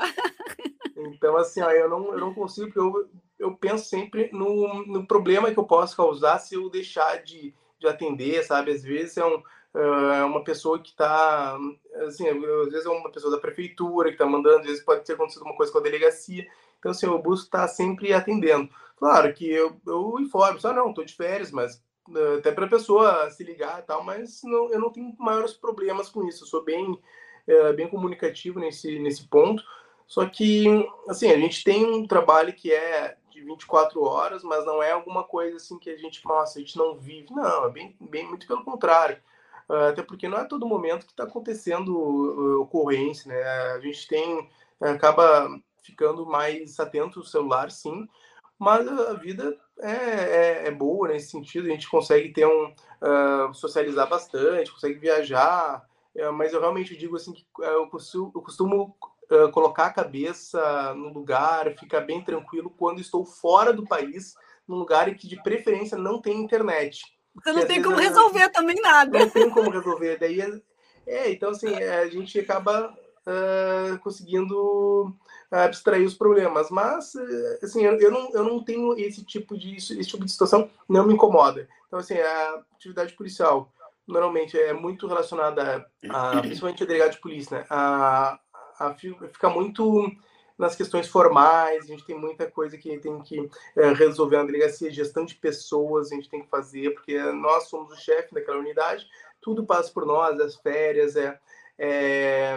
Então, 0.96 1.36
assim, 1.38 1.62
ó, 1.62 1.70
eu, 1.72 1.90
não, 1.90 2.14
eu 2.14 2.20
não 2.20 2.34
consigo, 2.34 2.68
porque 2.68 2.80
eu, 2.80 3.10
eu 3.40 3.56
penso 3.56 3.86
sempre 3.86 4.30
no, 4.32 4.86
no 4.86 5.08
problema 5.08 5.52
que 5.52 5.60
eu 5.60 5.64
posso 5.64 5.96
causar 5.96 6.40
se 6.40 6.56
eu 6.56 6.70
deixar 6.70 7.24
de, 7.24 7.54
de 7.80 7.88
atender, 7.88 8.44
sabe? 8.44 8.72
Às 8.72 8.84
vezes 8.84 9.18
é 9.18 9.26
um, 9.26 9.42
é 9.74 10.24
uma 10.24 10.44
pessoa 10.44 10.80
que 10.80 10.90
está, 10.90 11.58
assim, 12.06 12.28
às 12.28 12.70
vezes 12.70 12.86
é 12.86 12.90
uma 12.90 13.12
pessoa 13.12 13.32
da 13.32 13.42
prefeitura 13.42 14.10
que 14.10 14.16
está 14.16 14.26
mandando, 14.26 14.60
às 14.60 14.66
vezes 14.66 14.84
pode 14.84 15.04
ter 15.04 15.14
acontecido 15.14 15.44
uma 15.44 15.56
coisa 15.56 15.72
com 15.72 15.80
a 15.80 15.84
delegacia. 15.84 16.46
Então, 16.78 16.92
assim, 16.92 17.06
eu 17.06 17.20
busco 17.20 17.46
estar 17.46 17.68
sempre 17.68 18.14
atendendo. 18.14 18.70
Claro 18.98 19.34
que 19.34 19.50
eu, 19.50 19.80
eu 19.88 20.20
informo, 20.20 20.60
só 20.60 20.74
não, 20.74 20.90
estou 20.90 21.04
de 21.04 21.16
férias, 21.16 21.52
mas 21.52 21.82
até 22.38 22.52
para 22.52 22.66
a 22.66 22.70
pessoa 22.70 23.30
se 23.30 23.44
ligar 23.44 23.80
e 23.80 23.84
tal, 23.84 24.04
mas 24.04 24.42
não, 24.44 24.72
eu 24.72 24.80
não 24.80 24.92
tenho 24.92 25.16
maiores 25.20 25.54
problemas 25.54 26.10
com 26.10 26.28
isso. 26.28 26.44
Eu 26.44 26.48
sou 26.48 26.64
bem, 26.64 27.00
é, 27.48 27.74
bem 27.74 27.88
comunicativo 27.88 28.60
nesse, 28.60 29.00
nesse 29.00 29.28
ponto. 29.28 29.64
Só 30.08 30.26
que, 30.26 30.66
assim, 31.08 31.32
a 31.32 31.38
gente 31.38 31.64
tem 31.64 31.86
um 31.86 32.06
trabalho 32.06 32.54
que 32.54 32.72
é 32.72 33.18
de 33.30 33.42
24 33.42 34.04
horas, 34.04 34.44
mas 34.44 34.66
não 34.66 34.84
é 34.84 34.92
alguma 34.92 35.24
coisa 35.24 35.56
assim 35.56 35.80
que 35.80 35.90
a 35.90 35.98
gente, 35.98 36.26
nossa, 36.26 36.60
a 36.60 36.62
gente 36.62 36.78
não 36.78 36.96
vive. 36.96 37.34
Não, 37.34 37.66
é 37.66 37.70
bem, 37.70 37.96
bem 38.00 38.28
muito 38.28 38.46
pelo 38.46 38.64
contrário. 38.64 39.18
Uh, 39.70 39.90
até 39.90 40.04
porque 40.04 40.28
não 40.28 40.38
é 40.38 40.44
todo 40.44 40.68
momento 40.68 41.06
que 41.06 41.14
está 41.14 41.24
acontecendo 41.24 42.62
ocorrência, 42.62 43.30
né? 43.30 43.42
A 43.42 43.80
gente 43.80 44.06
tem, 44.08 44.50
acaba 44.82 45.48
ficando 45.82 46.26
mais 46.26 46.80
atento 46.80 47.20
ao 47.20 47.26
celular, 47.26 47.72
sim, 47.72 48.08
mas 48.60 48.88
a 48.88 49.14
vida 49.14 49.58
é, 49.82 50.64
é, 50.64 50.68
é 50.68 50.72
boa 50.72 51.08
nesse 51.08 51.32
sentido, 51.32 51.68
a 51.68 51.72
gente 51.72 51.90
consegue 51.90 52.30
ter 52.30 52.46
um, 52.46 52.66
uh, 52.68 53.54
socializar 53.54 54.08
bastante, 54.08 54.72
consegue 54.72 55.00
viajar, 55.00 55.84
mas 56.34 56.52
eu 56.52 56.60
realmente 56.60 56.98
digo 56.98 57.16
assim 57.16 57.32
que 57.32 57.46
eu 57.60 57.88
costumo, 57.88 58.32
eu 58.36 58.42
costumo 58.42 58.98
colocar 59.54 59.86
a 59.86 59.94
cabeça 59.94 60.94
no 60.94 61.08
lugar, 61.14 61.74
ficar 61.78 62.02
bem 62.02 62.22
tranquilo 62.22 62.70
quando 62.70 63.00
estou 63.00 63.26
fora 63.26 63.72
do 63.72 63.88
país, 63.88 64.36
num 64.68 64.76
lugar 64.76 65.08
em 65.08 65.16
que 65.16 65.26
de 65.26 65.42
preferência 65.42 65.98
não 65.98 66.22
tem 66.22 66.38
internet. 66.38 67.02
Você 67.34 67.54
não 67.54 67.66
tem 67.66 67.82
como 67.82 67.96
resolver 67.96 68.50
também 68.50 68.76
nada. 68.82 69.20
Não 69.20 69.30
tem 69.30 69.50
como 69.50 69.70
resolver. 69.70 70.18
Daí 70.18 70.42
é, 70.42 70.62
é 71.08 71.32
então 71.32 71.52
assim, 71.52 71.74
a 71.74 72.08
gente 72.08 72.38
acaba 72.40 72.94
uh, 73.28 74.00
conseguindo 74.00 75.16
abstrair 75.50 76.06
os 76.06 76.14
problemas. 76.14 76.70
Mas 76.70 77.14
assim, 77.62 77.84
eu, 77.84 78.00
eu, 78.00 78.12
não, 78.12 78.32
eu 78.34 78.44
não 78.44 78.64
tenho 78.64 78.98
esse 78.98 79.24
tipo 79.24 79.58
de 79.58 79.76
esse 79.76 80.06
tipo 80.06 80.26
de 80.26 80.32
situação 80.32 80.70
não 80.88 81.06
me 81.06 81.14
incomoda. 81.14 81.68
Então 81.88 82.00
assim, 82.00 82.18
a 82.18 82.64
atividade 82.74 83.14
policial 83.14 83.72
normalmente 84.08 84.58
é 84.58 84.74
muito 84.74 85.08
relacionada 85.08 85.86
a, 86.10 86.42
principalmente 86.42 86.84
a 86.84 86.86
delegado 86.86 87.12
de 87.12 87.22
polícia, 87.22 87.60
né? 87.60 87.66
A, 87.70 88.40
a 88.80 88.94
fica 88.94 89.50
muito 89.50 90.12
nas 90.58 90.76
questões 90.76 91.08
formais, 91.08 91.86
a 91.86 91.88
gente 91.88 92.06
tem 92.06 92.16
muita 92.16 92.50
coisa 92.50 92.78
que 92.78 93.00
tem 93.00 93.20
que 93.24 93.50
é, 93.76 93.94
resolver 93.94 94.38
na 94.38 94.44
delegacia, 94.44 94.92
gestão 94.92 95.26
de 95.26 95.34
pessoas 95.34 96.12
a 96.12 96.16
gente 96.16 96.30
tem 96.30 96.44
que 96.44 96.50
fazer, 96.50 96.92
porque 96.92 97.18
nós 97.18 97.68
somos 97.68 97.92
o 97.92 97.96
chefe 98.00 98.36
daquela 98.36 98.60
unidade, 98.60 99.08
tudo 99.42 99.66
passa 99.66 99.92
por 99.92 100.06
nós, 100.06 100.40
as 100.40 100.56
férias, 100.56 101.16
é, 101.16 101.40
é, 101.84 102.56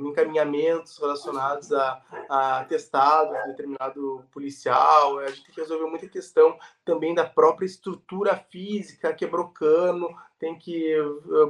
encaminhamentos 0.00 0.98
relacionados 0.98 1.72
a, 1.72 2.02
a 2.28 2.64
testado 2.64 3.32
de 3.32 3.46
determinado 3.50 4.24
policial, 4.32 5.20
a 5.20 5.28
gente 5.28 5.44
tem 5.44 5.54
que 5.54 5.60
resolver 5.60 5.86
muita 5.88 6.08
questão 6.08 6.58
também 6.84 7.14
da 7.14 7.24
própria 7.24 7.66
estrutura 7.66 8.36
física, 8.36 9.14
quebrou 9.14 9.50
cano, 9.50 10.08
tem 10.40 10.58
que 10.58 10.92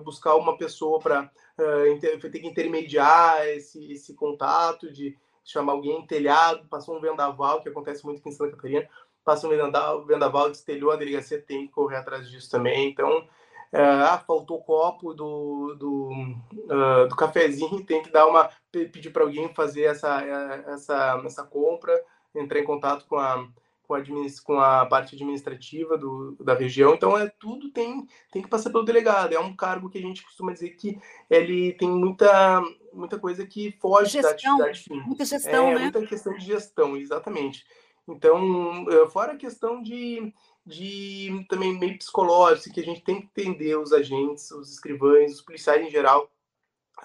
buscar 0.04 0.34
uma 0.34 0.58
pessoa 0.58 0.98
para 0.98 1.30
uh, 1.58 1.98
ter 1.98 2.30
que 2.30 2.46
intermediar 2.46 3.46
esse, 3.48 3.90
esse 3.90 4.12
contato 4.12 4.92
de 4.92 5.16
chamar 5.42 5.72
alguém 5.72 6.06
telhado, 6.06 6.68
passou 6.68 6.98
um 6.98 7.00
vendaval, 7.00 7.62
que 7.62 7.70
acontece 7.70 8.04
muito 8.04 8.20
aqui 8.20 8.28
em 8.28 8.32
Santa 8.32 8.54
Catarina, 8.54 8.86
passou 9.24 9.50
um 9.50 9.56
vendaval, 9.56 10.04
vendaval 10.04 10.50
destelhou 10.50 10.90
a 10.90 10.96
delegacia, 10.96 11.40
tem 11.40 11.66
que 11.66 11.72
correr 11.72 11.96
atrás 11.96 12.28
disso 12.28 12.50
também. 12.50 12.90
Então, 12.90 13.08
é, 13.08 13.47
ah, 13.72 14.22
faltou 14.26 14.62
copo 14.62 15.12
do, 15.12 15.74
do, 15.78 16.10
uh, 16.10 17.08
do 17.08 17.16
cafezinho, 17.16 17.84
tem 17.84 18.02
que 18.02 18.10
dar 18.10 18.26
uma 18.26 18.50
pedir 18.70 19.10
para 19.10 19.22
alguém 19.22 19.52
fazer 19.54 19.82
essa, 19.82 20.22
é, 20.22 20.72
essa, 20.72 21.20
essa 21.24 21.44
compra, 21.44 21.92
entrar 22.34 22.58
em 22.60 22.64
contato 22.64 23.06
com 23.06 23.16
a, 23.16 23.46
com 23.82 23.94
a, 23.94 24.02
com 24.44 24.60
a 24.60 24.86
parte 24.86 25.14
administrativa 25.14 25.96
do, 25.96 26.36
da 26.40 26.54
região. 26.54 26.94
Então, 26.94 27.16
é 27.16 27.28
tudo 27.40 27.70
tem, 27.70 28.06
tem 28.30 28.42
que 28.42 28.48
passar 28.48 28.70
pelo 28.70 28.84
delegado. 28.84 29.32
É 29.32 29.40
um 29.40 29.56
cargo 29.56 29.88
que 29.88 29.98
a 29.98 30.02
gente 30.02 30.22
costuma 30.22 30.52
dizer 30.52 30.70
que 30.70 30.98
ele 31.30 31.72
tem 31.72 31.90
muita, 31.90 32.62
muita 32.92 33.18
coisa 33.18 33.46
que 33.46 33.72
foge 33.80 34.12
gestão, 34.12 34.30
da 34.30 34.36
atividade 34.36 34.80
fim. 34.80 35.00
Muita 35.00 35.24
gestão, 35.24 35.68
é, 35.68 35.74
né? 35.74 35.80
Muita 35.82 36.06
questão 36.06 36.34
de 36.34 36.44
gestão, 36.44 36.96
exatamente. 36.96 37.64
Então, 38.06 38.86
eh, 38.90 39.06
fora 39.08 39.32
a 39.32 39.36
questão 39.36 39.82
de, 39.82 40.32
de 40.68 41.46
também 41.48 41.78
meio 41.78 41.96
psicológico, 41.96 42.74
que 42.74 42.80
a 42.80 42.84
gente 42.84 43.02
tem 43.02 43.22
que 43.22 43.26
entender 43.40 43.76
os 43.76 43.90
agentes, 43.90 44.50
os 44.50 44.70
escrivães, 44.70 45.32
os 45.34 45.40
policiais 45.40 45.84
em 45.84 45.90
geral, 45.90 46.30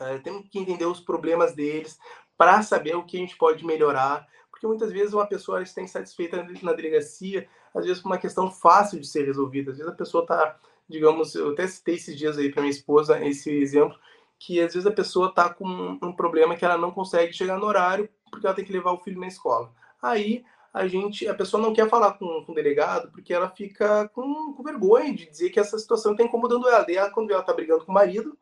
uh, 0.02 0.22
temos 0.22 0.50
que 0.50 0.60
entender 0.60 0.86
os 0.86 1.00
problemas 1.00 1.56
deles 1.56 1.98
para 2.38 2.62
saber 2.62 2.96
o 2.96 3.06
que 3.06 3.16
a 3.16 3.20
gente 3.22 3.38
pode 3.38 3.66
melhorar, 3.66 4.28
porque 4.52 4.68
muitas 4.68 4.92
vezes 4.92 5.14
uma 5.14 5.26
pessoa 5.26 5.64
está 5.64 5.82
insatisfeita 5.82 6.46
na 6.62 6.74
delegacia, 6.74 7.48
às 7.74 7.86
vezes 7.86 8.02
por 8.02 8.10
uma 8.10 8.18
questão 8.18 8.52
fácil 8.52 9.00
de 9.00 9.08
ser 9.08 9.26
resolvida. 9.26 9.72
Às 9.72 9.78
vezes 9.78 9.92
a 9.92 9.96
pessoa 9.96 10.24
está, 10.24 10.60
digamos, 10.88 11.34
eu 11.34 11.52
até 11.52 11.66
citei 11.66 11.96
esses 11.96 12.18
dias 12.18 12.38
aí 12.38 12.52
para 12.52 12.62
minha 12.62 12.72
esposa 12.72 13.24
esse 13.26 13.50
exemplo, 13.50 13.98
que 14.38 14.60
às 14.60 14.74
vezes 14.74 14.86
a 14.86 14.92
pessoa 14.92 15.30
está 15.30 15.54
com 15.54 15.66
um 16.02 16.14
problema 16.14 16.58
que 16.58 16.66
ela 16.66 16.78
não 16.78 16.92
consegue 16.92 17.32
chegar 17.32 17.58
no 17.58 17.66
horário 17.66 18.10
porque 18.30 18.46
ela 18.46 18.56
tem 18.56 18.66
que 18.66 18.74
levar 18.74 18.92
o 18.92 19.00
filho 19.00 19.22
na 19.22 19.28
escola. 19.28 19.72
Aí 20.02 20.44
a 20.74 20.88
gente, 20.88 21.28
a 21.28 21.36
pessoa 21.36 21.62
não 21.62 21.72
quer 21.72 21.88
falar 21.88 22.14
com, 22.14 22.44
com 22.44 22.52
o 22.52 22.56
delegado 22.56 23.12
porque 23.12 23.32
ela 23.32 23.48
fica 23.50 24.10
com, 24.10 24.54
com, 24.54 24.64
vergonha 24.64 25.14
de 25.14 25.30
dizer 25.30 25.52
que 25.52 25.60
essa 25.60 25.78
situação 25.78 26.14
está 26.14 26.24
incomodando 26.24 26.68
ela. 26.68 26.84
Daí 26.84 26.96
ela, 26.96 27.12
quando 27.12 27.30
ela 27.30 27.42
está 27.42 27.54
brigando 27.54 27.86
com 27.86 27.92
o 27.92 27.96
marido, 27.96 28.36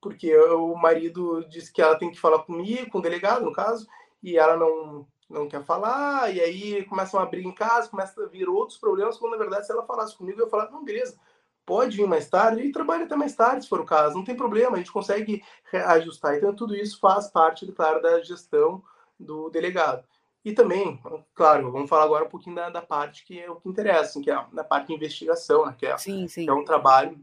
porque 0.00 0.34
o 0.36 0.74
marido 0.74 1.44
diz 1.48 1.68
que 1.68 1.82
ela 1.82 1.98
tem 1.98 2.10
que 2.10 2.18
falar 2.18 2.38
comigo, 2.40 2.90
com 2.90 2.98
o 2.98 3.02
delegado, 3.02 3.44
no 3.44 3.52
caso, 3.52 3.86
e 4.22 4.38
ela 4.38 4.56
não, 4.56 5.06
não 5.28 5.46
quer 5.46 5.62
falar, 5.62 6.34
e 6.34 6.40
aí 6.40 6.84
começam 6.84 7.20
a 7.20 7.26
briga 7.26 7.48
em 7.48 7.54
casa, 7.54 7.88
começa 7.88 8.22
a 8.22 8.26
vir 8.26 8.48
outros 8.48 8.78
problemas, 8.78 9.18
quando 9.18 9.32
na 9.32 9.38
verdade 9.38 9.66
se 9.66 9.72
ela 9.72 9.84
falasse 9.84 10.16
comigo, 10.16 10.40
eu 10.40 10.46
ia 10.46 10.50
falar, 10.50 10.70
não, 10.70 10.84
beleza, 10.84 11.18
pode 11.66 11.96
vir 11.96 12.06
mais 12.06 12.28
tarde, 12.28 12.62
e 12.62 12.72
trabalha 12.72 13.04
até 13.04 13.16
mais 13.16 13.34
tarde, 13.34 13.64
se 13.64 13.68
for 13.68 13.80
o 13.80 13.86
caso, 13.86 14.14
não 14.14 14.24
tem 14.24 14.36
problema, 14.36 14.74
a 14.74 14.78
gente 14.78 14.92
consegue 14.92 15.42
ajustar. 15.72 16.36
Então, 16.36 16.54
tudo 16.54 16.74
isso 16.74 16.98
faz 16.98 17.28
parte, 17.28 17.70
claro, 17.72 18.00
da 18.00 18.22
gestão 18.22 18.82
do 19.18 19.50
delegado. 19.50 20.04
E 20.44 20.52
também, 20.52 21.00
claro, 21.34 21.72
vamos 21.72 21.88
falar 21.88 22.04
agora 22.04 22.26
um 22.26 22.28
pouquinho 22.28 22.54
da, 22.54 22.68
da 22.68 22.82
parte 22.82 23.24
que 23.24 23.40
é 23.40 23.50
o 23.50 23.56
que 23.56 23.68
interessa, 23.68 24.10
assim, 24.10 24.22
que 24.22 24.30
é 24.30 24.34
a, 24.34 24.64
parte 24.64 24.88
de 24.88 24.94
investigação, 24.94 25.64
né, 25.64 25.74
que, 25.78 25.86
é, 25.86 25.96
sim, 25.96 26.28
sim. 26.28 26.44
que 26.44 26.50
é 26.50 26.52
um 26.52 26.64
trabalho 26.64 27.18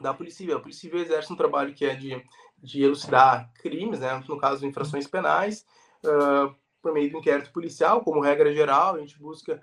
da 0.00 0.14
Polícia 0.14 0.38
Civil. 0.38 0.56
A 0.56 0.60
Polícia 0.60 0.80
Civil 0.80 1.00
exerce 1.00 1.30
um 1.30 1.36
trabalho 1.36 1.74
que 1.74 1.84
é 1.84 1.94
de, 1.94 2.24
de 2.56 2.82
elucidar 2.82 3.52
crimes, 3.60 4.00
né, 4.00 4.24
no 4.26 4.38
caso, 4.38 4.66
infrações 4.66 5.06
penais, 5.06 5.66
uh, 6.02 6.54
por 6.80 6.94
meio 6.94 7.10
do 7.10 7.18
inquérito 7.18 7.52
policial, 7.52 8.00
como 8.00 8.22
regra 8.22 8.54
geral, 8.54 8.94
a 8.94 8.98
gente 8.98 9.18
busca 9.18 9.60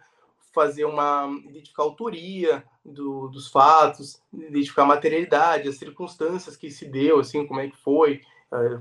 fazer 0.53 0.85
uma 0.85 1.27
identificar 1.49 1.81
a 1.81 1.85
autoria 1.85 2.63
do, 2.85 3.27
dos 3.29 3.49
fatos, 3.49 4.21
identificar 4.31 4.83
a 4.83 4.87
materialidade, 4.87 5.67
as 5.67 5.77
circunstâncias 5.77 6.55
que 6.55 6.69
se 6.69 6.85
deu, 6.85 7.19
assim, 7.19 7.47
como 7.47 7.59
é 7.59 7.67
que 7.67 7.75
foi, 7.77 8.21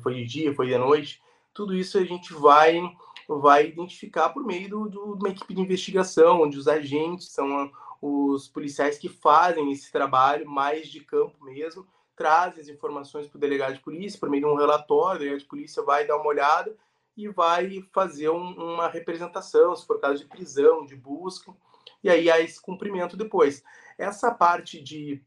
foi 0.03 0.15
de 0.15 0.25
dia, 0.25 0.55
foi 0.55 0.69
de 0.69 0.77
noite, 0.77 1.23
tudo 1.55 1.75
isso 1.75 1.97
a 1.97 2.05
gente 2.05 2.35
vai 2.35 2.83
vai 3.29 3.67
identificar 3.67 4.29
por 4.31 4.45
meio 4.45 4.69
do, 4.69 4.89
de 4.89 4.99
uma 4.99 5.29
equipe 5.29 5.55
de 5.55 5.61
investigação, 5.61 6.43
onde 6.43 6.59
os 6.59 6.69
agentes 6.69 7.33
são 7.33 7.71
os 8.01 8.49
policiais 8.49 8.99
que 8.99 9.09
fazem 9.09 9.73
esse 9.73 9.91
trabalho 9.91 10.49
mais 10.49 10.89
de 10.89 11.01
campo 11.01 11.43
mesmo, 11.45 11.87
trazem 12.15 12.61
as 12.61 12.69
informações 12.69 13.27
para 13.27 13.39
o 13.39 13.41
delegado 13.41 13.75
de 13.75 13.81
polícia, 13.81 14.21
por 14.21 14.29
meio 14.29 14.45
de 14.45 14.51
um 14.51 14.57
relatório, 14.57 15.17
o 15.17 15.19
delegado 15.21 15.41
de 15.41 15.49
polícia 15.49 15.83
vai 15.83 16.07
dar 16.07 16.17
uma 16.17 16.27
olhada 16.27 16.77
e 17.17 17.29
vai 17.29 17.83
fazer 17.93 18.29
um, 18.29 18.75
uma 18.75 18.89
representação, 18.89 19.75
se 19.75 19.87
for 19.87 20.01
caso 20.01 20.23
de 20.23 20.29
prisão, 20.29 20.85
de 20.85 20.97
busca, 20.97 21.53
e 22.03 22.11
aí 22.11 22.31
há 22.31 22.41
esse 22.41 22.61
cumprimento 22.61 23.17
depois. 23.17 23.63
Essa 23.97 24.31
parte 24.31 24.83
de, 24.83 25.23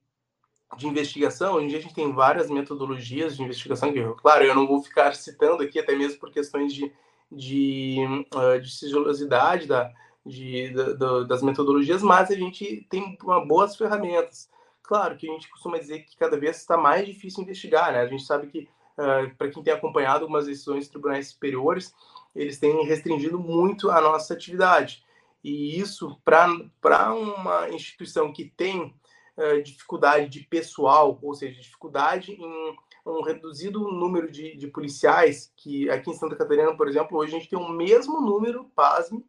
de 0.78 0.88
investigação, 0.88 1.56
hoje 1.56 1.76
a 1.76 1.82
gente 1.82 1.96
tem 1.96 2.14
várias 2.14 2.50
metodologias 2.50 3.36
de 3.36 3.44
investigação, 3.44 3.92
que, 3.92 4.04
claro, 4.22 4.44
eu 4.44 4.54
não 4.54 4.68
vou 4.68 4.84
ficar 4.84 5.16
citando 5.16 5.64
aqui, 5.64 5.80
até 5.80 5.96
mesmo 5.96 6.20
por 6.20 6.32
questões 6.32 6.74
de, 6.74 6.94
de, 7.32 7.98
uh, 8.34 8.60
de 8.60 8.72
sigilosidade 8.72 9.68
da, 9.68 9.92
de, 10.26 10.70
da, 10.72 11.24
das 11.24 11.42
metodologias, 11.42 12.02
mas 12.02 12.32
a 12.32 12.36
gente 12.36 12.86
tem 12.90 13.18
uma, 13.24 13.46
boas 13.46 13.76
ferramentas. 13.76 14.50
claro 14.84 15.18
que 15.18 15.30
a 15.30 15.34
gente 15.34 15.50
costuma 15.50 15.78
dizer 15.78 16.00
que 16.00 16.18
cada 16.18 16.40
vez 16.40 16.58
está 16.58 16.78
mais 16.78 17.06
difícil 17.06 17.44
investigar, 17.44 17.92
né? 17.92 18.02
A 18.02 18.08
gente 18.08 18.24
sabe 18.24 18.48
que, 18.48 18.70
uh, 18.98 19.36
para 19.38 19.50
quem 19.50 19.64
tem 19.64 19.74
acompanhado 19.74 20.24
algumas 20.24 20.46
decisões 20.46 20.86
de 20.86 20.92
tribunais 20.92 21.30
superiores, 21.30 21.94
eles 22.36 22.60
têm 22.60 22.86
restringido 22.86 23.40
muito 23.40 23.90
a 23.90 24.00
nossa 24.00 24.34
atividade. 24.34 25.04
E 25.44 25.80
isso, 25.80 26.20
para 26.24 27.14
uma 27.14 27.70
instituição 27.70 28.32
que 28.32 28.46
tem 28.46 28.94
uh, 29.38 29.64
dificuldade 29.64 30.30
de 30.30 30.42
pessoal, 30.42 31.18
ou 31.22 31.34
seja, 31.34 31.62
dificuldade 31.62 32.34
em 32.34 32.76
um 33.12 33.22
reduzido 33.22 33.80
número 33.92 34.32
de, 34.32 34.56
de, 34.56 34.68
policiais, 34.68 35.52
que 35.56 35.90
aqui 35.90 36.10
em 36.10 36.14
Santa 36.14 36.36
Catarina, 36.36 36.76
por 36.76 36.88
exemplo, 36.88 37.18
hoje 37.18 37.36
a 37.36 37.40
gente 37.40 37.50
tem 37.50 37.60
o 37.60 37.70
mesmo 37.70 38.22
número, 38.22 38.66
pasme, 38.76 39.26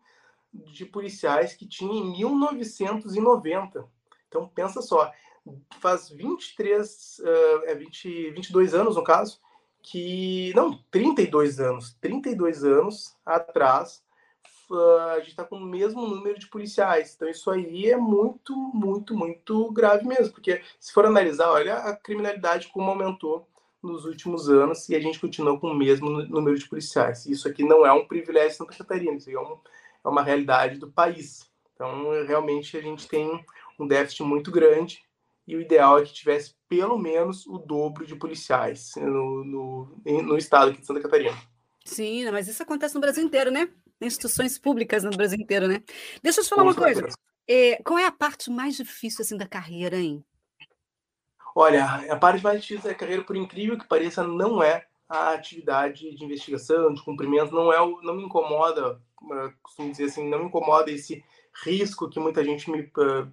de 0.53 0.85
policiais 0.85 1.55
que 1.55 1.67
tinha 1.67 1.93
em 1.93 2.13
1990. 2.13 3.85
Então, 4.27 4.49
pensa 4.49 4.83
só, 4.83 5.11
faz 5.81 6.09
23, 6.11 7.21
uh, 7.21 7.65
é 7.65 7.75
20, 7.75 8.31
22 8.31 8.75
anos, 8.75 8.97
no 8.97 9.05
caso, 9.05 9.41
que. 9.83 10.53
Não, 10.55 10.79
32 10.91 11.61
anos. 11.61 11.97
32 12.01 12.65
anos 12.65 13.17
atrás, 13.25 14.03
uh, 14.71 14.99
a 15.13 15.19
gente 15.21 15.31
está 15.31 15.45
com 15.45 15.57
o 15.57 15.65
mesmo 15.65 16.07
número 16.07 16.39
de 16.39 16.49
policiais. 16.49 17.15
Então, 17.15 17.29
isso 17.29 17.51
aí 17.51 17.91
é 17.91 17.97
muito, 17.97 18.57
muito, 18.57 19.15
muito 19.15 19.71
grave 19.73 20.07
mesmo, 20.07 20.33
porque 20.33 20.63
se 20.79 20.93
for 20.93 21.07
analisar, 21.07 21.51
olha 21.51 21.77
a 21.77 21.97
criminalidade 21.97 22.69
como 22.69 22.91
aumentou 22.91 23.49
nos 23.83 24.05
últimos 24.05 24.49
anos 24.49 24.89
e 24.89 24.97
a 24.97 25.01
gente 25.01 25.21
continua 25.21 25.59
com 25.59 25.69
o 25.69 25.75
mesmo 25.75 26.11
número 26.25 26.59
de 26.59 26.69
policiais. 26.69 27.27
Isso 27.27 27.49
aqui 27.49 27.65
não 27.65 27.87
é 27.87 27.93
um 27.93 28.07
privilégio 28.07 28.51
de 28.51 28.57
Santa 28.57 28.77
Catarina, 28.77 29.17
isso 29.17 29.31
é, 29.31 29.39
um, 29.39 29.59
é 30.05 30.09
uma 30.09 30.23
realidade 30.23 30.79
do 30.79 30.91
país. 30.91 31.49
Então, 31.75 32.11
realmente, 32.27 32.77
a 32.77 32.81
gente 32.81 33.07
tem 33.07 33.45
um 33.79 33.87
déficit 33.87 34.23
muito 34.23 34.51
grande 34.51 35.01
e 35.47 35.57
o 35.57 35.61
ideal 35.61 35.99
é 35.99 36.05
que 36.05 36.13
tivesse 36.13 36.55
pelo 36.69 36.99
menos 36.99 37.47
o 37.47 37.59
dobro 37.59 38.05
de 38.05 38.15
policiais 38.17 38.93
no, 38.97 39.45
no, 39.45 40.23
no 40.23 40.37
estado 40.37 40.71
aqui 40.71 40.81
de 40.81 40.87
Santa 40.87 41.01
Catarina. 41.01 41.37
Sim, 41.85 42.31
mas 42.31 42.49
isso 42.49 42.63
acontece 42.63 42.95
no 42.95 43.01
Brasil 43.01 43.25
inteiro, 43.25 43.51
né? 43.51 43.69
Instituições 44.01 44.59
públicas 44.59 45.05
no 45.05 45.11
Brasil 45.11 45.39
inteiro, 45.41 45.67
né? 45.67 45.83
Deixa 46.23 46.41
eu 46.41 46.45
te 46.45 46.51
falar 46.51 46.63
Com 46.63 46.69
uma 46.69 46.75
coisa. 46.75 47.09
É, 47.49 47.83
qual 47.83 47.99
é 47.99 48.05
a 48.05 48.13
parte 48.13 48.51
mais 48.51 48.77
difícil 48.77 49.23
assim 49.23 49.39
da 49.39 49.47
carreira, 49.47 49.97
hein? 49.97 50.23
Olha, 51.61 51.85
a 52.09 52.17
parte 52.17 52.43
mais 52.43 52.61
difícil 52.61 52.89
da 52.89 52.95
carreira, 52.95 53.25
por 53.25 53.37
incrível 53.37 53.77
que 53.77 53.89
pareça, 53.89 54.23
não 54.23 54.63
é 54.63 54.87
a 55.09 55.33
atividade 55.33 56.15
de 56.15 56.25
investigação, 56.25 56.95
de 56.95 57.03
cumprimento, 57.03 57.53
não 57.53 57.73
é 57.73 57.81
o, 57.81 58.01
não 58.01 58.15
me 58.15 58.23
incomoda, 58.23 59.01
costumo 59.61 59.91
dizer 59.91 60.05
assim, 60.05 60.29
não 60.29 60.39
me 60.39 60.45
incomoda 60.45 60.89
esse 60.89 61.25
risco 61.65 62.09
que 62.09 62.21
muita 62.21 62.45
gente 62.45 62.71
me, 62.71 62.89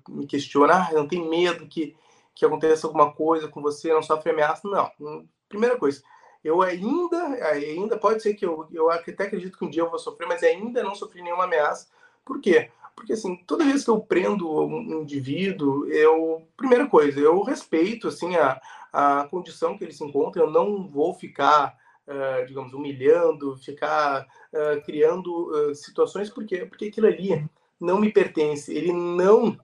me 0.09 0.25
questiona, 0.25 0.73
ah, 0.73 0.93
não 0.93 1.07
tem 1.07 1.29
medo 1.29 1.67
que 1.67 1.95
que 2.35 2.45
aconteça 2.45 2.85
alguma 2.85 3.13
coisa 3.13 3.47
com 3.47 3.61
você, 3.61 3.93
não 3.93 4.03
sofre 4.03 4.31
ameaça. 4.31 4.67
Não. 4.67 4.91
Hum, 4.99 5.25
primeira 5.47 5.77
coisa, 5.77 6.03
eu 6.43 6.61
ainda, 6.61 7.17
ainda 7.49 7.97
pode 7.97 8.21
ser 8.21 8.33
que 8.33 8.45
eu, 8.45 8.67
eu 8.71 8.91
até 8.91 9.23
acredito 9.23 9.57
que 9.57 9.63
um 9.63 9.69
dia 9.69 9.83
eu 9.83 9.89
vou 9.89 9.97
sofrer, 9.97 10.27
mas 10.27 10.43
ainda 10.43 10.83
não 10.83 10.93
sofri 10.93 11.21
nenhuma 11.21 11.45
ameaça. 11.45 11.87
Por 12.25 12.41
quê? 12.41 12.69
Porque, 12.95 13.13
assim, 13.13 13.35
toda 13.45 13.65
vez 13.65 13.83
que 13.83 13.89
eu 13.89 13.99
prendo 13.99 14.49
um 14.49 15.01
indivíduo, 15.01 15.87
eu, 15.89 16.47
primeira 16.55 16.87
coisa, 16.87 17.19
eu 17.19 17.41
respeito, 17.43 18.07
assim, 18.07 18.35
a, 18.35 18.59
a 18.93 19.27
condição 19.29 19.77
que 19.77 19.83
ele 19.83 19.91
se 19.91 20.03
encontra, 20.03 20.41
eu 20.41 20.49
não 20.49 20.87
vou 20.87 21.13
ficar, 21.13 21.77
uh, 22.07 22.45
digamos, 22.45 22.73
humilhando, 22.73 23.57
ficar 23.57 24.25
uh, 24.53 24.81
criando 24.85 25.49
uh, 25.49 25.75
situações, 25.75 26.29
porque, 26.29 26.65
porque 26.65 26.85
aquilo 26.85 27.07
ali 27.07 27.45
não 27.79 27.99
me 27.99 28.11
pertence, 28.11 28.73
ele 28.73 28.93
não 28.93 29.57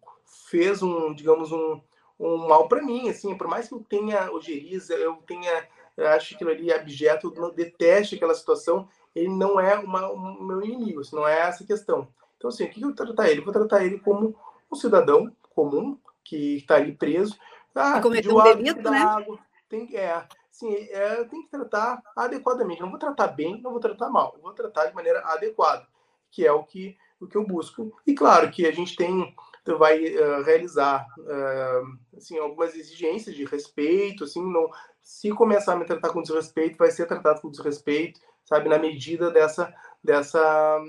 fez 0.50 0.84
um, 0.84 1.14
digamos, 1.14 1.54
um, 1.54 1.80
um 2.20 2.38
mal 2.50 2.68
para 2.68 2.82
mim, 2.84 3.10
assim, 3.10 3.36
por 3.38 3.48
mais 3.48 3.70
que 3.70 3.74
eu 3.74 3.86
tenha 3.88 4.30
ojeriza, 4.32 4.94
eu 4.96 5.16
tenha, 5.26 5.68
eu 5.96 6.08
acho 6.10 6.36
aquilo 6.36 6.52
ali 6.52 6.72
abjeto, 6.72 7.34
eu 7.36 7.52
deteste 7.52 8.16
aquela 8.16 8.36
situação, 8.36 8.90
ele 9.16 9.30
não 9.30 9.60
é 9.60 9.80
uma, 9.80 10.12
um 10.12 10.44
meu 10.44 10.62
inimigo, 10.62 11.00
assim, 11.00 11.16
não 11.16 11.28
é 11.28 11.40
essa 11.40 11.66
questão. 11.66 12.08
Então, 12.42 12.50
assim, 12.50 12.64
o 12.64 12.70
que 12.72 12.82
eu 12.82 12.88
vou 12.88 12.96
tratar 12.96 13.30
ele? 13.30 13.42
Eu 13.42 13.46
vou 13.46 13.54
tratar 13.54 13.86
ele 13.86 14.00
como 14.00 14.36
um 14.72 14.76
cidadão 14.76 15.32
comum, 15.54 15.96
que 16.24 16.58
está 16.58 16.76
ali 16.78 16.92
preso. 16.92 17.38
Ah, 17.76 18.02
cometeu 18.02 18.36
um 18.36 18.42
delito, 18.42 18.90
né? 18.90 18.98
Água, 18.98 19.38
tem, 19.70 19.96
é, 19.96 20.26
assim, 20.50 20.74
é, 20.74 21.24
tem 21.26 21.44
que 21.44 21.52
tratar 21.52 22.02
adequadamente. 22.18 22.82
Não 22.82 22.90
vou 22.90 22.98
tratar 22.98 23.28
bem, 23.28 23.62
não 23.62 23.70
vou 23.70 23.80
tratar 23.80 24.10
mal. 24.10 24.36
Vou 24.42 24.54
tratar 24.54 24.88
de 24.88 24.96
maneira 24.96 25.20
adequada, 25.20 25.86
que 26.32 26.44
é 26.44 26.52
o 26.52 26.64
que, 26.64 26.98
o 27.20 27.28
que 27.28 27.38
eu 27.38 27.46
busco. 27.46 27.94
E 28.08 28.16
claro 28.16 28.50
que 28.50 28.66
a 28.66 28.72
gente 28.72 28.96
tem 28.96 29.36
tu 29.64 29.78
vai 29.78 30.04
uh, 30.04 30.44
realizar 30.44 31.06
uh, 31.20 32.18
assim 32.18 32.40
algumas 32.40 32.76
exigências 32.76 33.36
de 33.36 33.46
respeito 33.46 34.24
assim 34.24 34.42
não 34.42 34.68
se 35.04 35.30
começar 35.30 35.74
a 35.74 35.76
me 35.76 35.86
tratar 35.86 36.10
com 36.10 36.24
desrespeito 36.24 36.80
vai 36.80 36.90
ser 36.90 37.06
tratado 37.06 37.42
com 37.42 37.52
desrespeito 37.52 38.20
sabe 38.44 38.68
na 38.68 38.80
medida 38.80 39.30
dessa 39.30 39.72
dessa 40.04 40.40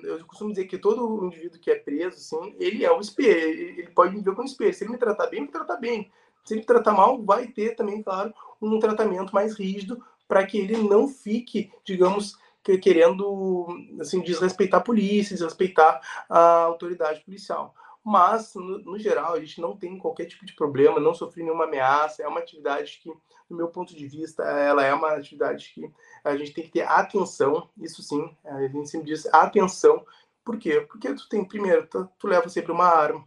eu 0.04 0.24
costumo 0.24 0.50
dizer 0.50 0.66
que 0.66 0.78
todo 0.78 1.26
indivíduo 1.26 1.60
que 1.60 1.70
é 1.70 1.74
preso 1.78 2.16
assim 2.16 2.56
ele 2.58 2.84
é 2.84 2.90
o 2.90 3.00
espelho 3.00 3.78
ele 3.78 3.90
pode 3.90 4.14
me 4.14 4.22
ver 4.22 4.34
como 4.34 4.46
espelho. 4.46 4.72
Se 4.72 4.84
ele 4.84 4.92
me 4.92 4.98
tratar 4.98 5.26
bem 5.26 5.42
me 5.42 5.48
tratar 5.48 5.76
bem. 5.76 6.10
Se 6.44 6.54
ele 6.54 6.60
me 6.60 6.66
tratar 6.66 6.92
mal 6.92 7.22
vai 7.22 7.46
ter 7.46 7.76
também 7.76 8.02
claro 8.02 8.32
um 8.60 8.78
tratamento 8.78 9.34
mais 9.34 9.54
rígido 9.54 10.02
para 10.26 10.46
que 10.46 10.58
ele 10.58 10.76
não 10.76 11.06
fique 11.06 11.70
digamos 11.84 12.36
querendo 12.80 13.66
assim 14.00 14.20
desrespeitar 14.20 14.80
a 14.80 14.84
polícia 14.84 15.36
desrespeitar 15.36 16.00
a 16.28 16.62
autoridade 16.62 17.20
policial 17.24 17.74
mas 18.04 18.54
no, 18.54 18.78
no, 18.78 18.98
geral 18.98 19.34
a 19.34 19.40
gente 19.40 19.60
não 19.60 19.76
tem 19.76 19.98
qualquer 19.98 20.26
tipo 20.26 20.44
de 20.44 20.54
problema, 20.54 20.98
não 20.98 21.14
sofri 21.14 21.42
nenhuma 21.42 21.64
ameaça, 21.64 22.22
é 22.22 22.28
uma 22.28 22.40
atividade 22.40 22.98
que, 23.02 23.10
do 23.48 23.56
meu 23.56 23.68
ponto 23.68 23.94
de 23.94 24.06
vista, 24.08 24.42
ela 24.42 24.84
é 24.84 24.92
uma 24.92 25.12
atividade 25.12 25.72
que 25.72 25.90
a 26.24 26.36
gente 26.36 26.52
tem 26.52 26.64
que 26.64 26.70
ter 26.70 26.82
atenção, 26.82 27.68
isso 27.78 28.02
sim, 28.02 28.36
a 28.44 28.66
gente 28.66 28.90
sempre 28.90 29.06
diz 29.06 29.26
atenção, 29.26 30.04
por 30.44 30.58
quê? 30.58 30.80
Porque 30.80 31.14
tu 31.14 31.28
tem, 31.28 31.44
primeiro, 31.44 31.86
tu, 31.86 32.08
tu 32.18 32.26
leva 32.26 32.48
sempre 32.48 32.72
uma 32.72 32.86
arma, 32.86 33.24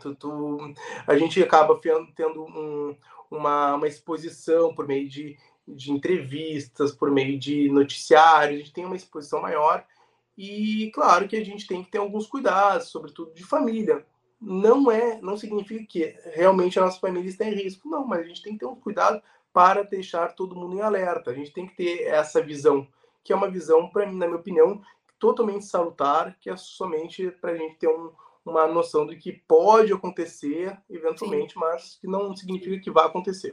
tu, 0.00 0.14
tu, 0.14 0.74
a 1.06 1.16
gente 1.16 1.42
acaba 1.42 1.80
tendo 2.14 2.44
um, 2.44 2.96
uma, 3.28 3.74
uma 3.74 3.88
exposição 3.88 4.72
por 4.74 4.86
meio 4.86 5.08
de, 5.08 5.36
de 5.66 5.90
entrevistas, 5.90 6.92
por 6.92 7.10
meio 7.10 7.36
de 7.36 7.68
noticiários, 7.70 8.54
a 8.54 8.58
gente 8.58 8.72
tem 8.72 8.84
uma 8.84 8.96
exposição 8.96 9.42
maior, 9.42 9.84
e 10.38 10.92
claro 10.92 11.26
que 11.26 11.34
a 11.34 11.44
gente 11.44 11.66
tem 11.66 11.82
que 11.82 11.90
ter 11.90 11.98
alguns 11.98 12.28
cuidados, 12.28 12.86
sobretudo 12.86 13.34
de 13.34 13.44
família. 13.44 14.06
Não 14.40 14.88
é, 14.88 15.20
não 15.20 15.36
significa 15.36 15.84
que 15.84 16.16
realmente 16.32 16.78
a 16.78 16.82
nossa 16.82 17.00
família 17.00 17.28
está 17.28 17.44
em 17.44 17.54
risco, 17.54 17.88
não, 17.88 18.06
mas 18.06 18.20
a 18.20 18.22
gente 18.22 18.42
tem 18.44 18.52
que 18.52 18.60
ter 18.60 18.66
um 18.66 18.76
cuidado 18.76 19.20
para 19.52 19.82
deixar 19.82 20.36
todo 20.36 20.54
mundo 20.54 20.76
em 20.76 20.80
alerta. 20.80 21.32
A 21.32 21.34
gente 21.34 21.52
tem 21.52 21.66
que 21.66 21.74
ter 21.74 22.04
essa 22.04 22.40
visão, 22.40 22.86
que 23.24 23.32
é 23.32 23.36
uma 23.36 23.50
visão, 23.50 23.88
para 23.88 24.06
mim, 24.06 24.16
na 24.16 24.28
minha 24.28 24.38
opinião, 24.38 24.80
totalmente 25.18 25.64
salutar, 25.64 26.38
que 26.40 26.48
é 26.48 26.56
somente 26.56 27.32
para 27.32 27.50
a 27.50 27.56
gente 27.56 27.74
ter 27.74 27.88
um, 27.88 28.12
uma 28.46 28.68
noção 28.68 29.04
do 29.04 29.16
que 29.16 29.32
pode 29.32 29.92
acontecer 29.92 30.78
eventualmente, 30.88 31.54
Sim. 31.54 31.58
mas 31.58 31.98
que 32.00 32.06
não 32.06 32.36
significa 32.36 32.80
que 32.80 32.92
vai 32.92 33.06
acontecer. 33.06 33.52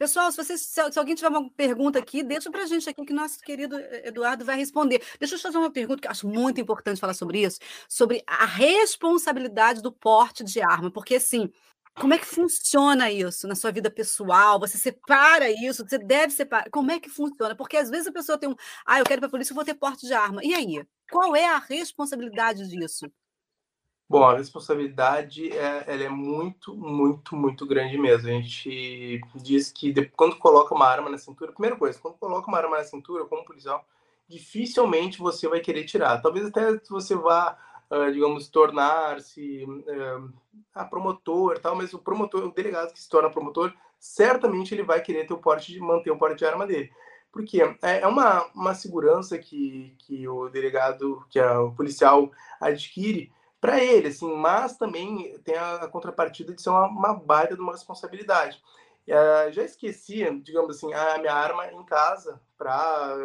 Pessoal, 0.00 0.32
se, 0.32 0.38
vocês, 0.38 0.62
se, 0.62 0.80
alguém 0.98 1.14
tiver 1.14 1.28
uma 1.28 1.50
pergunta 1.50 1.98
aqui, 1.98 2.22
deixa 2.22 2.50
para 2.50 2.62
a 2.62 2.66
gente 2.66 2.88
aqui 2.88 3.04
que 3.04 3.12
nosso 3.12 3.38
querido 3.40 3.78
Eduardo 4.02 4.46
vai 4.46 4.56
responder. 4.56 5.02
Deixa 5.18 5.34
eu 5.34 5.38
fazer 5.38 5.58
uma 5.58 5.70
pergunta 5.70 6.00
que 6.00 6.06
eu 6.08 6.10
acho 6.10 6.26
muito 6.26 6.58
importante 6.58 6.98
falar 6.98 7.12
sobre 7.12 7.42
isso, 7.42 7.58
sobre 7.86 8.24
a 8.26 8.46
responsabilidade 8.46 9.82
do 9.82 9.92
porte 9.92 10.42
de 10.42 10.62
arma, 10.62 10.90
porque 10.90 11.16
assim, 11.16 11.52
como 11.94 12.14
é 12.14 12.18
que 12.18 12.24
funciona 12.24 13.10
isso 13.10 13.46
na 13.46 13.54
sua 13.54 13.70
vida 13.72 13.90
pessoal? 13.90 14.58
Você 14.60 14.78
separa 14.78 15.50
isso? 15.50 15.86
Você 15.86 15.98
deve 15.98 16.32
separar. 16.32 16.70
Como 16.70 16.90
é 16.90 16.98
que 16.98 17.10
funciona? 17.10 17.54
Porque 17.54 17.76
às 17.76 17.90
vezes 17.90 18.06
a 18.06 18.12
pessoa 18.12 18.38
tem 18.38 18.48
um, 18.48 18.56
ah, 18.86 19.00
eu 19.00 19.04
quero 19.04 19.18
ir 19.18 19.20
para 19.20 19.28
a 19.28 19.30
polícia, 19.30 19.52
eu 19.52 19.54
vou 19.54 19.66
ter 19.66 19.74
porte 19.74 20.06
de 20.06 20.14
arma. 20.14 20.42
E 20.42 20.54
aí? 20.54 20.82
Qual 21.10 21.36
é 21.36 21.44
a 21.46 21.58
responsabilidade 21.58 22.66
disso? 22.68 23.04
Bom, 24.10 24.24
a 24.24 24.36
responsabilidade 24.36 25.56
é, 25.56 25.84
ela 25.86 26.02
é 26.02 26.08
muito, 26.08 26.74
muito, 26.74 27.36
muito 27.36 27.64
grande 27.64 27.96
mesmo. 27.96 28.28
A 28.28 28.32
gente 28.32 29.20
diz 29.36 29.70
que 29.70 29.92
de, 29.92 30.06
quando 30.06 30.34
coloca 30.34 30.74
uma 30.74 30.88
arma 30.88 31.08
na 31.08 31.16
cintura, 31.16 31.52
primeira 31.52 31.76
coisa, 31.76 31.96
quando 31.96 32.16
coloca 32.16 32.48
uma 32.48 32.58
arma 32.58 32.78
na 32.78 32.82
cintura, 32.82 33.24
como 33.26 33.44
policial, 33.44 33.86
dificilmente 34.26 35.20
você 35.20 35.46
vai 35.46 35.60
querer 35.60 35.84
tirar. 35.84 36.20
Talvez 36.20 36.46
até 36.46 36.76
você 36.90 37.14
vá, 37.14 37.56
uh, 37.88 38.12
digamos, 38.12 38.48
tornar-se 38.48 39.62
uh, 39.64 40.28
a 40.74 40.84
promotor, 40.84 41.60
tal, 41.60 41.76
mas 41.76 41.94
o 41.94 41.98
promotor, 42.00 42.42
o 42.42 42.52
delegado 42.52 42.92
que 42.92 43.00
se 43.00 43.08
torna 43.08 43.30
promotor, 43.30 43.72
certamente 43.96 44.74
ele 44.74 44.82
vai 44.82 45.00
querer 45.00 45.24
ter 45.24 45.34
o 45.34 45.38
porte 45.38 45.70
de 45.72 45.78
manter 45.78 46.10
o 46.10 46.18
porte 46.18 46.38
de 46.38 46.46
arma 46.46 46.66
dele. 46.66 46.90
Porque 47.30 47.62
é, 47.62 48.00
é 48.00 48.06
uma, 48.08 48.44
uma 48.56 48.74
segurança 48.74 49.38
que, 49.38 49.94
que 49.98 50.26
o 50.26 50.48
delegado, 50.48 51.24
que 51.30 51.40
o 51.40 51.70
policial 51.70 52.28
adquire 52.60 53.30
para 53.60 53.82
ele, 53.82 54.08
assim, 54.08 54.32
mas 54.34 54.76
também 54.76 55.38
tem 55.40 55.56
a, 55.56 55.86
contrapartida 55.88 56.54
de 56.54 56.62
ser 56.62 56.70
uma, 56.70 56.86
uma 56.86 57.14
baita 57.14 57.54
de 57.54 57.60
uma 57.60 57.72
responsabilidade. 57.72 58.60
Uh, 59.06 59.52
já 59.52 59.64
esqueci, 59.64 60.24
digamos 60.40 60.76
assim, 60.76 60.92
a 60.94 61.18
minha 61.18 61.34
arma 61.34 61.66
em 61.72 61.84
casa, 61.84 62.40
pra, 62.56 63.16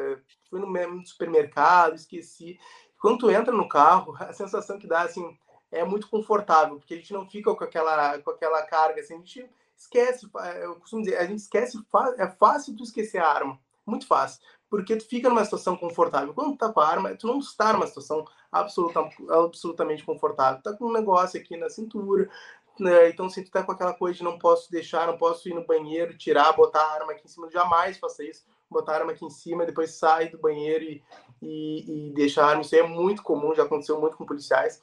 fui 0.50 0.60
no 0.60 0.68
mesmo 0.68 1.06
supermercado, 1.06 1.96
esqueci. 1.96 2.60
Quando 3.00 3.20
tu 3.20 3.32
entra 3.32 3.54
no 3.54 3.70
carro, 3.70 4.16
a 4.20 4.34
sensação 4.34 4.80
que 4.80 4.88
dá, 4.88 5.02
assim, 5.02 5.38
é 5.72 5.84
muito 5.84 6.10
confortável, 6.10 6.78
porque 6.78 6.96
a 6.96 6.98
gente 6.98 7.14
não 7.14 7.30
fica 7.30 7.54
com 7.54 7.64
aquela, 7.64 8.20
com 8.20 8.32
aquela 8.32 8.62
carga, 8.64 9.02
assim, 9.02 9.14
a 9.16 9.18
gente 9.18 9.50
esquece, 9.78 10.30
eu 10.62 10.76
costumo 10.78 11.04
dizer, 11.04 11.18
a 11.18 11.26
gente 11.26 11.40
esquece, 11.40 11.78
é 12.18 12.28
fácil 12.28 12.76
tu 12.76 12.84
esquecer 12.84 13.20
a 13.20 13.28
arma, 13.28 13.60
muito 13.86 14.08
fácil, 14.08 14.42
porque 14.76 14.97
tu 14.97 15.07
fica 15.07 15.30
numa 15.30 15.45
situação 15.45 15.78
confortável. 15.78 16.34
Quando 16.34 16.51
tu 16.51 16.57
tá 16.57 16.69
com 16.69 16.82
a 16.82 16.88
arma, 16.88 17.15
tu 17.15 17.28
não 17.28 17.39
está 17.39 17.71
numa 17.71 17.88
situação 17.88 18.26
absoluta, 18.51 19.07
absolutamente 19.30 20.03
confortável. 20.03 20.59
Tu 20.59 20.63
tá 20.63 20.73
com 20.78 20.88
um 20.88 20.91
negócio 20.91 21.39
aqui 21.39 21.55
na 21.55 21.69
cintura, 21.69 22.30
né? 22.78 23.07
então 23.07 23.30
se 23.30 23.41
tu 23.41 23.49
tá 23.49 23.63
com 23.63 23.71
aquela 23.71 23.93
coisa 23.93 24.17
de 24.17 24.23
não 24.26 24.38
posso 24.38 24.69
deixar, 24.69 25.07
não 25.07 25.17
posso 25.17 25.47
ir 25.47 25.53
no 25.53 25.65
banheiro, 25.65 26.17
tirar, 26.17 26.51
botar 26.51 26.82
a 26.82 26.93
arma 26.93 27.13
aqui 27.13 27.21
em 27.23 27.30
cima, 27.30 27.49
jamais 27.49 27.97
faça 27.97 28.21
isso, 28.26 28.43
botar 28.69 28.91
a 28.91 28.95
arma 28.97 29.13
aqui 29.13 29.23
em 29.23 29.30
cima, 29.30 29.65
depois 29.65 29.91
sai 29.91 30.28
do 30.28 30.38
banheiro 30.38 30.84
e, 30.84 31.01
e, 31.41 32.09
e 32.09 32.13
deixar 32.13 32.43
a 32.43 32.49
arma, 32.49 32.61
isso 32.61 32.76
é 32.76 32.84
muito 32.84 33.23
comum, 33.23 33.55
já 33.55 33.63
aconteceu 33.63 33.97
muito 33.97 34.17
com 34.17 34.26
policiais. 34.26 34.82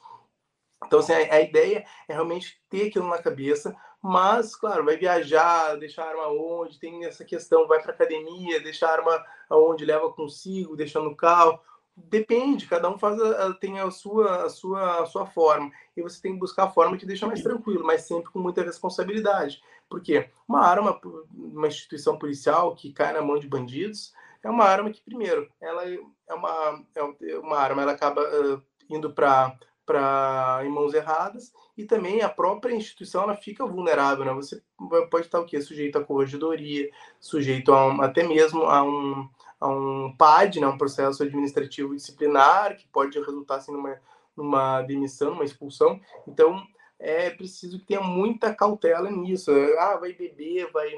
Então, 0.87 0.99
assim, 0.99 1.13
a, 1.13 1.35
a, 1.35 1.41
ideia 1.41 1.85
é 2.07 2.13
realmente 2.13 2.59
ter 2.67 2.87
aquilo 2.87 3.07
na 3.07 3.21
cabeça, 3.21 3.75
mas, 4.05 4.53
claro, 4.53 4.83
vai 4.83 4.97
viajar, 4.97 5.77
deixar 5.77 6.03
a 6.03 6.09
arma 6.09 6.27
onde, 6.27 6.77
tem 6.77 7.05
essa 7.05 7.23
questão, 7.23 7.65
vai 7.69 7.81
para 7.81 7.93
academia, 7.93 8.59
deixar 8.59 8.89
a 8.89 8.91
arma 8.91 9.25
onde 9.49 9.85
leva 9.85 10.11
consigo, 10.11 10.75
deixa 10.75 10.99
no 10.99 11.15
carro. 11.15 11.57
Depende, 11.95 12.67
cada 12.67 12.89
um 12.89 12.97
faz 12.97 13.17
a, 13.21 13.53
tem 13.53 13.79
a 13.79 13.89
sua, 13.89 14.43
a, 14.43 14.49
sua, 14.49 15.03
a 15.03 15.05
sua 15.05 15.25
forma. 15.25 15.71
E 15.95 16.01
você 16.01 16.21
tem 16.21 16.33
que 16.33 16.39
buscar 16.39 16.65
a 16.65 16.69
forma 16.69 16.97
que 16.97 17.05
deixa 17.05 17.25
mais 17.25 17.41
tranquilo, 17.41 17.85
mas 17.85 18.01
sempre 18.01 18.29
com 18.29 18.39
muita 18.39 18.61
responsabilidade. 18.61 19.63
Porque 19.89 20.29
uma 20.45 20.59
arma, 20.59 20.99
uma 21.33 21.67
instituição 21.67 22.17
policial 22.17 22.75
que 22.75 22.91
cai 22.91 23.13
na 23.13 23.21
mão 23.21 23.39
de 23.39 23.47
bandidos, 23.47 24.11
é 24.43 24.49
uma 24.49 24.65
arma 24.65 24.91
que, 24.91 25.01
primeiro, 25.01 25.49
ela 25.61 25.85
é 25.87 26.33
uma, 26.33 26.83
é 26.93 27.37
uma 27.37 27.57
arma, 27.57 27.83
ela 27.83 27.93
acaba 27.93 28.21
uh, 28.21 28.61
indo 28.89 29.13
para 29.13 29.57
para 29.85 30.61
em 30.63 30.69
mãos 30.69 30.93
erradas 30.93 31.53
e 31.77 31.85
também 31.85 32.21
a 32.21 32.29
própria 32.29 32.75
instituição 32.75 33.23
ela 33.23 33.35
fica 33.35 33.65
vulnerável, 33.65 34.25
né? 34.25 34.33
Você 34.33 34.61
pode 35.09 35.25
estar 35.25 35.39
o 35.39 35.45
quê? 35.45 35.61
Sujeito 35.61 35.97
a 35.97 36.03
corregedoria, 36.03 36.89
sujeito 37.19 37.73
a 37.73 37.87
um, 37.87 38.01
até 38.01 38.23
mesmo 38.23 38.63
a 38.63 38.83
um, 38.83 39.29
a 39.59 39.67
um 39.67 40.15
PAD, 40.17 40.59
né? 40.59 40.67
Um 40.67 40.77
processo 40.77 41.23
administrativo 41.23 41.95
disciplinar 41.95 42.77
que 42.77 42.87
pode 42.87 43.19
resultar 43.19 43.57
assim 43.57 43.71
numa 43.71 43.99
numa 44.35 44.81
demissão, 44.81 45.31
numa 45.31 45.45
expulsão. 45.45 45.99
Então 46.27 46.65
é 46.97 47.29
preciso 47.29 47.79
que 47.79 47.85
tenha 47.85 48.01
muita 48.01 48.53
cautela 48.53 49.11
nisso. 49.11 49.51
Ah, 49.79 49.97
vai 49.97 50.13
beber, 50.13 50.71
vai 50.71 50.89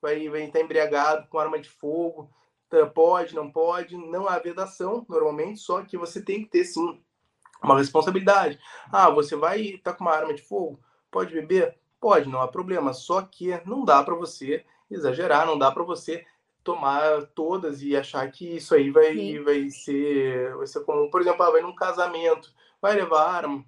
vai 0.00 0.28
vai 0.28 0.44
estar 0.44 0.60
embriagado 0.60 1.26
com 1.28 1.38
arma 1.38 1.58
de 1.58 1.70
fogo, 1.70 2.30
tá, 2.68 2.84
pode, 2.86 3.34
não 3.34 3.50
pode, 3.50 3.96
não 3.96 4.28
há 4.28 4.38
vedação 4.38 5.06
normalmente, 5.08 5.60
só 5.60 5.82
que 5.82 5.96
você 5.96 6.22
tem 6.22 6.42
que 6.42 6.50
ter 6.50 6.64
sim 6.64 7.02
uma 7.64 7.78
responsabilidade. 7.78 8.58
Ah, 8.90 9.10
você 9.10 9.36
vai 9.36 9.60
estar 9.60 9.92
tá 9.92 9.96
com 9.96 10.04
uma 10.04 10.12
arma 10.14 10.34
de 10.34 10.42
fogo? 10.42 10.80
Pode 11.10 11.32
beber? 11.32 11.76
Pode, 12.00 12.28
não 12.28 12.40
há 12.40 12.48
problema. 12.48 12.92
Só 12.92 13.22
que 13.22 13.60
não 13.64 13.84
dá 13.84 14.02
para 14.02 14.14
você 14.14 14.64
exagerar, 14.90 15.46
não 15.46 15.58
dá 15.58 15.70
para 15.70 15.82
você 15.82 16.24
tomar 16.62 17.26
todas 17.34 17.82
e 17.82 17.96
achar 17.96 18.30
que 18.30 18.56
isso 18.56 18.74
aí 18.74 18.90
vai, 18.90 19.38
vai 19.40 19.68
ser 19.70 20.56
vai 20.56 20.66
ser 20.66 20.80
comum. 20.80 21.10
Por 21.10 21.20
exemplo, 21.20 21.42
ah, 21.42 21.50
vai 21.50 21.60
num 21.60 21.74
casamento, 21.74 22.52
vai 22.80 22.94
levar 22.94 23.28
arma. 23.28 23.64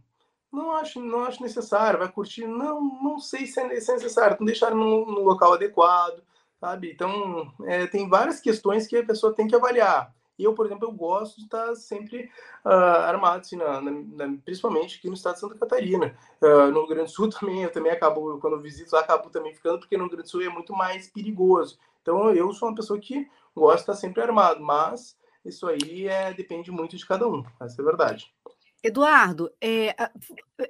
Não 0.50 0.72
acho, 0.72 1.00
não 1.00 1.24
acho 1.24 1.42
necessário, 1.42 1.98
vai 1.98 2.10
curtir. 2.10 2.46
Não, 2.46 2.80
não 2.80 3.18
sei 3.18 3.46
se 3.46 3.60
é, 3.60 3.80
se 3.80 3.90
é 3.90 3.94
necessário. 3.94 4.36
Não 4.40 4.46
deixar 4.46 4.70
no, 4.70 5.04
no 5.04 5.20
local 5.22 5.52
adequado, 5.52 6.22
sabe? 6.58 6.90
Então, 6.90 7.52
é, 7.64 7.86
tem 7.86 8.08
várias 8.08 8.40
questões 8.40 8.86
que 8.86 8.96
a 8.96 9.04
pessoa 9.04 9.34
tem 9.34 9.46
que 9.46 9.54
avaliar. 9.54 10.15
E 10.38 10.44
eu, 10.44 10.54
por 10.54 10.66
exemplo, 10.66 10.86
eu 10.86 10.92
gosto 10.92 11.36
de 11.36 11.44
estar 11.44 11.74
sempre 11.74 12.30
uh, 12.64 12.68
armado, 12.68 13.40
assim, 13.40 13.56
na, 13.56 13.80
na, 13.80 14.36
principalmente 14.44 14.98
aqui 14.98 15.08
no 15.08 15.14
estado 15.14 15.34
de 15.34 15.40
Santa 15.40 15.58
Catarina. 15.58 16.16
Uh, 16.40 16.70
no 16.70 16.80
Rio 16.80 16.88
Grande 16.88 17.04
do 17.04 17.10
Sul 17.10 17.28
também, 17.30 17.62
eu 17.62 17.72
também 17.72 17.92
acabo, 17.92 18.38
quando 18.38 18.54
eu 18.54 18.60
visito 18.60 18.94
lá, 18.94 19.00
acabo 19.00 19.30
também 19.30 19.54
ficando, 19.54 19.78
porque 19.78 19.96
no 19.96 20.04
Rio 20.04 20.12
Grande 20.12 20.24
do 20.24 20.30
Sul 20.30 20.42
é 20.42 20.48
muito 20.48 20.72
mais 20.72 21.08
perigoso. 21.08 21.78
Então, 22.02 22.30
eu 22.32 22.52
sou 22.52 22.68
uma 22.68 22.74
pessoa 22.74 22.98
que 22.98 23.28
gosta 23.54 23.76
de 23.76 23.82
estar 23.82 23.94
sempre 23.94 24.22
armado, 24.22 24.62
mas 24.62 25.16
isso 25.44 25.66
aí 25.66 26.06
é, 26.06 26.32
depende 26.34 26.70
muito 26.70 26.96
de 26.96 27.06
cada 27.06 27.26
um, 27.26 27.42
essa 27.60 27.80
é 27.80 27.82
a 27.82 27.86
verdade. 27.86 28.35
Eduardo, 28.86 29.50
é, 29.60 29.90
a, 29.98 30.10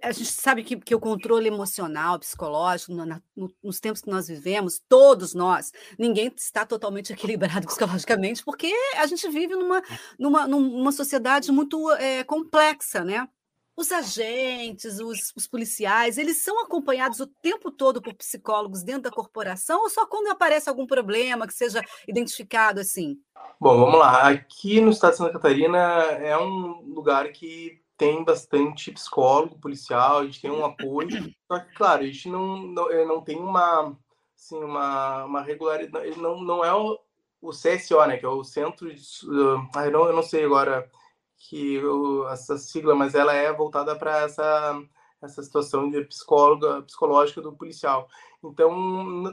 a, 0.03 0.11
gente 0.11 0.33
sabe 0.33 0.65
que, 0.65 0.75
que, 0.77 0.95
o 0.95 1.01
controle 1.01 1.49
emocional, 1.49 2.19
psicológico, 2.19 2.93
no, 2.93 3.05
na, 3.05 3.21
no, 3.37 3.53
nos 3.63 3.79
tempos 3.79 4.01
que 4.01 4.09
nós 4.09 4.27
vivemos, 4.27 4.81
todos 4.89 5.35
nós, 5.35 5.71
ninguém 5.99 6.33
está 6.35 6.65
totalmente 6.65 7.13
equilibrado 7.15 7.67
psicologicamente, 7.67 8.43
porque 8.43 8.73
a 8.97 9.07
gente 9.07 9.29
vive 9.29 9.55
numa, 9.55 9.83
numa, 10.19 10.47
numa 10.49 10.93
sociedade 10.93 11.53
muito 11.53 11.91
é, 11.93 12.25
complexa, 12.25 13.05
né? 13.05 13.29
Os 13.77 13.93
agentes, 13.93 14.99
os, 14.99 15.35
os, 15.37 15.47
policiais, 15.47 16.17
eles 16.17 16.39
são 16.39 16.63
acompanhados 16.63 17.21
o 17.21 17.27
tempo 17.27 17.71
todo 17.71 18.01
por 18.01 18.15
psicólogos 18.15 18.83
dentro 18.83 19.03
da 19.03 19.11
corporação 19.11 19.83
ou 19.83 19.91
só 19.91 20.07
quando 20.07 20.29
aparece 20.29 20.71
algum 20.71 20.87
problema 20.87 21.47
que 21.47 21.53
seja 21.53 21.85
identificado 22.09 22.81
assim? 22.81 23.21
Bom, 23.61 23.79
vamos 23.79 23.99
lá. 23.99 24.31
Aqui 24.31 24.81
no 24.81 24.91
estado 24.91 25.11
de 25.11 25.19
Santa 25.19 25.33
Catarina 25.35 25.79
é 25.79 26.39
um 26.39 26.81
lugar 26.87 27.31
que 27.33 27.79
tem 27.97 28.25
bastante 28.25 28.93
psicólogo 28.93 29.59
policial, 29.59 30.19
a 30.19 30.25
gente 30.25 30.41
tem 30.41 30.51
um 30.51 30.65
apoio, 30.65 31.09
só 31.51 31.59
que, 31.59 31.75
claro, 31.75 32.03
a 32.03 32.07
gente 32.07 32.29
não, 32.29 32.59
não, 32.59 32.91
eh, 32.91 33.05
não 33.05 33.21
tem 33.23 33.39
uma, 33.39 33.97
assim, 34.37 34.63
uma, 34.63 35.25
uma 35.25 35.43
regularidade, 35.43 36.07
ele 36.07 36.21
não, 36.21 36.41
não 36.41 36.65
é 36.65 36.75
o, 36.75 36.99
o 37.41 37.51
CSO, 37.51 38.05
né, 38.07 38.17
que 38.17 38.27
é 38.27 38.29
o 38.29 38.45
Centro 38.45 38.93
de... 38.93 39.03
Eu, 39.25 39.91
não, 39.91 40.07
eu 40.07 40.13
não 40.13 40.23
sei 40.23 40.45
agora 40.45 40.91
que 41.39 41.83
o, 41.85 42.29
essa 42.29 42.59
sigla, 42.59 42.95
mas 42.95 43.15
ela 43.15 43.33
é 43.33 43.53
voltada 43.53 43.97
para 43.97 44.23
essa, 44.23 44.83
essa 45.23 45.43
situação 45.43 45.91
de 45.91 46.05
psicóloga, 46.05 46.83
psicológica 46.83 47.41
do 47.41 47.53
policial. 47.53 48.09
Então, 48.45 48.75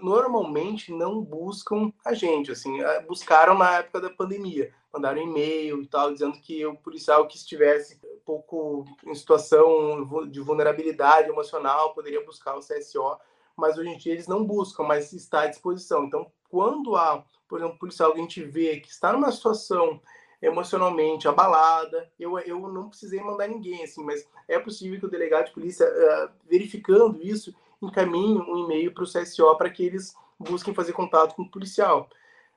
normalmente 0.01 0.91
não 0.91 1.21
buscam 1.21 1.91
a 2.05 2.13
gente, 2.13 2.51
assim, 2.51 2.77
buscaram 3.07 3.57
na 3.57 3.79
época 3.79 4.01
da 4.01 4.09
pandemia, 4.09 4.73
mandaram 4.91 5.21
e-mail 5.21 5.81
e 5.81 5.87
tal, 5.87 6.11
dizendo 6.11 6.39
que 6.39 6.65
o 6.65 6.75
policial 6.77 7.27
que 7.27 7.37
estivesse 7.37 7.99
um 8.03 8.19
pouco 8.25 8.85
em 9.05 9.13
situação 9.13 10.25
de 10.29 10.39
vulnerabilidade 10.39 11.29
emocional 11.29 11.93
poderia 11.93 12.25
buscar 12.25 12.55
o 12.55 12.61
CSO, 12.61 13.17
mas 13.55 13.77
hoje 13.77 13.89
em 13.89 13.97
dia 13.97 14.13
eles 14.13 14.27
não 14.27 14.43
buscam, 14.43 14.83
mas 14.83 15.13
está 15.13 15.41
à 15.41 15.47
disposição. 15.47 16.05
Então, 16.05 16.31
quando 16.49 16.95
há, 16.95 17.23
por 17.47 17.59
exemplo, 17.59 17.77
policial 17.77 18.13
que 18.13 18.19
a 18.19 18.21
gente 18.21 18.43
vê 18.43 18.79
que 18.79 18.89
está 18.89 19.11
numa 19.11 19.31
situação 19.31 20.01
emocionalmente 20.43 21.25
abalada, 21.27 22.11
eu, 22.19 22.37
eu 22.39 22.59
não 22.67 22.89
precisei 22.89 23.21
mandar 23.21 23.47
ninguém, 23.47 23.81
assim, 23.83 24.03
mas 24.03 24.27
é 24.45 24.59
possível 24.59 24.99
que 24.99 25.05
o 25.05 25.09
delegado 25.09 25.45
de 25.45 25.53
polícia, 25.53 25.87
uh, 25.87 26.29
verificando 26.49 27.17
isso, 27.21 27.55
encaminhe 27.81 28.37
um 28.37 28.65
e-mail 28.65 28.93
para 28.93 29.03
o 29.03 29.07
CSO 29.07 29.55
para 29.55 29.69
que 29.69 29.85
eles 29.85 30.13
busquem 30.37 30.73
fazer 30.73 30.91
contato 30.91 31.33
com 31.33 31.43
o 31.43 31.49
policial. 31.49 32.09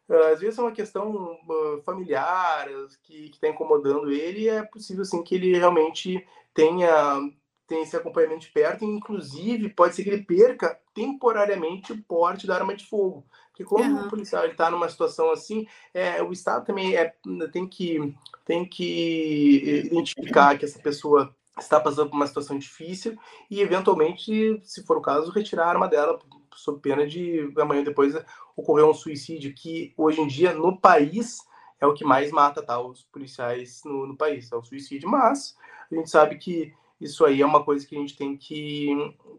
Uh, 0.08 0.32
às 0.32 0.40
vezes 0.40 0.58
é 0.58 0.62
uma 0.62 0.72
questão 0.72 1.38
uh, 1.48 1.82
familiar 1.84 2.68
que 3.04 3.30
está 3.30 3.48
incomodando 3.48 4.10
ele, 4.10 4.42
e 4.42 4.48
é 4.48 4.62
possível 4.64 5.04
sim 5.04 5.22
que 5.22 5.36
ele 5.36 5.56
realmente 5.56 6.26
tenha, 6.52 7.20
tenha 7.68 7.82
esse 7.82 7.96
acompanhamento 7.96 8.40
de 8.40 8.52
perto, 8.52 8.84
e 8.84 8.88
inclusive 8.88 9.68
pode 9.68 9.94
ser 9.94 10.02
que 10.02 10.10
ele 10.10 10.24
perca 10.24 10.76
temporariamente 10.92 11.92
o 11.92 12.02
porte 12.02 12.48
da 12.48 12.56
arma 12.56 12.74
de 12.74 12.84
fogo. 12.84 13.24
Porque 13.56 13.64
como 13.64 13.82
uhum. 13.82 14.06
o 14.06 14.10
policial 14.10 14.44
está 14.44 14.70
numa 14.70 14.86
situação 14.86 15.30
assim, 15.30 15.66
é, 15.94 16.22
o 16.22 16.30
Estado 16.30 16.66
também 16.66 16.94
é, 16.94 17.14
tem, 17.50 17.66
que, 17.66 18.14
tem 18.44 18.68
que 18.68 19.86
identificar 19.86 20.58
que 20.58 20.66
essa 20.66 20.78
pessoa 20.78 21.34
está 21.58 21.80
passando 21.80 22.10
por 22.10 22.16
uma 22.16 22.26
situação 22.26 22.58
difícil 22.58 23.16
e, 23.50 23.62
eventualmente, 23.62 24.60
se 24.62 24.84
for 24.84 24.98
o 24.98 25.00
caso, 25.00 25.30
retirar 25.30 25.64
a 25.64 25.70
arma 25.70 25.88
dela 25.88 26.18
sob 26.54 26.80
pena 26.80 27.06
de 27.06 27.50
amanhã 27.56 27.82
depois 27.82 28.14
ocorrer 28.54 28.84
um 28.84 28.92
suicídio, 28.92 29.54
que 29.54 29.94
hoje 29.96 30.20
em 30.20 30.26
dia 30.26 30.52
no 30.52 30.78
país 30.78 31.38
é 31.80 31.86
o 31.86 31.94
que 31.94 32.04
mais 32.04 32.30
mata 32.30 32.62
tá, 32.62 32.78
os 32.78 33.04
policiais 33.04 33.80
no, 33.86 34.06
no 34.06 34.16
país, 34.18 34.52
é 34.52 34.56
o 34.56 34.62
suicídio. 34.62 35.08
Mas 35.08 35.56
a 35.90 35.94
gente 35.94 36.10
sabe 36.10 36.36
que 36.36 36.74
isso 37.00 37.24
aí 37.24 37.42
é 37.42 37.46
uma 37.46 37.62
coisa 37.62 37.86
que 37.86 37.96
a 37.96 37.98
gente 37.98 38.16
tem 38.16 38.36
que, 38.36 38.88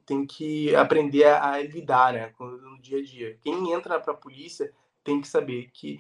tem 0.06 0.26
que 0.26 0.76
aprender 0.76 1.26
a, 1.26 1.52
a 1.54 1.62
lidar 1.62 2.14
né, 2.14 2.34
no 2.40 2.80
dia 2.80 3.00
a 3.00 3.04
dia. 3.04 3.38
Quem 3.42 3.72
entra 3.72 4.00
para 4.00 4.14
a 4.14 4.18
polícia 4.18 4.72
tem 5.04 5.22
que 5.22 5.28
saber 5.28 5.70
que 5.74 6.00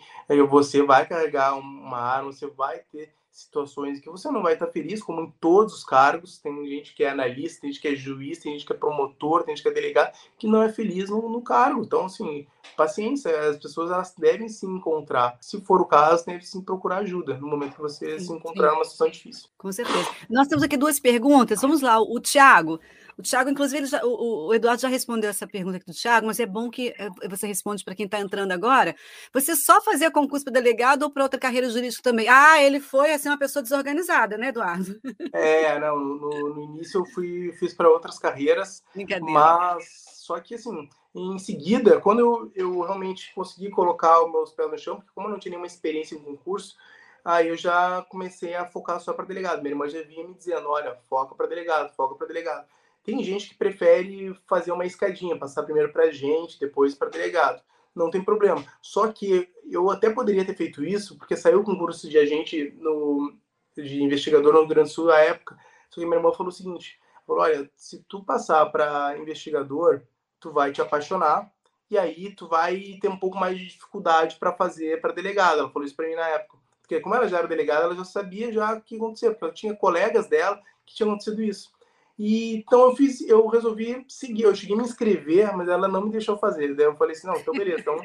você 0.50 0.84
vai 0.84 1.08
carregar 1.08 1.58
uma 1.58 1.98
arma, 1.98 2.32
você 2.32 2.48
vai 2.48 2.80
ter 2.80 3.14
situações 3.38 4.00
que 4.00 4.10
você 4.10 4.32
não 4.32 4.42
vai 4.42 4.54
estar 4.54 4.68
feliz, 4.68 5.02
como 5.02 5.22
em 5.22 5.32
todos 5.40 5.76
os 5.76 5.84
cargos. 5.84 6.40
Tem 6.40 6.68
gente 6.68 6.96
que 6.96 7.04
é 7.04 7.10
analista, 7.10 7.62
tem 7.62 7.72
gente 7.72 7.82
que 7.82 7.88
é 7.88 7.96
juiz, 7.96 8.40
tem 8.40 8.54
gente 8.54 8.66
que 8.66 8.74
é 8.74 8.76
promotor, 8.76 9.44
tem 9.44 9.56
gente 9.56 9.64
que 9.64 9.70
é 9.70 9.74
delegado, 9.74 10.18
que 10.40 10.48
não 10.48 10.64
é 10.64 10.70
feliz 10.70 11.10
no, 11.10 11.30
no 11.30 11.42
cargo. 11.42 11.84
Então, 11.84 12.06
assim, 12.06 12.48
paciência, 12.76 13.32
as 13.50 13.58
pessoas 13.58 13.92
elas 13.92 14.14
devem 14.18 14.50
se 14.50 14.66
encontrar. 14.66 15.38
Se 15.40 15.62
for 15.62 15.80
o 15.80 15.86
caso, 15.86 16.26
deve 16.26 16.44
sim 16.46 16.62
procurar 16.62 16.98
ajuda 16.98 17.38
no 17.38 17.48
momento 17.48 17.76
que 17.76 17.82
você 17.82 18.20
sim, 18.20 18.26
se 18.26 18.34
encontrar 18.34 18.70
sim. 18.70 18.74
numa 18.74 18.86
situação 18.86 19.10
difícil. 19.10 19.50
Com 19.56 19.72
certeza. 19.72 20.10
Nós 20.28 20.48
temos 20.48 20.64
aqui 20.64 20.76
duas 20.76 21.00
perguntas. 21.00 21.62
Vamos 21.62 21.82
lá, 21.82 22.02
o 22.02 22.20
Tiago. 22.20 22.80
O 23.18 23.22
Tiago, 23.24 23.50
inclusive, 23.50 23.88
já, 23.88 24.04
o, 24.04 24.48
o, 24.48 24.54
Eduardo 24.54 24.82
já 24.82 24.88
respondeu 24.88 25.30
essa 25.30 25.48
pergunta 25.48 25.78
aqui 25.78 25.86
do 25.86 25.94
Tiago, 25.94 26.28
mas 26.28 26.40
é 26.40 26.46
bom 26.46 26.70
que 26.70 26.94
eh, 26.98 27.10
você 27.28 27.48
responde 27.48 27.84
para 27.84 27.96
quem 27.96 28.06
está 28.06 28.20
entrando 28.20 28.52
agora. 28.52 28.96
Você 29.34 29.56
só 29.56 29.82
fazia 29.82 30.12
concurso 30.12 30.46
para 30.46 30.54
delegado 30.54 31.02
ou 31.02 31.10
para 31.10 31.24
outra 31.24 31.40
carreira 31.40 31.68
jurídica 31.68 32.04
também? 32.04 32.30
Ah, 32.30 32.62
ele 32.62 32.80
foi 32.80 33.12
assim, 33.12 33.28
uma 33.28 33.38
pessoa 33.40 33.64
desorganizada, 33.64 34.38
né, 34.38 34.50
Eduardo? 34.50 35.00
É, 35.34 35.80
não, 35.80 35.98
no, 35.98 36.56
no 36.56 36.64
início 36.64 37.00
eu 37.00 37.06
fui, 37.08 37.52
fiz 37.54 37.74
para 37.74 37.90
outras 37.90 38.20
carreiras, 38.20 38.84
mas 39.22 39.86
só 40.18 40.40
que 40.40 40.56
assim, 40.56 40.88
em 41.16 41.40
seguida, 41.40 42.00
quando 42.00 42.20
eu, 42.20 42.52
eu 42.56 42.82
realmente 42.82 43.34
consegui 43.34 43.72
colocar 43.72 44.24
os 44.24 44.32
meus 44.32 44.52
pés 44.52 44.70
no 44.70 44.78
chão, 44.78 44.96
porque 44.98 45.12
como 45.16 45.28
eu 45.28 45.32
não 45.32 45.40
tinha 45.40 45.52
nenhuma 45.52 45.66
experiência 45.66 46.16
em 46.16 46.20
concurso, 46.20 46.78
aí 47.26 47.48
eu 47.48 47.58
já 47.58 48.06
comecei 48.10 48.54
a 48.54 48.66
focar 48.66 49.00
só 49.00 49.12
para 49.12 49.26
delegado. 49.26 49.62
Minha 49.62 49.72
irmã 49.72 49.90
já 49.90 50.02
vinha 50.04 50.28
me 50.28 50.36
dizendo, 50.36 50.70
olha, 50.70 50.96
foca 51.10 51.34
para 51.34 51.48
delegado, 51.48 51.94
foca 51.96 52.16
para 52.16 52.28
delegado. 52.28 52.68
Tem 53.08 53.24
gente 53.24 53.48
que 53.48 53.56
prefere 53.56 54.36
fazer 54.46 54.74
uma 54.74 54.86
escadinha, 54.86 55.40
passar 55.40 55.64
primeiro 55.64 55.94
para 55.94 56.12
gente, 56.12 56.60
depois 56.60 56.94
para 56.94 57.08
delegado. 57.08 57.64
Não 57.96 58.12
tem 58.12 58.22
problema. 58.22 58.62
Só 58.82 59.08
que 59.08 59.50
eu 59.64 59.90
até 59.90 60.10
poderia 60.10 60.44
ter 60.44 60.54
feito 60.54 60.84
isso, 60.84 61.18
porque 61.18 61.38
saiu 61.38 61.62
o 61.62 61.64
concurso 61.64 62.10
de 62.10 62.18
agente 62.18 62.76
no, 62.78 63.34
de 63.78 64.04
investigador 64.04 64.52
no 64.52 64.60
Rio 64.60 64.68
Grande 64.68 64.90
do 64.90 64.94
Sul 64.94 65.10
à 65.10 65.22
época. 65.22 65.58
Só 65.90 66.02
que 66.02 66.06
minha 66.06 66.18
irmã 66.18 66.34
falou 66.34 66.50
o 66.50 66.52
seguinte: 66.52 67.00
falou, 67.26 67.44
olha, 67.44 67.72
se 67.78 68.04
tu 68.10 68.26
passar 68.26 68.66
para 68.66 69.18
investigador, 69.18 70.02
tu 70.38 70.52
vai 70.52 70.74
te 70.74 70.82
apaixonar 70.82 71.50
e 71.90 71.98
aí 71.98 72.36
tu 72.36 72.46
vai 72.50 72.98
ter 73.00 73.08
um 73.08 73.18
pouco 73.18 73.38
mais 73.38 73.58
de 73.58 73.68
dificuldade 73.68 74.36
para 74.36 74.52
fazer 74.52 75.00
para 75.00 75.14
delegada. 75.14 75.62
Ela 75.62 75.72
falou 75.72 75.86
isso 75.86 75.96
para 75.96 76.10
mim 76.10 76.16
na 76.16 76.28
época. 76.28 76.58
Porque 76.82 77.00
como 77.00 77.16
ela 77.16 77.30
já 77.30 77.38
era 77.38 77.48
delegada, 77.48 77.86
ela 77.86 77.96
já 77.96 78.04
sabia 78.04 78.52
já 78.52 78.74
o 78.74 78.82
que 78.82 78.98
acontecia, 78.98 79.30
porque 79.30 79.46
ela 79.46 79.54
tinha 79.54 79.74
colegas 79.78 80.28
dela 80.28 80.62
que 80.86 80.94
tinham 80.94 81.12
acontecido 81.12 81.42
isso. 81.42 81.77
E 82.18 82.56
então 82.56 82.82
eu 82.82 82.96
fiz, 82.96 83.22
eu 83.22 83.46
resolvi 83.48 84.04
seguir, 84.08 84.44
eu 84.44 84.56
cheguei 84.56 84.76
a 84.76 84.80
me 84.80 84.86
inscrever, 84.86 85.56
mas 85.56 85.68
ela 85.70 85.88
não 85.88 86.02
me 86.02 86.12
deixou 86.12 86.38
fazer. 86.38 86.76
Daí 86.76 86.86
eu 86.86 86.96
falei 86.96 87.16
assim, 87.16 87.28
não, 87.28 87.38
então 87.38 87.54
beleza. 87.54 87.82
Então, 87.82 87.98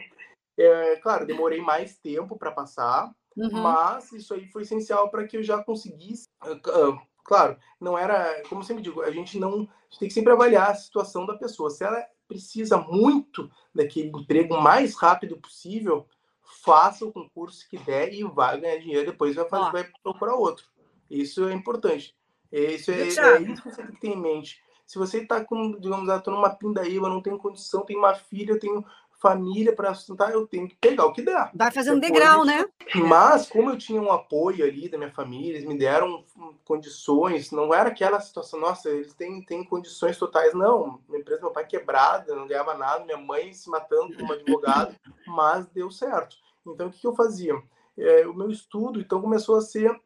é, 0.58 0.96
claro, 0.96 1.26
demorei 1.26 1.60
mais 1.60 1.96
tempo 1.98 2.36
para 2.36 2.52
passar, 2.52 3.10
uhum. 3.36 3.62
mas 3.62 4.12
isso 4.12 4.34
aí 4.34 4.46
foi 4.48 4.62
essencial 4.62 5.10
para 5.10 5.26
que 5.26 5.38
eu 5.38 5.42
já 5.42 5.62
conseguisse. 5.64 6.28
Uh, 6.44 7.00
claro, 7.24 7.56
não 7.80 7.96
era, 7.96 8.42
como 8.48 8.62
sempre 8.62 8.82
digo, 8.82 9.00
a 9.00 9.10
gente 9.10 9.38
não, 9.38 9.48
a 9.50 9.84
gente 9.90 9.98
tem 9.98 10.08
que 10.08 10.14
sempre 10.14 10.32
avaliar 10.32 10.70
a 10.70 10.74
situação 10.74 11.24
da 11.24 11.38
pessoa. 11.38 11.70
Se 11.70 11.82
ela 11.82 12.04
precisa 12.28 12.76
muito 12.76 13.50
daquele 13.74 14.08
emprego 14.08 14.60
mais 14.60 14.94
rápido 14.94 15.38
possível, 15.38 16.06
faça 16.42 17.04
o 17.06 17.12
concurso 17.12 17.66
que 17.68 17.78
der 17.78 18.12
e 18.12 18.22
vai 18.24 18.60
ganhar 18.60 18.78
dinheiro, 18.78 19.10
depois 19.10 19.34
vai, 19.34 19.48
fazer, 19.48 19.72
vai 19.72 19.90
procurar 20.02 20.34
outro. 20.34 20.66
Isso 21.10 21.48
é 21.48 21.52
importante. 21.52 22.14
Isso 22.52 22.90
é, 22.90 23.00
é, 23.00 23.06
isso 23.06 23.62
que 23.62 23.70
você 23.70 23.82
tem 23.82 23.94
que 23.94 24.00
ter 24.00 24.08
em 24.08 24.20
mente. 24.20 24.62
Se 24.86 24.98
você 24.98 25.22
está 25.22 25.42
com, 25.42 25.72
digamos, 25.80 26.08
ah, 26.10 26.20
tô 26.20 26.30
numa 26.30 26.50
pindaíba, 26.50 27.08
não 27.08 27.22
tenho 27.22 27.38
condição, 27.38 27.84
tenho 27.84 27.98
uma 27.98 28.14
filha, 28.14 28.58
tenho 28.58 28.84
família 29.22 29.74
para 29.74 29.94
sustentar, 29.94 30.32
eu 30.32 30.46
tenho 30.48 30.68
que 30.68 30.74
pegar 30.74 31.06
o 31.06 31.12
que 31.12 31.22
der. 31.22 31.50
Vai 31.54 31.70
fazendo 31.70 32.00
Depois, 32.00 32.20
degrau, 32.20 32.44
né? 32.44 32.66
Mas, 32.96 33.48
como 33.48 33.70
eu 33.70 33.78
tinha 33.78 34.02
um 34.02 34.10
apoio 34.10 34.64
ali 34.64 34.88
da 34.88 34.98
minha 34.98 35.12
família, 35.12 35.52
eles 35.52 35.64
me 35.64 35.78
deram 35.78 36.24
condições, 36.64 37.52
não 37.52 37.72
era 37.72 37.88
aquela 37.88 38.20
situação, 38.20 38.58
nossa, 38.58 38.90
eles 38.90 39.14
têm, 39.14 39.40
têm 39.44 39.64
condições 39.64 40.18
totais. 40.18 40.52
Não, 40.52 40.98
minha 41.08 41.20
empresa, 41.20 41.40
meu 41.40 41.52
pai 41.52 41.64
quebrada, 41.64 42.34
não 42.34 42.48
ganhava 42.48 42.74
nada, 42.74 43.04
minha 43.04 43.16
mãe 43.16 43.52
se 43.52 43.70
matando 43.70 44.16
como 44.16 44.32
advogado, 44.32 44.96
mas 45.26 45.66
deu 45.68 45.88
certo. 45.90 46.36
Então, 46.66 46.88
o 46.88 46.90
que, 46.90 47.00
que 47.00 47.06
eu 47.06 47.14
fazia? 47.14 47.54
É, 47.96 48.26
o 48.26 48.34
meu 48.34 48.50
estudo, 48.50 49.00
então, 49.00 49.22
começou 49.22 49.56
a 49.56 49.60
ser 49.60 49.96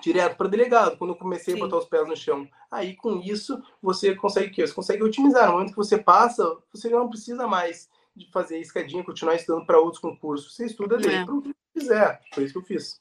direto 0.00 0.36
para 0.36 0.48
delegado, 0.48 0.96
quando 0.96 1.10
eu 1.10 1.16
comecei 1.16 1.54
Sim. 1.54 1.60
a 1.60 1.64
botar 1.64 1.78
os 1.78 1.84
pés 1.86 2.08
no 2.08 2.16
chão. 2.16 2.48
Aí, 2.70 2.96
com 2.96 3.20
isso, 3.20 3.62
você 3.82 4.14
consegue 4.14 4.48
o 4.48 4.52
quê? 4.52 4.66
Você 4.66 4.74
consegue 4.74 5.02
otimizar. 5.02 5.46
No 5.46 5.54
momento 5.54 5.70
que 5.70 5.76
você 5.76 5.98
passa, 5.98 6.56
você 6.72 6.88
não 6.88 7.08
precisa 7.08 7.46
mais 7.46 7.88
de 8.14 8.30
fazer 8.30 8.58
escadinha, 8.58 9.04
continuar 9.04 9.36
estudando 9.36 9.64
para 9.64 9.78
outros 9.78 10.00
concursos. 10.00 10.54
Você 10.54 10.66
estuda 10.66 10.96
é. 10.96 11.14
é. 11.14 11.24
para 11.24 11.34
o 11.34 11.42
que 11.42 11.54
quiser. 11.72 12.20
Foi 12.34 12.44
isso 12.44 12.52
que 12.52 12.58
eu 12.58 12.64
fiz. 12.64 13.00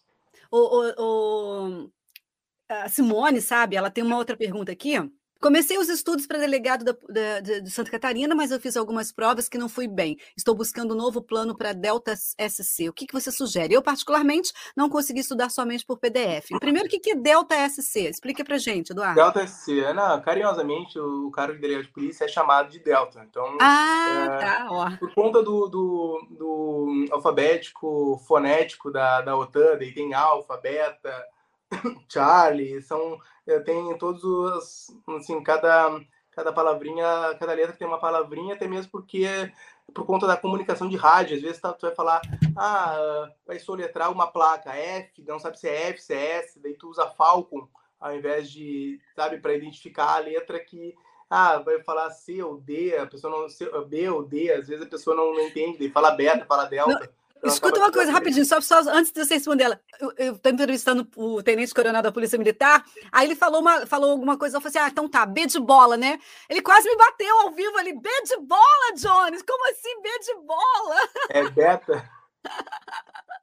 O, 0.52 0.58
o, 0.58 0.94
o, 0.98 1.92
a 2.70 2.88
Simone, 2.88 3.42
sabe, 3.42 3.76
ela 3.76 3.90
tem 3.90 4.04
uma 4.04 4.18
outra 4.18 4.38
pergunta 4.38 4.72
aqui. 4.72 4.94
Comecei 5.40 5.78
os 5.78 5.90
estudos 5.90 6.26
para 6.26 6.40
delegado 6.40 6.84
da, 6.84 6.96
da, 7.10 7.40
de 7.40 7.70
Santa 7.70 7.92
Catarina, 7.92 8.34
mas 8.34 8.52
eu 8.52 8.60
fiz 8.60 8.76
algumas 8.76 9.12
provas 9.12 9.48
que 9.48 9.58
não 9.58 9.70
fui 9.70 9.88
bem. 9.88 10.18
Estou 10.36 10.56
buscando 10.56 10.94
um 10.94 10.98
novo 10.98 11.22
plano 11.22 11.56
para 11.56 11.74
Delta 11.74 12.16
SC. 12.16 12.90
O 12.90 12.94
que, 12.94 13.06
que 13.06 13.14
você 13.14 13.32
sugere? 13.32 13.74
Eu, 13.74 13.82
particularmente, 13.82 14.52
não 14.76 14.90
consegui 14.90 15.20
estudar 15.20 15.50
somente 15.50 15.86
por 15.86 16.00
PDF. 16.00 16.50
Primeiro, 16.60 16.88
o 16.88 16.90
que, 16.90 17.00
que 17.00 17.12
é 17.12 17.16
Delta 17.16 17.56
SC? 17.70 18.10
Explica 18.10 18.44
para 18.44 18.58
gente, 18.58 18.92
Eduardo. 18.92 19.16
Delta 19.16 19.46
SC, 19.46 19.94
não, 19.94 20.22
carinhosamente, 20.22 21.00
o 21.00 21.30
cargo 21.32 21.54
de 21.54 21.62
delegado 21.62 21.86
de 21.86 21.92
polícia 21.92 22.26
é 22.26 22.28
chamado 22.28 22.70
de 22.70 22.80
Delta. 22.80 23.26
Então, 23.30 23.58
ah, 23.62 24.26
é, 24.26 24.38
tá, 24.38 24.68
ó. 24.70 24.98
Por 24.98 25.14
conta 25.14 25.44
do, 25.44 25.68
do, 25.68 26.28
do 26.32 27.06
alfabético 27.12 28.22
fonético 28.28 28.92
da, 28.92 29.22
da 29.22 29.38
OTAN, 29.38 29.78
daí 29.78 29.94
tem 29.94 30.14
alfa, 30.14 30.58
beta, 30.58 31.26
Charlie, 32.10 32.82
são 32.82 33.20
tem 33.66 33.98
todos 33.98 34.24
os 34.24 34.96
assim, 35.18 35.42
cada 35.42 36.00
cada 36.32 36.54
palavrinha, 36.54 37.36
cada 37.40 37.54
letra 37.54 37.76
tem 37.76 37.88
uma 37.88 38.00
palavrinha, 38.00 38.54
até 38.54 38.68
mesmo 38.68 38.92
porque 38.92 39.52
por 39.92 40.06
conta 40.06 40.28
da 40.28 40.38
comunicação 40.38 40.88
de 40.88 40.96
rádio, 40.96 41.36
às 41.36 41.42
vezes 41.42 41.60
tá, 41.60 41.74
tu 41.74 41.88
vai 41.88 41.96
falar, 41.96 42.22
ah, 42.56 43.32
vai 43.46 43.58
soletrar 43.58 44.12
uma 44.12 44.28
placa 44.28 44.76
F, 44.76 45.24
não 45.28 45.40
sabe 45.40 45.58
se 45.60 45.68
é 45.68 45.90
F, 45.90 46.00
se 46.00 46.14
é 46.14 46.38
S, 46.40 46.60
daí 46.60 46.76
tu 46.76 46.90
usa 46.90 47.08
Falcon 47.08 47.68
ao 48.00 48.16
invés 48.16 48.52
de, 48.52 49.00
sabe, 49.16 49.40
para 49.40 49.54
identificar 49.54 50.16
a 50.16 50.20
letra 50.20 50.60
que 50.60 50.96
ah, 51.30 51.58
vai 51.58 51.82
falar 51.82 52.10
C 52.12 52.42
ou 52.42 52.58
D, 52.58 52.96
a 52.96 53.06
pessoa 53.06 53.32
não 53.32 53.50
C, 53.50 53.70
B 53.88 54.10
ou 54.10 54.24
D, 54.24 54.52
às 54.52 54.68
vezes 54.68 54.86
a 54.86 54.90
pessoa 54.90 55.16
não, 55.16 55.34
não 55.34 55.42
entende, 55.42 55.80
daí 55.80 55.90
fala 55.90 56.12
beta, 56.12 56.46
fala 56.46 56.66
delta. 56.66 57.00
Não. 57.00 57.18
Escuta 57.44 57.80
uma 57.80 57.92
coisa 57.92 58.12
rapidinho, 58.12 58.46
só, 58.46 58.60
só 58.62 58.80
antes 58.90 59.12
de 59.12 59.24
você 59.24 59.36
responder 59.36 59.66
ela. 59.66 59.82
Eu 60.18 60.34
estou 60.34 60.52
entrevistando 60.52 61.08
o 61.16 61.42
tenente 61.42 61.74
coronel 61.74 62.02
da 62.02 62.12
Polícia 62.12 62.38
Militar, 62.38 62.84
aí 63.12 63.28
ele 63.28 63.36
falou, 63.36 63.62
uma, 63.62 63.86
falou 63.86 64.12
alguma 64.12 64.38
coisa, 64.38 64.58
eu 64.58 64.62
falei 64.62 64.78
assim: 64.78 64.88
ah, 64.88 64.90
então 64.92 65.08
tá, 65.08 65.26
B 65.26 65.46
de 65.46 65.60
bola, 65.60 65.98
né? 65.98 66.20
Ele 66.50 66.62
quase 66.62 66.90
me 66.90 66.96
bateu 66.96 67.40
ao 67.40 67.52
vivo 67.52 67.78
ali, 67.78 67.94
B 67.94 68.10
de 68.24 68.38
bola, 68.38 68.94
Jones! 68.96 69.42
Como 69.44 69.70
assim, 69.70 70.02
B 70.02 70.10
de 70.20 70.34
bola? 70.46 70.96
É 71.30 71.50
beta. 71.50 72.10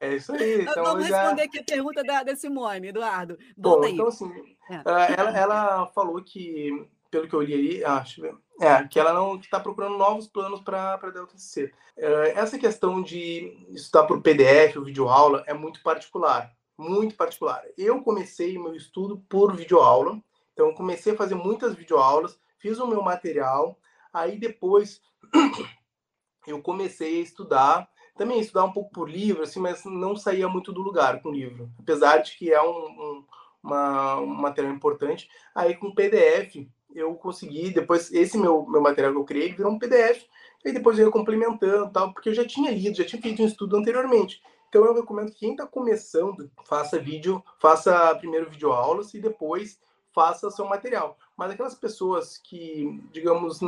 É 0.00 0.14
isso 0.14 0.32
aí. 0.32 0.62
Então 0.70 0.84
Vamos 0.84 1.06
já... 1.06 1.22
responder 1.22 1.42
aqui 1.42 1.58
a 1.58 1.64
pergunta 1.64 2.02
da, 2.02 2.22
da 2.22 2.36
Simone, 2.36 2.88
Eduardo. 2.88 3.38
Bom, 3.56 3.84
então 3.84 4.08
assim, 4.08 4.30
é. 4.70 4.82
ela, 5.18 5.38
ela 5.38 5.86
falou 5.88 6.22
que 6.22 6.88
pelo 7.10 7.28
que 7.28 7.34
eu 7.34 7.42
li 7.42 7.54
aí, 7.54 7.84
acho, 7.84 8.22
é, 8.60 8.84
que 8.84 8.98
ela 8.98 9.12
não 9.12 9.36
está 9.36 9.58
procurando 9.58 9.96
novos 9.96 10.26
planos 10.26 10.60
para 10.60 10.94
a 10.94 11.10
Delta 11.10 11.36
C. 11.36 11.72
É, 11.96 12.32
essa 12.36 12.58
questão 12.58 13.02
de 13.02 13.66
estudar 13.70 14.06
por 14.06 14.20
PDF 14.20 14.76
ou 14.76 14.84
videoaula 14.84 15.44
é 15.46 15.54
muito 15.54 15.82
particular, 15.82 16.52
muito 16.76 17.14
particular. 17.16 17.62
Eu 17.76 18.02
comecei 18.02 18.58
meu 18.58 18.74
estudo 18.74 19.24
por 19.28 19.54
videoaula, 19.54 20.20
então 20.52 20.72
comecei 20.74 21.12
a 21.12 21.16
fazer 21.16 21.34
muitas 21.34 21.74
videoaulas, 21.74 22.38
fiz 22.58 22.78
o 22.78 22.86
meu 22.86 23.02
material, 23.02 23.78
aí 24.12 24.38
depois 24.38 25.02
eu 26.46 26.62
comecei 26.62 27.18
a 27.18 27.22
estudar, 27.22 27.88
também 28.16 28.38
estudar 28.38 28.64
um 28.64 28.72
pouco 28.72 28.92
por 28.92 29.10
livro, 29.10 29.42
assim, 29.42 29.60
mas 29.60 29.84
não 29.84 30.14
saía 30.14 30.48
muito 30.48 30.72
do 30.72 30.80
lugar 30.80 31.20
com 31.20 31.32
livro, 31.32 31.70
apesar 31.78 32.18
de 32.18 32.36
que 32.36 32.52
é 32.52 32.62
um, 32.62 32.86
um, 32.86 33.24
uma, 33.62 34.16
um 34.20 34.26
material 34.26 34.72
importante. 34.72 35.28
Aí 35.54 35.74
com 35.74 35.94
PDF 35.94 36.68
eu 36.94 37.14
consegui, 37.14 37.70
depois, 37.70 38.12
esse 38.12 38.38
meu, 38.38 38.64
meu 38.66 38.80
material 38.80 39.12
que 39.12 39.18
eu 39.18 39.24
criei, 39.24 39.52
virou 39.52 39.72
um 39.72 39.78
PDF, 39.78 40.24
e 40.64 40.72
depois 40.72 40.98
eu 40.98 41.06
ia 41.06 41.12
complementando 41.12 41.90
tal, 41.90 42.12
porque 42.12 42.30
eu 42.30 42.34
já 42.34 42.46
tinha 42.46 42.70
lido, 42.70 42.96
já 42.96 43.04
tinha 43.04 43.20
feito 43.20 43.42
um 43.42 43.46
estudo 43.46 43.76
anteriormente. 43.76 44.40
Então 44.68 44.84
eu 44.84 44.94
recomendo 44.94 45.30
que 45.30 45.38
quem 45.38 45.52
está 45.52 45.66
começando, 45.66 46.50
faça 46.64 46.98
vídeo, 46.98 47.42
faça 47.60 48.14
primeiro 48.16 48.50
vídeo 48.50 48.72
aulas 48.72 49.14
e 49.14 49.20
depois 49.20 49.78
faça 50.14 50.50
seu 50.50 50.66
material. 50.66 51.18
Mas 51.36 51.50
aquelas 51.50 51.74
pessoas 51.74 52.38
que, 52.38 53.00
digamos, 53.12 53.60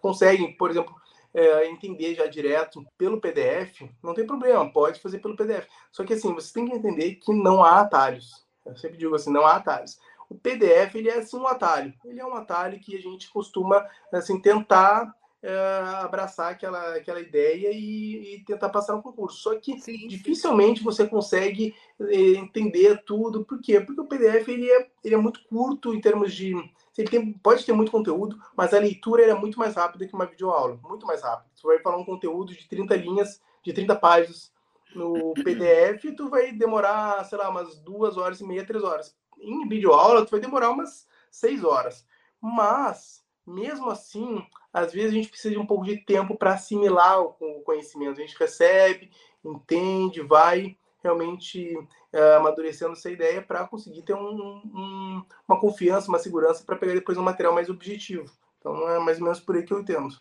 conseguem, 0.00 0.56
por 0.56 0.70
exemplo, 0.70 0.94
é, 1.32 1.66
entender 1.66 2.14
já 2.14 2.26
direto 2.26 2.84
pelo 2.98 3.20
PDF, 3.20 3.82
não 4.02 4.14
tem 4.14 4.26
problema, 4.26 4.70
pode 4.72 5.00
fazer 5.00 5.20
pelo 5.20 5.36
PDF. 5.36 5.66
Só 5.92 6.04
que 6.04 6.14
assim, 6.14 6.34
você 6.34 6.52
tem 6.52 6.66
que 6.66 6.74
entender 6.74 7.14
que 7.14 7.32
não 7.32 7.62
há 7.62 7.80
atalhos. 7.80 8.44
Eu 8.66 8.76
sempre 8.76 8.98
digo 8.98 9.14
assim, 9.14 9.32
não 9.32 9.46
há 9.46 9.56
atalhos. 9.56 9.98
O 10.30 10.36
PDF 10.36 10.94
ele 10.94 11.08
é 11.10 11.18
assim 11.18 11.36
um 11.36 11.48
atalho. 11.48 11.92
Ele 12.04 12.20
é 12.20 12.24
um 12.24 12.34
atalho 12.34 12.78
que 12.78 12.96
a 12.96 13.00
gente 13.00 13.28
costuma 13.30 13.84
assim 14.12 14.40
tentar 14.40 15.12
é, 15.42 15.56
abraçar 16.02 16.52
aquela, 16.52 16.94
aquela 16.94 17.20
ideia 17.20 17.70
e, 17.72 18.36
e, 18.36 18.44
tentar 18.44 18.68
passar 18.68 18.94
no 18.94 19.02
concurso. 19.02 19.38
Só 19.38 19.58
que 19.58 19.80
sim, 19.80 20.06
dificilmente 20.06 20.84
você 20.84 21.04
consegue 21.06 21.74
é, 22.00 22.14
entender 22.14 23.02
tudo. 23.04 23.44
Por 23.44 23.60
quê? 23.60 23.80
Porque 23.80 24.00
o 24.00 24.06
PDF 24.06 24.48
ele 24.48 24.70
é, 24.70 24.88
ele 25.02 25.14
é 25.16 25.18
muito 25.18 25.44
curto 25.48 25.92
em 25.92 26.00
termos 26.00 26.32
de. 26.32 26.54
Ele 26.96 27.08
tem, 27.08 27.32
pode 27.32 27.64
ter 27.64 27.72
muito 27.72 27.90
conteúdo, 27.90 28.38
mas 28.54 28.74
a 28.74 28.78
leitura 28.78 29.24
é 29.24 29.34
muito 29.34 29.58
mais 29.58 29.74
rápida 29.74 30.06
que 30.06 30.14
uma 30.14 30.26
videoaula. 30.26 30.78
Muito 30.82 31.06
mais 31.06 31.22
rápida. 31.22 31.50
Você 31.54 31.66
vai 31.66 31.78
falar 31.78 31.96
um 31.96 32.04
conteúdo 32.04 32.54
de 32.54 32.68
30 32.68 32.94
linhas, 32.96 33.40
de 33.64 33.72
30 33.72 33.96
páginas 33.96 34.52
no 34.94 35.32
PDF, 35.34 36.14
tu 36.16 36.28
vai 36.28 36.52
demorar, 36.52 37.24
sei 37.24 37.38
lá, 37.38 37.48
umas 37.48 37.78
duas 37.78 38.16
horas 38.16 38.40
e 38.40 38.44
meia, 38.44 38.66
três 38.66 38.82
horas 38.84 39.16
em 39.40 39.68
videoaula, 39.68 40.24
tu 40.24 40.30
vai 40.30 40.40
demorar 40.40 40.70
umas 40.70 41.06
seis 41.30 41.64
horas. 41.64 42.06
Mas, 42.40 43.24
mesmo 43.46 43.90
assim, 43.90 44.44
às 44.72 44.92
vezes 44.92 45.10
a 45.10 45.14
gente 45.14 45.28
precisa 45.28 45.54
de 45.54 45.58
um 45.58 45.66
pouco 45.66 45.84
de 45.84 45.98
tempo 45.98 46.36
para 46.36 46.54
assimilar 46.54 47.20
o 47.20 47.62
conhecimento. 47.62 48.18
A 48.18 48.22
gente 48.22 48.38
recebe, 48.38 49.10
entende, 49.44 50.20
vai 50.22 50.76
realmente 51.02 51.76
uh, 51.76 52.36
amadurecendo 52.36 52.92
essa 52.92 53.10
ideia 53.10 53.42
para 53.42 53.66
conseguir 53.66 54.02
ter 54.02 54.14
um, 54.14 54.60
um, 54.64 55.24
uma 55.48 55.58
confiança, 55.58 56.08
uma 56.08 56.18
segurança 56.18 56.62
para 56.64 56.76
pegar 56.76 56.94
depois 56.94 57.16
um 57.16 57.22
material 57.22 57.54
mais 57.54 57.70
objetivo. 57.70 58.30
Então, 58.58 58.88
é 58.88 58.98
mais 58.98 59.18
ou 59.18 59.24
menos 59.24 59.40
por 59.40 59.56
aí 59.56 59.62
que 59.62 59.72
eu 59.72 59.80
entendo. 59.80 60.14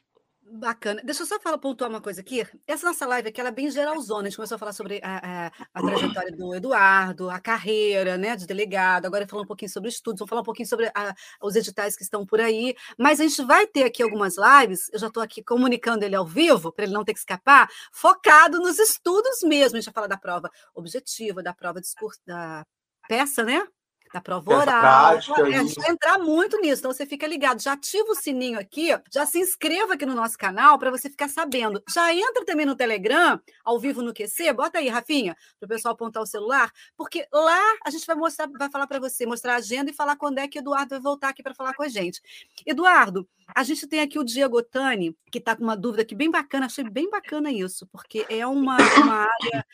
Bacana. 0.51 1.01
Deixa 1.03 1.21
eu 1.21 1.27
só 1.27 1.39
falar, 1.39 1.59
pontuar 1.59 1.89
uma 1.91 2.01
coisa 2.01 2.21
aqui. 2.21 2.43
Essa 2.65 2.87
nossa 2.87 3.05
live 3.05 3.29
aqui 3.29 3.39
ela 3.39 3.49
é 3.49 3.51
bem 3.51 3.69
geralzona. 3.69 4.21
A 4.21 4.29
gente 4.29 4.35
começou 4.35 4.55
a 4.55 4.59
falar 4.59 4.73
sobre 4.73 4.99
a, 5.03 5.47
a, 5.47 5.51
a 5.73 5.81
trajetória 5.81 6.31
do 6.31 6.55
Eduardo, 6.55 7.29
a 7.29 7.39
carreira 7.39 8.17
né, 8.17 8.35
de 8.35 8.47
delegado, 8.47 9.05
agora 9.05 9.27
falando 9.27 9.45
um 9.45 9.47
pouquinho 9.47 9.69
sobre 9.69 9.89
estudos, 9.89 10.19
vamos 10.19 10.29
falar 10.29 10.41
um 10.41 10.45
pouquinho 10.45 10.67
sobre 10.67 10.91
a, 10.95 11.13
os 11.43 11.55
editais 11.55 11.95
que 11.95 12.03
estão 12.03 12.25
por 12.25 12.41
aí. 12.41 12.75
Mas 12.97 13.19
a 13.19 13.23
gente 13.27 13.43
vai 13.43 13.67
ter 13.67 13.83
aqui 13.83 14.01
algumas 14.01 14.35
lives, 14.37 14.89
eu 14.91 14.99
já 14.99 15.07
estou 15.07 15.21
aqui 15.21 15.43
comunicando 15.43 16.03
ele 16.03 16.15
ao 16.15 16.25
vivo, 16.25 16.71
para 16.71 16.85
ele 16.85 16.93
não 16.93 17.05
ter 17.05 17.13
que 17.13 17.19
escapar, 17.19 17.69
focado 17.91 18.57
nos 18.57 18.79
estudos 18.79 19.43
mesmo. 19.43 19.77
A 19.77 19.81
gente 19.81 19.85
vai 19.85 19.93
falar 19.93 20.07
da 20.07 20.17
prova 20.17 20.49
objetiva, 20.73 21.43
da 21.43 21.53
prova 21.53 21.79
discurso, 21.79 22.19
da 22.25 22.65
peça, 23.07 23.43
né? 23.43 23.67
Da 24.13 24.21
prova 24.21 24.55
oral. 24.55 24.81
Prática, 24.81 25.41
é, 25.41 25.55
a 25.55 25.63
gente 25.63 25.75
vai 25.75 25.91
entrar 25.91 26.17
muito 26.19 26.59
nisso, 26.59 26.81
então 26.81 26.91
você 26.91 27.05
fica 27.05 27.27
ligado. 27.27 27.61
Já 27.61 27.73
ativa 27.73 28.09
o 28.09 28.15
sininho 28.15 28.59
aqui, 28.59 28.89
já 29.11 29.25
se 29.25 29.39
inscreva 29.39 29.93
aqui 29.93 30.05
no 30.05 30.15
nosso 30.15 30.37
canal 30.37 30.79
para 30.79 30.89
você 30.89 31.09
ficar 31.09 31.29
sabendo. 31.29 31.81
Já 31.89 32.13
entra 32.13 32.43
também 32.45 32.65
no 32.65 32.75
Telegram, 32.75 33.39
ao 33.63 33.79
vivo 33.79 34.01
no 34.01 34.13
QC, 34.13 34.51
bota 34.53 34.79
aí, 34.79 34.89
Rafinha, 34.89 35.35
para 35.59 35.65
o 35.65 35.69
pessoal 35.69 35.93
apontar 35.93 36.23
o 36.23 36.25
celular, 36.25 36.71
porque 36.97 37.27
lá 37.31 37.61
a 37.85 37.89
gente 37.89 38.05
vai 38.05 38.15
mostrar, 38.15 38.47
vai 38.57 38.69
falar 38.69 38.87
para 38.87 38.99
você, 38.99 39.25
mostrar 39.25 39.53
a 39.53 39.57
agenda 39.57 39.91
e 39.91 39.93
falar 39.93 40.15
quando 40.15 40.39
é 40.39 40.47
que 40.47 40.57
o 40.57 40.61
Eduardo 40.61 40.89
vai 40.89 40.99
voltar 40.99 41.29
aqui 41.29 41.43
para 41.43 41.53
falar 41.53 41.73
com 41.73 41.83
a 41.83 41.87
gente. 41.87 42.21
Eduardo, 42.65 43.27
a 43.55 43.63
gente 43.63 43.87
tem 43.87 44.01
aqui 44.01 44.17
o 44.17 44.23
Diego 44.23 44.57
Otani, 44.57 45.15
que 45.31 45.37
está 45.37 45.55
com 45.55 45.63
uma 45.63 45.77
dúvida 45.77 46.01
aqui 46.01 46.15
bem 46.15 46.29
bacana, 46.29 46.65
achei 46.65 46.83
bem 46.83 47.09
bacana 47.09 47.51
isso, 47.51 47.87
porque 47.87 48.25
é 48.29 48.45
uma, 48.45 48.77
uma 48.97 49.27
área 49.27 49.65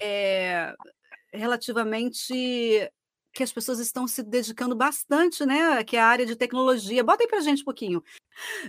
é, 0.00 0.74
relativamente 1.32 2.90
que 3.34 3.42
as 3.42 3.52
pessoas 3.52 3.80
estão 3.80 4.06
se 4.06 4.22
dedicando 4.22 4.76
bastante, 4.76 5.44
né? 5.44 5.82
Que 5.82 5.96
é 5.96 6.00
a 6.00 6.06
área 6.06 6.24
de 6.24 6.36
tecnologia. 6.36 7.02
Bota 7.02 7.24
aí 7.24 7.28
para 7.28 7.40
gente 7.40 7.62
um 7.62 7.64
pouquinho. 7.64 8.02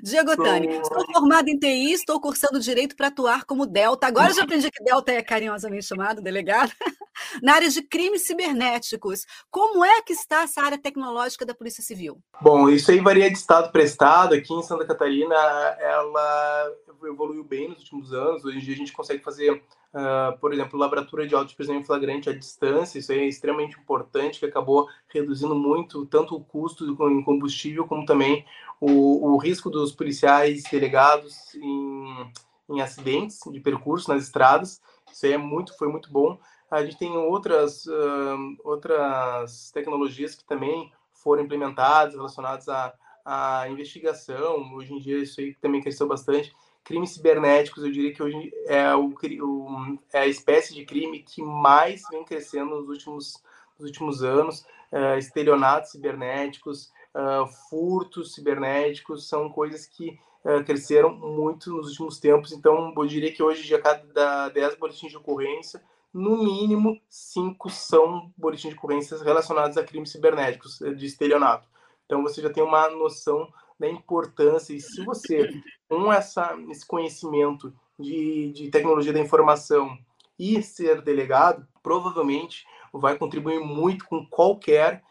Diego 0.02 0.36
Tani, 0.36 0.82
sou 0.86 1.06
formado 1.14 1.48
em 1.48 1.58
TI, 1.58 1.94
estou 1.94 2.20
cursando 2.20 2.60
direito 2.60 2.96
para 2.96 3.08
atuar 3.08 3.46
como 3.46 3.66
Delta. 3.66 4.08
Agora 4.08 4.34
já 4.34 4.44
aprendi 4.44 4.70
que 4.72 4.84
Delta 4.84 5.12
é 5.12 5.22
carinhosamente 5.22 5.86
chamado, 5.86 6.22
delegado, 6.22 6.72
na 7.42 7.54
área 7.54 7.70
de 7.70 7.82
crimes 7.84 8.24
cibernéticos. 8.24 9.26
Como 9.52 9.86
é 9.86 10.02
que 10.02 10.14
está 10.14 10.42
essa 10.44 10.62
área 10.62 10.78
tecnológica 10.78 11.46
da 11.46 11.54
Polícia 11.54 11.84
Civil? 11.84 12.20
Bom, 12.42 12.68
isso 12.68 12.90
aí 12.90 13.00
varia 13.00 13.30
de 13.30 13.38
estado 13.38 13.72
para 13.72 13.84
estado. 13.84 14.34
Aqui 14.34 14.54
em 14.54 14.64
Santa 14.64 14.86
Catarina, 14.86 15.36
ela 15.36 16.72
evoluiu 17.04 17.44
bem 17.44 17.70
nos 17.70 17.80
últimos 17.80 18.14
anos. 18.14 18.44
Hoje 18.44 18.58
em 18.58 18.62
dia 18.62 18.74
a 18.74 18.78
gente 18.78 18.94
consegue 18.94 19.24
fazer 19.24 19.64
Uh, 19.96 20.38
por 20.40 20.52
exemplo, 20.52 20.78
lavratura 20.78 21.26
de 21.26 21.34
autos 21.34 21.52
de 21.52 21.56
prisão 21.56 21.74
em 21.74 21.84
flagrante 21.84 22.30
à 22.30 22.34
distância, 22.34 23.00
isso 23.00 23.14
é 23.14 23.26
extremamente 23.28 23.80
importante, 23.80 24.40
que 24.42 24.46
acabou 24.46 24.90
reduzindo 25.08 25.56
muito 25.56 26.06
tanto 26.08 26.36
o 26.36 26.44
custo 26.44 26.86
em 27.10 27.24
combustível, 27.24 27.88
como 27.88 28.06
também 28.06 28.46
o, 28.82 29.32
o 29.32 29.38
risco 29.38 29.70
dos 29.70 29.94
policiais 29.94 30.64
delegados 30.70 31.56
em, 31.56 32.32
em, 32.72 32.82
acidentes 32.82 33.40
de 33.50 33.62
percurso 33.62 34.12
nas 34.12 34.24
estradas. 34.24 34.82
Isso 35.10 35.28
é 35.28 35.38
muito, 35.38 35.78
foi 35.78 35.88
muito 35.88 36.12
bom. 36.12 36.38
A 36.70 36.84
gente 36.84 36.98
tem 36.98 37.16
outras, 37.16 37.86
uh, 37.86 38.58
outras 38.66 39.72
tecnologias 39.72 40.36
que 40.36 40.44
também 40.44 40.92
foram 41.14 41.44
implementadas 41.44 42.16
relacionadas 42.16 42.68
à, 42.68 42.94
à 43.24 43.70
investigação. 43.70 44.74
Hoje 44.74 44.94
em 44.94 45.00
dia 45.00 45.20
isso 45.20 45.40
aí 45.40 45.54
também 45.54 45.80
cresceu 45.80 46.06
bastante 46.06 46.54
crimes 46.86 47.10
cibernéticos, 47.10 47.84
eu 47.84 47.92
diria 47.92 48.14
que 48.14 48.24
hoje 48.24 48.54
é, 48.68 48.96
o, 48.96 49.08
o, 49.10 50.00
é 50.14 50.20
a 50.20 50.28
espécie 50.28 50.74
de 50.74 50.86
crime 50.86 51.24
que 51.24 51.42
mais 51.42 52.04
vem 52.12 52.24
crescendo 52.24 52.76
nos 52.76 52.88
últimos, 52.88 53.44
nos 53.78 53.88
últimos 53.88 54.24
anos. 54.24 54.66
Uh, 54.92 55.18
estelionatos 55.18 55.92
cibernéticos, 55.92 56.94
uh, 57.14 57.48
furtos 57.70 58.36
cibernéticos, 58.36 59.28
são 59.28 59.50
coisas 59.50 59.88
que 59.88 60.18
uh, 60.46 60.64
cresceram 60.64 61.14
muito 61.14 61.72
nos 61.72 61.90
últimos 61.90 62.20
tempos. 62.20 62.54
Então, 62.54 62.94
eu 62.96 63.06
diria 63.06 63.34
que 63.34 63.44
hoje, 63.44 63.64
de 63.64 63.78
cada 63.80 64.50
10 64.50 64.76
boletins 64.76 65.10
de 65.10 65.18
ocorrência, 65.18 65.82
no 66.14 66.44
mínimo 66.44 67.02
5 67.10 67.70
são 67.72 68.32
boletins 68.38 68.70
de 68.70 68.78
ocorrências 68.78 69.22
relacionados 69.22 69.76
a 69.76 69.84
crimes 69.84 70.12
cibernéticos, 70.12 70.80
de 70.80 71.06
estelionato. 71.06 71.68
Então, 72.06 72.22
você 72.22 72.42
já 72.42 72.50
tem 72.50 72.64
uma 72.64 72.88
noção 72.90 73.52
da 73.80 73.90
importância. 73.90 74.74
E 74.74 74.80
se 74.80 75.04
você, 75.04 75.50
com 75.88 76.12
essa, 76.12 76.58
esse 76.70 76.86
conhecimento 76.86 77.74
de, 78.00 78.52
de 78.52 78.70
tecnologia 78.70 79.14
da 79.14 79.20
informação 79.20 79.98
e 80.38 80.62
ser 80.62 81.02
delegado, 81.02 81.68
provavelmente 81.82 82.66
vai 82.92 83.18
contribuir 83.18 83.60
muito 83.60 84.06
com 84.06 84.26
qualquer 84.26 85.02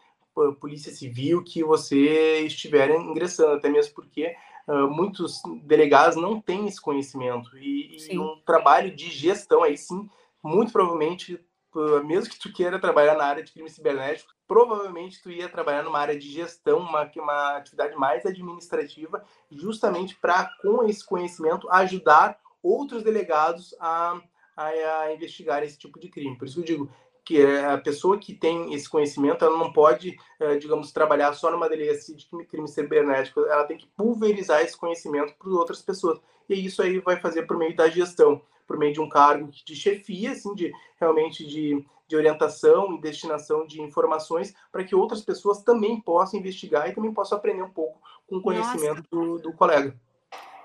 polícia 0.59 0.91
civil 0.91 1.43
que 1.43 1.63
você 1.63 2.41
estiver 2.41 2.89
ingressando, 2.89 3.53
até 3.53 3.69
mesmo 3.69 3.93
porque 3.93 4.35
uh, 4.67 4.87
muitos 4.89 5.41
delegados 5.63 6.17
não 6.17 6.41
têm 6.41 6.67
esse 6.67 6.81
conhecimento 6.81 7.57
e, 7.57 7.97
e, 8.11 8.19
um 8.19 8.41
trabalho 8.45 8.93
de 8.93 9.09
gestão 9.09 9.63
aí 9.63 9.77
sim, 9.77 10.09
muito 10.43 10.73
provavelmente, 10.73 11.39
uh, 11.73 12.03
mesmo 12.03 12.29
que 12.29 12.39
tu 12.39 12.51
queira 12.51 12.79
trabalhar 12.79 13.15
na 13.15 13.23
área 13.23 13.43
de 13.43 13.51
crime 13.53 13.69
cibernético, 13.69 14.34
provavelmente 14.47 15.21
tu 15.21 15.31
ia 15.31 15.49
trabalhar 15.49 15.83
numa 15.83 15.99
área 15.99 16.17
de 16.17 16.29
gestão, 16.29 16.79
uma, 16.79 17.09
uma 17.17 17.57
atividade 17.57 17.95
mais 17.95 18.25
administrativa, 18.25 19.23
justamente 19.51 20.15
para, 20.15 20.49
com 20.61 20.83
esse 20.85 21.05
conhecimento, 21.05 21.69
ajudar 21.71 22.39
outros 22.61 23.03
delegados 23.03 23.75
a, 23.79 24.19
a, 24.55 24.65
a, 24.65 25.13
investigar 25.13 25.63
esse 25.63 25.77
tipo 25.77 25.99
de 25.99 26.09
crime. 26.09 26.37
Por 26.37 26.45
isso 26.45 26.55
que 26.55 26.61
eu 26.61 26.77
digo 26.77 26.91
que 27.23 27.43
a 27.43 27.77
pessoa 27.79 28.19
que 28.19 28.35
tem 28.35 28.73
esse 28.73 28.87
conhecimento, 28.87 29.43
ela 29.43 29.57
não 29.57 29.73
pode, 29.73 30.15
eh, 30.39 30.57
digamos, 30.57 30.91
trabalhar 30.91 31.33
só 31.33 31.49
numa 31.49 31.67
delegacia 31.67 32.15
de 32.15 32.27
crime 32.45 32.67
cibernético, 32.67 33.39
ela 33.41 33.63
tem 33.63 33.77
que 33.77 33.87
pulverizar 33.97 34.61
esse 34.61 34.77
conhecimento 34.77 35.33
para 35.33 35.49
outras 35.49 35.81
pessoas. 35.81 36.19
E 36.47 36.63
isso 36.63 36.83
aí 36.83 36.99
vai 36.99 37.19
fazer 37.19 37.47
por 37.47 37.57
meio 37.57 37.75
da 37.75 37.89
gestão, 37.89 38.39
por 38.67 38.77
meio 38.77 38.93
de 38.93 39.01
um 39.01 39.09
cargo 39.09 39.49
de 39.51 39.75
chefia, 39.75 40.33
assim, 40.33 40.53
de 40.53 40.71
realmente 40.99 41.45
de 41.47 41.83
de 42.07 42.15
orientação 42.15 42.93
e 42.93 43.01
destinação 43.01 43.65
de 43.65 43.81
informações 43.81 44.53
para 44.71 44.83
que 44.83 44.95
outras 44.95 45.21
pessoas 45.21 45.63
também 45.63 45.99
possam 46.01 46.39
investigar 46.39 46.89
e 46.89 46.93
também 46.93 47.13
possam 47.13 47.37
aprender 47.37 47.63
um 47.63 47.71
pouco 47.71 47.99
com 48.27 48.37
o 48.37 48.41
conhecimento 48.41 49.03
do, 49.09 49.39
do, 49.39 49.53
colega. 49.53 49.95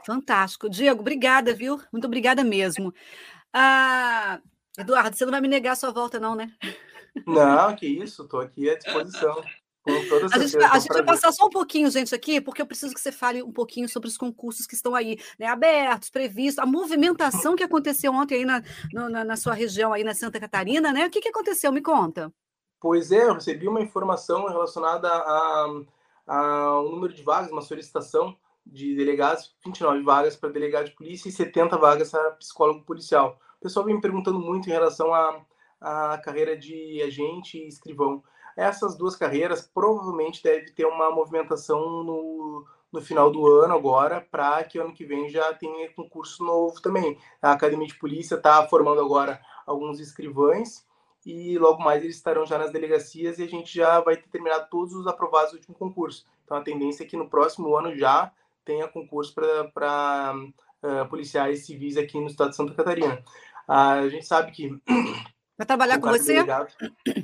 Fantástico. 0.05 0.69
Diego, 0.69 1.01
obrigada, 1.01 1.55
viu? 1.55 1.81
Muito 1.93 2.07
obrigada 2.07 2.43
mesmo. 2.45 2.93
Ah, 3.53 4.41
Eduardo, 4.79 5.17
você 5.17 5.25
não 5.25 5.33
vai 5.33 5.41
me 5.41 5.49
negar 5.49 5.73
a 5.73 5.77
sua 5.77 5.91
volta, 5.91 6.19
não, 6.21 6.35
né? 6.35 6.53
Não, 7.27 7.75
que 7.75 7.87
isso, 7.87 8.23
estou 8.23 8.41
aqui 8.41 8.71
à 8.71 8.77
disposição. 8.77 9.43
A 9.87 10.39
gente, 10.39 10.57
a 10.59 10.79
gente 10.79 10.93
vai 10.93 11.05
passar 11.05 11.33
só 11.33 11.47
um 11.47 11.51
pouquinho, 11.51 11.91
gente, 11.91 12.15
aqui, 12.15 12.41
porque 12.41 12.61
eu 12.61 12.67
preciso 12.67 12.93
que 12.93 13.01
você 13.01 13.11
fale 13.11 13.43
um 13.43 13.53
pouquinho 13.53 13.89
sobre 13.89 14.09
os 14.09 14.19
concursos 14.19 14.67
que 14.67 14.75
estão 14.75 14.95
aí, 14.95 15.19
né, 15.39 15.47
abertos, 15.47 16.11
previstos, 16.11 16.63
a 16.63 16.67
movimentação 16.67 17.57
que 17.57 17.63
aconteceu 17.63 18.13
ontem 18.13 18.37
aí 18.37 18.45
na, 18.45 18.63
na, 18.93 19.25
na, 19.25 19.37
sua 19.37 19.55
região, 19.55 19.93
aí 19.93 20.05
na 20.05 20.15
Santa 20.15 20.39
Catarina, 20.39 20.93
né? 20.93 21.07
O 21.07 21.11
que, 21.11 21.21
que 21.21 21.29
aconteceu? 21.29 21.73
Me 21.73 21.81
conta. 21.81 22.33
Pois 22.79 23.11
é, 23.11 23.25
eu 23.25 23.35
recebi 23.35 23.69
uma 23.69 23.81
informação 23.81 24.47
relacionada 24.47 25.09
a, 25.09 25.67
a 26.27 26.81
um 26.83 26.91
número 26.91 27.13
de 27.13 27.23
vagas, 27.23 27.51
uma 27.51 27.63
solicitação 27.63 28.37
de 28.65 28.95
delegados, 28.95 29.55
29 29.65 30.03
vagas 30.03 30.37
para 30.37 30.51
delegado 30.51 30.87
de 30.87 30.93
polícia 30.93 31.29
e 31.29 31.33
70 31.33 31.77
vagas 31.79 32.11
para 32.11 32.33
psicólogo 32.33 32.85
policial. 32.85 33.39
O 33.59 33.63
pessoal 33.63 33.85
vem 33.85 33.95
me 33.95 34.01
perguntando 34.01 34.39
muito 34.39 34.69
em 34.69 34.73
relação 34.73 35.13
à, 35.13 35.45
à 35.81 36.19
carreira 36.19 36.57
de 36.57 37.03
agente 37.03 37.59
e 37.59 37.69
escrivão. 37.69 38.23
Essas 38.61 38.95
duas 38.95 39.17
carreiras 39.17 39.67
provavelmente 39.67 40.43
deve 40.43 40.71
ter 40.73 40.85
uma 40.85 41.11
movimentação 41.11 42.05
no, 42.05 42.67
no 42.93 43.01
final 43.01 43.31
do 43.31 43.47
ano 43.47 43.73
agora, 43.73 44.21
para 44.21 44.63
que 44.65 44.79
ano 44.79 44.93
que 44.93 45.03
vem 45.03 45.31
já 45.31 45.55
tenha 45.55 45.91
concurso 45.95 46.45
novo 46.45 46.79
também. 46.83 47.17
A 47.41 47.53
Academia 47.53 47.87
de 47.87 47.95
Polícia 47.95 48.35
está 48.35 48.69
formando 48.69 49.01
agora 49.01 49.41
alguns 49.67 49.99
escrivães 49.99 50.87
e 51.25 51.57
logo 51.57 51.83
mais 51.83 52.05
eles 52.05 52.17
estarão 52.17 52.45
já 52.45 52.59
nas 52.59 52.71
delegacias 52.71 53.39
e 53.39 53.45
a 53.45 53.49
gente 53.49 53.75
já 53.75 53.99
vai 54.01 54.19
ter 54.19 54.29
terminado 54.29 54.69
todos 54.71 54.95
os 54.95 55.07
aprovados 55.07 55.53
do 55.53 55.57
último 55.57 55.75
concurso. 55.75 56.27
Então 56.45 56.59
a 56.59 56.63
tendência 56.63 57.05
é 57.05 57.07
que 57.07 57.17
no 57.17 57.31
próximo 57.31 57.75
ano 57.75 57.97
já 57.97 58.31
tenha 58.63 58.87
concurso 58.87 59.35
para 59.73 60.35
uh, 60.37 60.87
eh, 60.87 61.05
policiais 61.07 61.65
civis 61.65 61.97
aqui 61.97 62.21
no 62.21 62.27
estado 62.27 62.51
de 62.51 62.57
Santa 62.57 62.75
Catarina. 62.75 63.25
Uh, 63.67 63.73
a 63.73 64.09
gente 64.11 64.27
sabe 64.27 64.53
que 64.53 64.79
Para 65.61 65.67
trabalhar 65.67 66.01
com 66.01 66.09
você? 66.09 66.37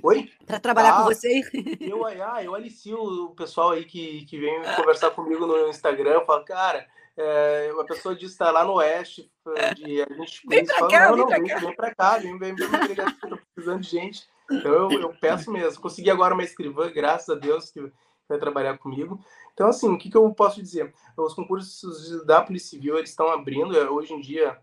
Oi? 0.03 0.30
Para 0.47 0.61
trabalhar 0.61 0.91
ah, 0.91 0.97
com 0.99 1.05
você? 1.05 1.41
Eu, 1.80 2.05
ah, 2.05 2.45
eu 2.45 2.55
alicio 2.55 2.99
o 2.99 3.30
pessoal 3.30 3.70
aí 3.70 3.87
que, 3.87 4.26
que 4.26 4.39
vem 4.39 4.61
conversar 4.76 5.11
comigo 5.12 5.47
no 5.47 5.70
Instagram. 5.70 6.11
Eu 6.11 6.24
falo, 6.26 6.45
cara, 6.45 6.87
é, 7.16 7.70
uma 7.72 7.87
pessoa 7.87 8.14
disse 8.14 8.34
estar 8.34 8.51
lá 8.51 8.62
no 8.62 8.74
Oeste, 8.74 9.32
de, 9.74 10.03
a 10.03 10.12
gente 10.12 10.47
vem 10.47 10.66
para 10.66 10.87
cá, 10.87 11.16
não, 11.16 11.26
vem, 11.26 11.41
não, 11.45 11.61
vem 11.61 11.76
para 11.76 11.95
cá, 11.95 12.18
vem, 12.18 12.39
vem, 12.39 12.55
vem, 12.55 12.68
vem, 12.68 13.07
estou 13.07 13.39
precisando 13.55 13.80
de 13.80 13.89
gente. 13.89 14.28
Então 14.51 14.70
eu, 14.70 15.01
eu, 15.01 15.14
peço 15.18 15.51
mesmo. 15.51 15.80
Consegui 15.80 16.11
agora 16.11 16.34
uma 16.34 16.45
escrivã, 16.45 16.93
graças 16.93 17.30
a 17.30 17.39
Deus, 17.39 17.70
que 17.70 17.91
vai 18.28 18.39
trabalhar 18.39 18.76
comigo. 18.76 19.18
Então, 19.55 19.68
assim, 19.68 19.89
o 19.89 19.97
que, 19.97 20.11
que 20.11 20.16
eu 20.16 20.30
posso 20.34 20.62
dizer? 20.62 20.93
Os 21.16 21.32
concursos 21.32 22.22
da 22.26 22.43
Polícia 22.43 22.68
Civil, 22.68 22.99
eles 22.99 23.09
estão 23.09 23.30
abrindo, 23.30 23.74
é, 23.78 23.89
hoje 23.89 24.12
em 24.12 24.20
dia 24.20 24.59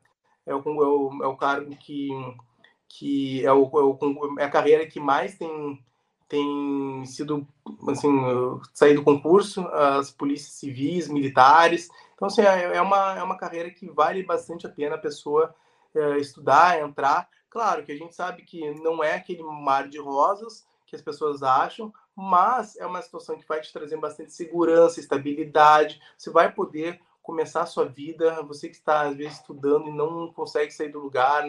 é 0.46 0.54
o, 0.54 0.60
é 0.60 0.88
o, 0.88 1.24
é 1.24 1.28
o 1.28 1.36
cargo 1.36 1.76
que 1.76 2.10
que 2.98 3.42
é, 3.42 3.48
é, 3.48 3.52
o, 3.52 3.70
é 4.38 4.44
a 4.44 4.50
carreira 4.50 4.86
que 4.86 5.00
mais 5.00 5.36
tem, 5.36 5.84
tem 6.28 7.04
sido, 7.06 7.48
assim, 7.90 8.12
saído 8.72 9.00
do 9.00 9.04
concurso, 9.04 9.68
as 9.68 10.12
polícias 10.12 10.54
civis, 10.54 11.08
militares. 11.08 11.90
Então, 12.16 12.28
Então, 12.28 12.28
assim, 12.28 12.42
é, 12.44 12.78
é 12.78 12.82
uma, 12.82 13.18
é 13.18 13.24
uma 13.24 13.38
carreira 13.38 13.72
que 13.72 13.90
vale 13.90 14.24
bastante 14.24 14.68
a 14.68 14.70
pena 14.70 14.96
a 14.96 15.00
pessoa 15.00 15.54
é, 15.96 16.18
estudar, 16.18 16.80
entrar. 16.80 17.28
Claro 17.50 17.84
que 17.84 17.92
a 17.92 17.98
gente 17.98 18.16
sabe 18.16 18.44
que 18.44 18.74
não 18.82 19.04
é 19.04 19.16
aquele 19.16 19.44
mar 19.44 19.88
de 19.90 20.00
rosas 20.00 20.66
que 20.86 20.96
as 20.96 21.02
pessoas 21.02 21.42
acham, 21.42 21.92
mas 22.16 22.76
é 22.78 22.86
uma 22.86 23.02
situação 23.02 23.38
que 23.40 23.48
vai 23.48 23.60
te 23.60 23.74
trazer 23.74 23.98
bastante 23.98 24.32
segurança, 24.34 25.00
estabilidade. 25.00 26.00
Você 26.16 26.30
vai 26.30 26.52
poder 26.52 27.02
começar 27.24 27.62
a 27.62 27.66
sua 27.66 27.86
vida. 27.86 28.44
Você 28.44 28.70
que 28.70 28.76
está, 28.76 29.02
às 29.02 29.16
vezes, 29.16 29.40
estudando 29.40 29.88
e 29.88 29.92
não 29.92 30.32
consegue 30.32 30.72
sair 30.72 30.90
do 30.90 31.00
lugar, 31.00 31.44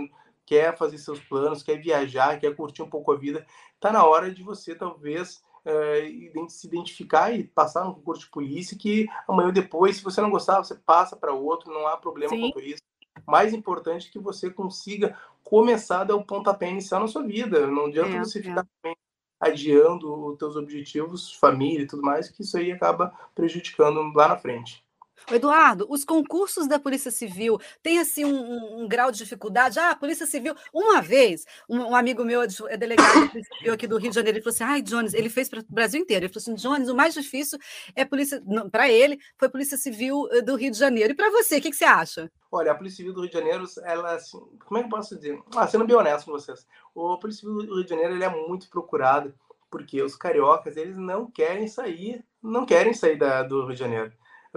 quer 0.47 0.77
fazer 0.77 0.99
seus 0.99 1.21
planos, 1.21 1.63
quer 1.63 1.81
viajar, 1.81 2.39
quer 2.39 2.55
curtir 2.55 2.83
um 2.83 2.91
pouco 2.91 3.13
a 3.13 3.17
vida, 3.17 3.47
está 3.75 3.93
na 3.93 4.05
hora 4.05 4.31
de 4.31 4.43
você, 4.43 4.75
talvez, 4.75 5.43
uh, 5.65 6.51
se 6.51 6.67
identificar 6.67 7.33
e 7.33 7.45
passar 7.45 7.85
no 7.85 7.95
concurso 7.95 8.23
de 8.23 8.31
polícia, 8.31 8.77
que 8.77 9.07
amanhã 9.29 9.49
ou 9.49 9.53
depois, 9.53 9.97
se 9.97 10.05
você 10.05 10.21
não 10.21 10.31
gostar, 10.31 10.59
você 10.59 10.75
passa 10.75 11.17
para 11.17 11.33
outro, 11.33 11.73
não 11.73 11.87
há 11.87 11.97
problema 11.97 12.31
Sim. 12.31 12.51
quanto 12.51 12.61
isso. 12.61 12.83
Mais 13.27 13.55
importante 13.55 14.09
é 14.09 14.13
que 14.13 14.19
você 14.19 14.51
consiga 14.51 15.17
começar 15.43 16.01
a 16.01 16.05
dar 16.05 16.17
o 16.17 16.25
pontapé 16.25 16.69
inicial 16.69 17.01
na 17.01 17.09
sua 17.09 17.23
vida. 17.23 17.67
Não 17.67 17.87
adianta 17.87 18.17
é, 18.17 18.19
você 18.19 18.43
ficar 18.43 18.67
é. 18.85 18.93
adiando 19.41 20.33
os 20.33 20.39
teus 20.39 20.57
objetivos, 20.57 21.33
família 21.35 21.85
e 21.85 21.87
tudo 21.87 22.03
mais, 22.03 22.29
que 22.29 22.43
isso 22.43 22.57
aí 22.59 22.73
acaba 22.73 23.15
prejudicando 23.35 24.01
lá 24.15 24.29
na 24.29 24.37
frente. 24.37 24.84
Eduardo, 25.31 25.87
os 25.89 26.05
concursos 26.05 26.67
da 26.67 26.79
Polícia 26.79 27.11
Civil 27.11 27.59
têm 27.83 27.99
assim 27.99 28.25
um, 28.25 28.35
um, 28.35 28.83
um, 28.83 28.89
grau 28.89 29.11
de 29.11 29.19
dificuldade? 29.19 29.79
Ah, 29.79 29.91
a 29.91 29.97
Polícia 29.97 30.27
Civil, 30.27 30.55
uma 30.73 31.01
vez, 31.01 31.45
um, 31.69 31.79
um 31.79 31.97
amigo 31.97 32.25
meu 32.25 32.43
é 32.43 32.77
delegado 32.77 33.21
da 33.21 33.29
Polícia 33.29 33.57
Civil 33.57 33.73
aqui 33.73 33.87
do 33.87 33.99
Rio 33.99 34.11
de 34.11 34.15
Janeiro, 34.15 34.39
ele 34.39 34.45
falou 34.45 34.55
assim: 34.55 34.65
ai, 34.65 34.83
Jones, 34.83 35.15
ele 35.15 35.29
fez 35.29 35.49
para 35.49 35.61
o 35.61 35.65
Brasil 35.69 36.01
inteiro. 36.01 36.27
Ele 36.27 36.33
falou 36.33 36.43
assim: 36.43 36.55
Jones, 36.55 36.89
o 36.89 36.95
mais 36.95 37.15
difícil 37.15 37.59
é 37.95 38.05
polícia, 38.05 38.43
para 38.71 38.89
ele, 38.91 39.19
foi 39.39 39.49
Polícia 39.49 39.77
Civil 39.77 40.29
eh, 40.33 40.43
do 40.43 40.57
Rio 40.57 40.71
de 40.71 40.79
Janeiro. 40.79 41.13
E 41.13 41.17
para 41.17 41.31
você, 41.31 41.59
o 41.59 41.61
que, 41.61 41.71
que, 41.71 41.77
você 41.77 41.85
acha? 41.85 42.31
Olha, 42.51 42.73
a 42.73 42.75
Polícia 42.75 42.99
Civil 42.99 43.13
do 43.13 43.21
Rio 43.21 43.31
de 43.31 43.37
Janeiro, 43.37 43.65
ela, 43.85 44.15
assim, 44.15 44.39
como 44.65 44.79
é 44.79 44.83
que 44.83 44.87
eu 44.87 44.91
posso 44.91 45.17
dizer? 45.17 45.39
Ah, 45.57 45.67
sendo 45.67 45.87
bem 45.87 45.97
honesto 45.97 46.27
com 46.27 46.33
vocês, 46.33 46.67
a 46.97 47.17
Polícia 47.19 47.41
Civil 47.41 47.67
do 47.67 47.75
Rio 47.75 47.85
de 47.85 47.91
Janeiro 47.91 48.15
ele 48.15 48.25
é 48.25 48.29
muito 48.29 48.69
procurada 48.69 49.35
porque 49.75 50.01
os 50.01 50.15
cariocas 50.15 50.77
eles 50.77 50.97
não 50.97 51.29
querem 51.29 51.67
sair, 51.67 52.25
não 52.41 52.65
querem 52.65 52.95
sair 52.95 53.17
da, 53.17 53.43
do 53.43 53.67
Rio 53.67 53.73
de 53.73 53.81
Janeiro. 53.81 54.13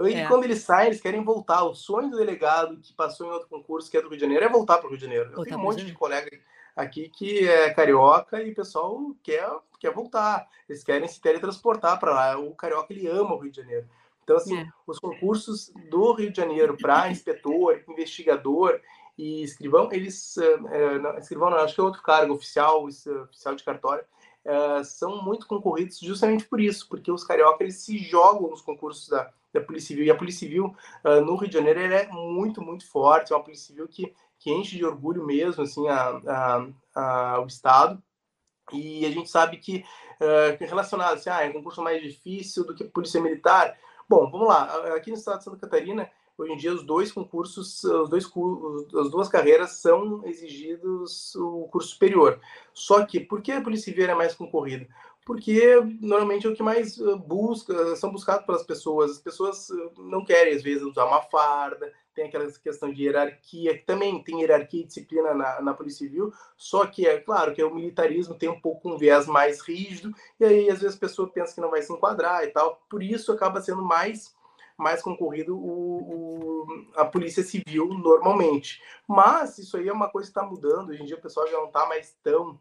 E 0.06 0.14
é. 0.14 0.26
quando 0.26 0.44
eles 0.44 0.60
saem, 0.60 0.88
eles 0.88 1.00
querem 1.00 1.24
voltar. 1.24 1.64
O 1.64 1.74
sonho 1.74 2.10
do 2.10 2.18
delegado 2.18 2.78
que 2.78 2.92
passou 2.92 3.26
em 3.26 3.30
outro 3.30 3.48
concurso, 3.48 3.90
que 3.90 3.96
é 3.96 4.02
do 4.02 4.08
Rio 4.08 4.16
de 4.16 4.22
Janeiro, 4.22 4.44
é 4.44 4.48
voltar 4.48 4.78
para 4.78 4.86
o 4.86 4.90
Rio 4.90 4.98
de 4.98 5.04
Janeiro. 5.04 5.32
Eu 5.36 5.44
tenho 5.44 5.58
um 5.58 5.62
monte 5.62 5.84
de 5.84 5.92
colega 5.92 6.30
aqui 6.76 7.08
que 7.08 7.48
é 7.48 7.74
carioca 7.74 8.40
e 8.40 8.52
o 8.52 8.54
pessoal 8.54 9.00
quer, 9.22 9.50
quer 9.80 9.92
voltar. 9.92 10.46
Eles 10.68 10.84
querem 10.84 11.08
se 11.08 11.20
teletransportar 11.20 11.98
para 11.98 12.12
lá. 12.12 12.38
O 12.38 12.54
carioca, 12.54 12.92
ele 12.92 13.08
ama 13.08 13.34
o 13.34 13.38
Rio 13.38 13.50
de 13.50 13.56
Janeiro. 13.56 13.88
Então, 14.22 14.36
assim, 14.36 14.58
é. 14.58 14.68
os 14.86 15.00
concursos 15.00 15.72
do 15.90 16.12
Rio 16.12 16.30
de 16.30 16.36
Janeiro 16.36 16.76
para 16.76 17.08
inspetor, 17.10 17.82
investigador 17.88 18.80
e 19.16 19.42
escrivão, 19.42 19.88
eles... 19.90 20.36
É, 20.38 20.98
não, 21.00 21.18
escrivão 21.18 21.50
não, 21.50 21.58
acho 21.58 21.74
que 21.74 21.80
é 21.80 21.84
outro 21.84 22.02
cargo, 22.02 22.34
oficial, 22.34 22.84
oficial 22.84 23.56
de 23.56 23.64
cartório, 23.64 24.04
é, 24.44 24.84
são 24.84 25.24
muito 25.24 25.46
concorridos 25.46 25.98
justamente 25.98 26.44
por 26.44 26.60
isso, 26.60 26.88
porque 26.88 27.10
os 27.10 27.24
carioca 27.24 27.64
eles 27.64 27.76
se 27.76 27.98
jogam 27.98 28.48
nos 28.48 28.60
concursos 28.60 29.08
da, 29.08 29.32
da 29.52 29.60
Polícia 29.60 29.88
Civil. 29.88 30.04
E 30.04 30.10
a 30.10 30.16
Polícia 30.16 30.40
Civil 30.40 30.74
uh, 31.04 31.20
no 31.24 31.36
Rio 31.36 31.48
de 31.48 31.56
Janeiro 31.56 31.80
é 31.80 32.06
muito, 32.08 32.60
muito 32.60 32.86
forte. 32.88 33.32
É 33.32 33.36
uma 33.36 33.44
Polícia 33.44 33.66
Civil 33.66 33.88
que, 33.88 34.12
que 34.38 34.50
enche 34.50 34.76
de 34.76 34.84
orgulho 34.84 35.24
mesmo 35.24 35.62
assim, 35.62 35.88
a, 35.88 36.20
a, 36.26 36.66
a 36.94 37.40
o 37.40 37.46
Estado. 37.46 38.02
E 38.72 39.06
a 39.06 39.10
gente 39.10 39.30
sabe 39.30 39.56
que, 39.56 39.84
uh, 40.20 40.64
relacionado 40.64 41.14
assim, 41.14 41.30
ah, 41.30 41.42
é 41.42 41.48
um 41.48 41.54
concurso 41.54 41.82
mais 41.82 42.02
difícil 42.02 42.64
do 42.66 42.74
que 42.74 42.84
Polícia 42.84 43.20
Militar. 43.20 43.76
Bom, 44.08 44.30
vamos 44.30 44.48
lá. 44.48 44.64
Aqui 44.94 45.10
no 45.10 45.16
estado 45.16 45.38
de 45.38 45.44
Santa 45.44 45.58
Catarina, 45.58 46.10
hoje 46.36 46.52
em 46.52 46.56
dia, 46.56 46.72
os 46.72 46.82
dois 46.82 47.10
concursos, 47.12 47.82
os 47.84 48.08
dois, 48.08 48.24
as 48.24 49.10
duas 49.10 49.28
carreiras 49.28 49.72
são 49.72 50.26
exigidos 50.26 51.34
o 51.34 51.68
curso 51.68 51.90
superior. 51.90 52.40
Só 52.72 53.04
que, 53.04 53.20
por 53.20 53.42
que 53.42 53.52
a 53.52 53.60
Polícia 53.60 53.86
Civil 53.86 54.08
é 54.08 54.14
mais 54.14 54.34
concorrida? 54.34 54.86
Porque 55.28 55.78
normalmente 56.00 56.46
é 56.46 56.50
o 56.50 56.54
que 56.54 56.62
mais 56.62 56.98
eh, 56.98 57.14
busca, 57.16 57.94
são 57.96 58.10
buscados 58.10 58.46
pelas 58.46 58.62
pessoas. 58.62 59.10
As 59.10 59.18
pessoas 59.18 59.68
eh, 59.68 59.90
não 59.98 60.24
querem, 60.24 60.54
às 60.54 60.62
vezes, 60.62 60.82
usar 60.82 61.04
uma 61.04 61.20
farda, 61.20 61.92
tem 62.14 62.28
aquela 62.28 62.50
questão 62.50 62.90
de 62.90 63.02
hierarquia, 63.04 63.76
que 63.76 63.84
também 63.84 64.22
tem 64.22 64.40
hierarquia 64.40 64.80
e 64.80 64.86
disciplina 64.86 65.34
na, 65.34 65.60
na 65.60 65.74
Polícia 65.74 66.06
Civil, 66.06 66.32
só 66.56 66.86
que 66.86 67.06
é 67.06 67.20
claro 67.20 67.52
que 67.54 67.62
o 67.62 67.74
militarismo 67.74 68.36
tem 68.36 68.48
um 68.48 68.58
pouco 68.58 68.88
um 68.88 68.96
viés 68.96 69.26
mais 69.26 69.60
rígido, 69.60 70.14
e 70.40 70.46
aí 70.46 70.70
às 70.70 70.80
vezes 70.80 70.96
a 70.96 71.00
pessoa 71.00 71.28
pensa 71.28 71.54
que 71.54 71.60
não 71.60 71.70
vai 71.70 71.82
se 71.82 71.92
enquadrar 71.92 72.44
e 72.44 72.48
tal, 72.48 72.80
por 72.88 73.02
isso 73.02 73.30
acaba 73.30 73.60
sendo 73.60 73.82
mais 73.82 74.34
mais 74.78 75.02
concorrido 75.02 75.58
o, 75.58 76.62
o, 76.62 76.66
a 76.94 77.04
polícia 77.04 77.42
civil 77.42 77.88
normalmente. 77.88 78.80
Mas 79.06 79.58
isso 79.58 79.76
aí 79.76 79.88
é 79.88 79.92
uma 79.92 80.08
coisa 80.08 80.28
que 80.28 80.38
está 80.38 80.48
mudando. 80.48 80.90
Hoje 80.90 81.02
em 81.02 81.04
dia 81.04 81.16
o 81.16 81.20
pessoal 81.20 81.48
já 81.48 81.56
não 81.56 81.66
está 81.66 81.84
mais 81.86 82.16
tão 82.22 82.60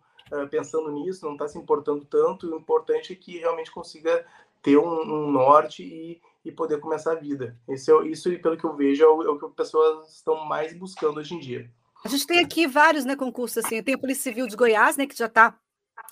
pensando 0.49 0.91
nisso, 0.91 1.25
não 1.25 1.33
está 1.33 1.47
se 1.47 1.57
importando 1.57 2.05
tanto. 2.05 2.47
O 2.47 2.57
importante 2.57 3.13
é 3.13 3.15
que 3.15 3.37
realmente 3.37 3.71
consiga 3.71 4.25
ter 4.61 4.77
um, 4.77 5.01
um 5.01 5.31
norte 5.31 5.83
e, 5.83 6.21
e, 6.43 6.51
poder 6.51 6.79
começar 6.79 7.13
a 7.13 7.19
vida. 7.19 7.57
Esse 7.67 7.91
é, 7.91 8.07
isso, 8.07 8.29
pelo 8.39 8.57
que 8.57 8.65
eu 8.65 8.75
vejo, 8.75 9.03
é 9.03 9.07
o, 9.07 9.23
é 9.23 9.29
o 9.29 9.39
que 9.39 9.45
as 9.45 9.53
pessoas 9.53 10.15
estão 10.15 10.45
mais 10.45 10.73
buscando 10.77 11.19
hoje 11.19 11.35
em 11.35 11.39
dia. 11.39 11.71
A 12.03 12.07
gente 12.09 12.27
tem 12.27 12.39
aqui 12.39 12.67
vários 12.67 13.05
né, 13.05 13.15
concursos 13.15 13.63
assim. 13.63 13.81
Tem 13.81 13.95
a 13.95 13.97
Polícia 13.97 14.23
Civil 14.23 14.47
de 14.47 14.55
Goiás, 14.55 14.97
né, 14.97 15.05
que 15.05 15.17
já 15.17 15.25
está 15.27 15.57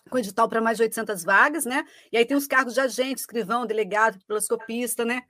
com 0.10 0.18
edital 0.18 0.48
para 0.48 0.62
mais 0.62 0.78
de 0.78 0.84
800 0.84 1.24
vagas, 1.24 1.66
né? 1.66 1.86
E 2.12 2.18
aí 2.18 2.26
tem 2.26 2.38
os 2.38 2.48
cargos 2.48 2.74
de 2.74 2.80
agente, 2.80 3.22
escrivão, 3.22 3.66
delegado, 3.66 4.20
piloscopista, 4.28 5.04
né? 5.04 5.24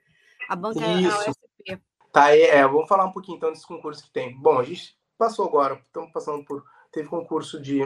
A 0.48 0.56
banca 0.56 0.80
Isso. 0.80 1.22
é 1.22 1.26
a 1.26 1.30
USP. 1.30 1.82
Tá, 2.12 2.30
é, 2.34 2.66
vamos 2.66 2.88
falar 2.88 3.04
um 3.04 3.12
pouquinho 3.12 3.36
então 3.36 3.50
desses 3.50 3.64
concursos 3.64 4.04
que 4.04 4.10
tem. 4.10 4.34
Bom, 4.38 4.58
a 4.58 4.64
gente 4.64 4.96
passou 5.18 5.46
agora, 5.46 5.80
estamos 5.84 6.10
passando 6.12 6.44
por. 6.44 6.64
Teve 6.92 7.08
concurso 7.08 7.60
de 7.60 7.82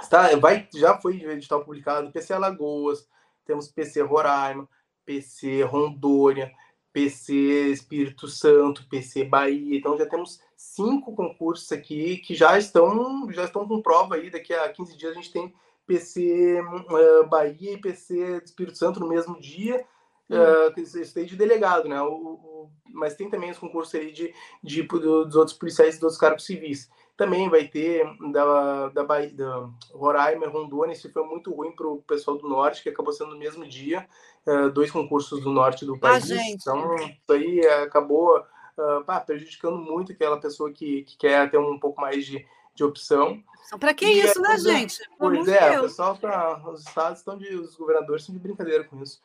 Está, 0.00 0.36
vai, 0.36 0.68
já 0.74 0.98
foi 0.98 1.22
edital 1.22 1.64
publicado 1.64 2.12
PC 2.12 2.32
Alagoas, 2.32 3.06
temos 3.44 3.68
PC 3.68 4.02
Roraima, 4.02 4.68
PC 5.04 5.62
Rondônia, 5.62 6.52
PC 6.92 7.32
Espírito 7.70 8.28
Santo, 8.28 8.86
PC 8.88 9.24
Bahia. 9.24 9.76
Então 9.76 9.96
já 9.96 10.06
temos 10.06 10.40
cinco 10.56 11.14
concursos 11.14 11.70
aqui 11.72 12.18
que 12.18 12.34
já 12.34 12.58
estão 12.58 13.30
já 13.32 13.44
estão 13.44 13.66
com 13.66 13.82
prova 13.82 14.16
aí. 14.16 14.30
Daqui 14.30 14.52
a 14.52 14.68
15 14.68 14.96
dias 14.96 15.12
a 15.12 15.14
gente 15.14 15.32
tem 15.32 15.54
PC 15.86 16.60
uh, 16.60 16.96
eh, 16.96 17.26
Bahia 17.26 17.72
e 17.72 17.80
PC 17.80 18.42
Espírito 18.44 18.76
Santo 18.76 19.00
no 19.00 19.08
mesmo 19.08 19.40
dia. 19.40 19.84
Uh, 20.28 20.78
isso 20.78 21.14
tem 21.14 21.24
de 21.24 21.36
delegado, 21.36 21.88
né? 21.88 22.02
O, 22.02 22.12
o, 22.12 22.70
mas 22.92 23.14
tem 23.14 23.30
também 23.30 23.50
os 23.50 23.58
concursos 23.58 23.94
aí 23.94 24.12
de, 24.12 24.34
de, 24.62 24.82
dos 24.82 25.34
outros 25.34 25.56
policiais 25.56 25.94
e 25.94 25.98
dos 25.98 26.02
outros 26.02 26.20
cargos 26.20 26.44
civis. 26.44 26.90
Também 27.18 27.48
vai 27.48 27.66
ter 27.66 28.06
da, 28.30 28.90
da, 28.90 29.02
Bahia, 29.02 29.34
da 29.34 29.68
Roraima 29.92 30.46
e 30.46 30.48
Rondônia, 30.48 30.92
isso 30.92 31.12
foi 31.12 31.24
muito 31.24 31.52
ruim 31.52 31.72
para 31.72 31.88
o 31.88 32.00
pessoal 32.02 32.38
do 32.38 32.48
Norte, 32.48 32.80
que 32.80 32.88
acabou 32.88 33.12
sendo 33.12 33.32
no 33.32 33.38
mesmo 33.38 33.66
dia, 33.66 34.08
uh, 34.46 34.70
dois 34.70 34.88
concursos 34.88 35.42
do 35.42 35.50
Norte 35.50 35.84
do 35.84 35.96
ah, 35.96 35.98
país. 35.98 36.30
Ah, 36.30 36.36
então, 36.48 36.94
isso 36.94 37.32
aí 37.32 37.66
acabou 37.82 38.38
uh, 38.38 39.26
prejudicando 39.26 39.76
muito 39.78 40.12
aquela 40.12 40.38
pessoa 40.38 40.70
que, 40.70 41.02
que 41.02 41.16
quer 41.16 41.50
ter 41.50 41.58
um 41.58 41.76
pouco 41.76 42.00
mais 42.00 42.24
de, 42.24 42.46
de 42.72 42.84
opção. 42.84 43.42
Para 43.80 43.92
que 43.92 44.06
e 44.06 44.20
isso, 44.20 44.38
é, 44.38 44.48
né, 44.48 44.58
gente? 44.58 45.00
Pois 45.18 45.48
é, 45.48 45.76
o 45.76 45.82
pessoal 45.82 46.16
tá, 46.16 46.62
os 46.70 46.86
estados 46.86 47.18
estão 47.18 47.36
de, 47.36 47.52
os 47.52 47.74
governadores 47.74 48.22
estão 48.22 48.34
de 48.36 48.40
brincadeira 48.40 48.84
com 48.84 49.02
isso. 49.02 49.20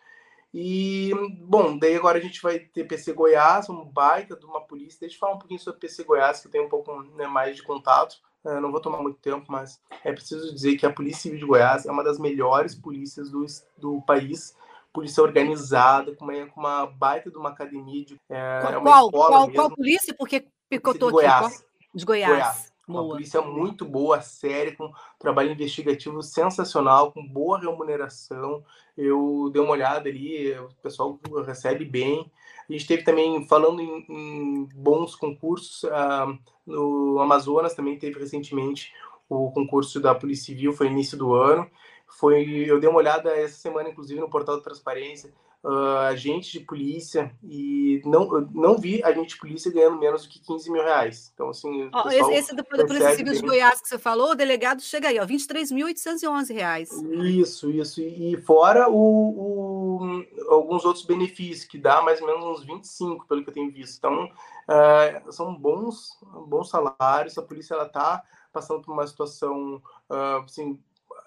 E, 0.53 1.11
bom, 1.39 1.77
daí 1.77 1.95
agora 1.95 2.19
a 2.19 2.21
gente 2.21 2.39
vai 2.39 2.59
ter 2.59 2.83
PC 2.83 3.13
Goiás, 3.13 3.67
um 3.69 3.83
baita 3.85 4.35
de 4.35 4.45
uma 4.45 4.61
polícia. 4.61 4.99
Deixa 4.99 5.15
eu 5.15 5.19
falar 5.19 5.33
um 5.33 5.39
pouquinho 5.39 5.59
sobre 5.59 5.79
PC 5.79 6.03
Goiás, 6.03 6.41
que 6.41 6.47
eu 6.47 6.51
tenho 6.51 6.65
um 6.65 6.69
pouco 6.69 7.01
né, 7.15 7.25
mais 7.25 7.55
de 7.55 7.63
contato. 7.63 8.17
Uh, 8.43 8.59
não 8.61 8.71
vou 8.71 8.79
tomar 8.79 9.01
muito 9.01 9.17
tempo, 9.19 9.45
mas 9.47 9.81
é 10.03 10.11
preciso 10.11 10.53
dizer 10.53 10.75
que 10.75 10.85
a 10.85 10.93
Polícia 10.93 11.23
Civil 11.23 11.39
de 11.39 11.45
Goiás 11.45 11.85
é 11.85 11.91
uma 11.91 12.03
das 12.03 12.19
melhores 12.19 12.75
polícias 12.75 13.31
do, 13.31 13.43
do 13.77 14.01
país. 14.01 14.55
Polícia 14.91 15.23
organizada, 15.23 16.15
com 16.15 16.25
uma, 16.25 16.45
com 16.45 16.59
uma 16.59 16.85
baita 16.85 17.31
de 17.31 17.37
uma 17.37 17.49
academia. 17.49 18.05
De, 18.05 18.21
é, 18.29 18.59
qual, 18.61 18.73
é 18.73 18.77
uma 18.77 18.91
qual, 18.91 19.11
qual, 19.11 19.51
qual, 19.51 19.75
polícia? 19.75 20.13
Porque 20.13 20.45
picotou 20.69 21.09
de 21.09 21.13
Goiás. 21.13 21.45
aqui. 21.47 21.65
De 21.95 22.05
Goiás. 22.05 22.31
Goiás. 22.31 22.72
Uma 22.87 23.01
boa. 23.01 23.13
polícia 23.15 23.41
muito 23.41 23.85
boa, 23.85 24.21
séria, 24.21 24.75
com 24.75 24.91
trabalho 25.17 25.51
investigativo 25.51 26.21
sensacional, 26.21 27.11
com 27.13 27.25
boa 27.25 27.59
remuneração. 27.59 28.63
Eu 28.97 29.49
dei 29.53 29.61
uma 29.61 29.71
olhada 29.71 30.09
ali, 30.09 30.51
o 30.57 30.69
pessoal 30.81 31.17
recebe 31.45 31.85
bem. 31.85 32.29
A 32.69 32.71
gente 32.73 32.85
teve 32.85 33.03
também, 33.03 33.47
falando 33.47 33.81
em, 33.81 34.05
em 34.09 34.65
bons 34.75 35.15
concursos, 35.15 35.83
uh, 35.83 36.37
no 36.65 37.19
Amazonas 37.19 37.73
também 37.73 37.97
teve 37.97 38.19
recentemente 38.19 38.93
o 39.29 39.51
concurso 39.51 39.99
da 39.99 40.13
Polícia 40.13 40.45
Civil, 40.45 40.73
foi 40.73 40.87
início 40.87 41.17
do 41.17 41.33
ano. 41.33 41.69
Foi, 42.07 42.43
eu 42.45 42.79
dei 42.79 42.89
uma 42.89 42.99
olhada 42.99 43.31
essa 43.31 43.55
semana, 43.55 43.89
inclusive, 43.89 44.19
no 44.19 44.29
portal 44.29 44.57
da 44.57 44.63
Transparência. 44.63 45.33
Uh, 45.63 45.97
agentes 46.09 46.51
de 46.51 46.59
polícia 46.59 47.33
e 47.41 48.01
não, 48.05 48.27
não 48.53 48.77
vi 48.77 49.03
agente 49.03 49.29
de 49.29 49.39
polícia 49.39 49.71
ganhando 49.71 49.97
menos 49.97 50.23
do 50.23 50.29
que 50.29 50.39
15 50.39 50.71
mil 50.71 50.83
reais. 50.83 51.31
Então, 51.33 51.49
assim. 51.49 51.89
Oh, 51.93 52.09
esse, 52.09 52.31
esse 52.33 52.55
da, 52.55 52.63
Polícia 52.63 53.15
Civil 53.15 53.33
de 53.33 53.41
Goiás 53.41 53.81
que 53.81 53.87
você 53.87 53.97
falou, 53.97 54.31
o 54.31 54.35
delegado 54.35 54.81
chega 54.81 55.07
aí, 55.07 55.19
ó, 55.19 55.25
23.811 55.25 56.53
reais. 56.53 56.91
Isso, 56.91 57.71
isso. 57.71 58.01
E, 58.01 58.37
fora 58.41 58.89
o, 58.89 58.95
o, 58.95 60.25
alguns 60.49 60.83
outros 60.83 61.05
benefícios, 61.05 61.65
que 61.65 61.77
dá 61.77 62.01
mais 62.01 62.19
ou 62.21 62.27
menos 62.27 62.43
uns 62.43 62.65
25, 62.65 63.25
pelo 63.27 63.43
que 63.43 63.49
eu 63.49 63.53
tenho 63.53 63.71
visto. 63.71 63.97
Então, 63.97 64.25
uh, 64.25 65.31
são 65.31 65.55
bons, 65.55 66.17
bons 66.47 66.69
salários, 66.69 67.37
a 67.37 67.41
polícia 67.41 67.73
ela 67.73 67.85
está 67.85 68.21
passando 68.51 68.81
por 68.81 68.91
uma 68.91 69.07
situação 69.07 69.81
uh, 70.09 70.43
assim, 70.43 70.79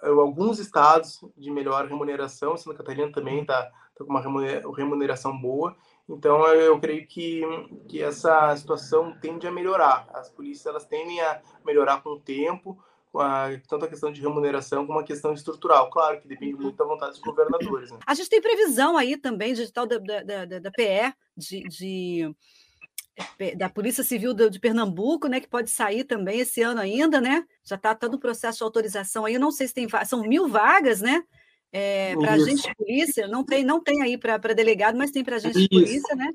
alguns 0.03 0.59
estados 0.59 1.21
de 1.37 1.51
melhor 1.51 1.87
remuneração, 1.87 2.57
Santa 2.57 2.79
Catarina 2.79 3.11
também 3.11 3.41
está 3.41 3.71
tá 3.97 4.05
com 4.05 4.11
uma 4.11 4.21
remuneração 4.77 5.37
boa. 5.37 5.77
Então, 6.09 6.47
eu 6.47 6.79
creio 6.79 7.07
que, 7.07 7.43
que 7.89 8.03
essa 8.03 8.55
situação 8.57 9.19
tende 9.21 9.47
a 9.47 9.51
melhorar. 9.51 10.07
As 10.13 10.29
polícias 10.29 10.67
elas 10.67 10.85
tendem 10.85 11.21
a 11.21 11.41
melhorar 11.65 12.03
com 12.03 12.11
o 12.11 12.21
tempo, 12.21 12.79
a, 13.15 13.49
tanto 13.67 13.87
a 13.87 13.89
questão 13.89 14.13
de 14.13 14.21
remuneração 14.21 14.87
como 14.87 15.01
a 15.01 15.05
questão 15.05 15.33
estrutural. 15.33 15.91
Claro 15.91 16.21
que 16.21 16.29
depende 16.29 16.55
muito 16.55 16.77
da 16.77 16.85
vontade 16.85 17.13
dos 17.13 17.21
governadores. 17.21 17.91
Né? 17.91 17.99
A 18.07 18.15
gente 18.15 18.29
tem 18.29 18.41
previsão 18.41 18.97
aí 18.97 19.17
também, 19.17 19.55
digital 19.55 19.87
da, 19.87 19.99
da, 19.99 20.45
da, 20.45 20.59
da 20.59 20.71
PE, 20.71 21.13
de, 21.37 21.63
de 21.69 22.37
da 23.57 23.71
Polícia 23.71 24.05
Civil 24.05 24.35
de 24.35 24.61
Pernambuco, 24.61 25.27
né, 25.27 25.41
que 25.41 25.49
pode 25.49 25.71
sair 25.71 26.05
também 26.05 26.41
esse 26.41 26.61
ano 26.61 26.81
ainda, 26.81 27.19
né? 27.19 27.47
Já 27.65 27.77
está 27.77 27.95
todo 27.95 28.15
o 28.15 28.21
processo 28.21 28.59
de 28.59 28.65
autorização 28.65 29.25
aí. 29.25 29.33
Eu 29.33 29.41
não 29.41 29.51
sei 29.51 29.67
se 29.67 29.73
tem 29.73 29.89
são 30.05 30.21
mil 30.21 30.47
vagas, 30.49 31.01
né? 31.01 31.25
É, 31.73 32.15
para 32.17 32.33
agente 32.33 32.63
de 32.63 32.75
polícia, 32.75 33.27
não 33.29 33.45
tem, 33.45 33.65
não 33.65 33.83
tem 33.83 34.03
aí 34.03 34.17
para 34.17 34.55
delegado, 34.55 34.97
mas 34.97 35.11
tem 35.11 35.25
para 35.25 35.37
agente 35.37 35.59
de 35.59 35.69
polícia, 35.69 36.15
né? 36.15 36.31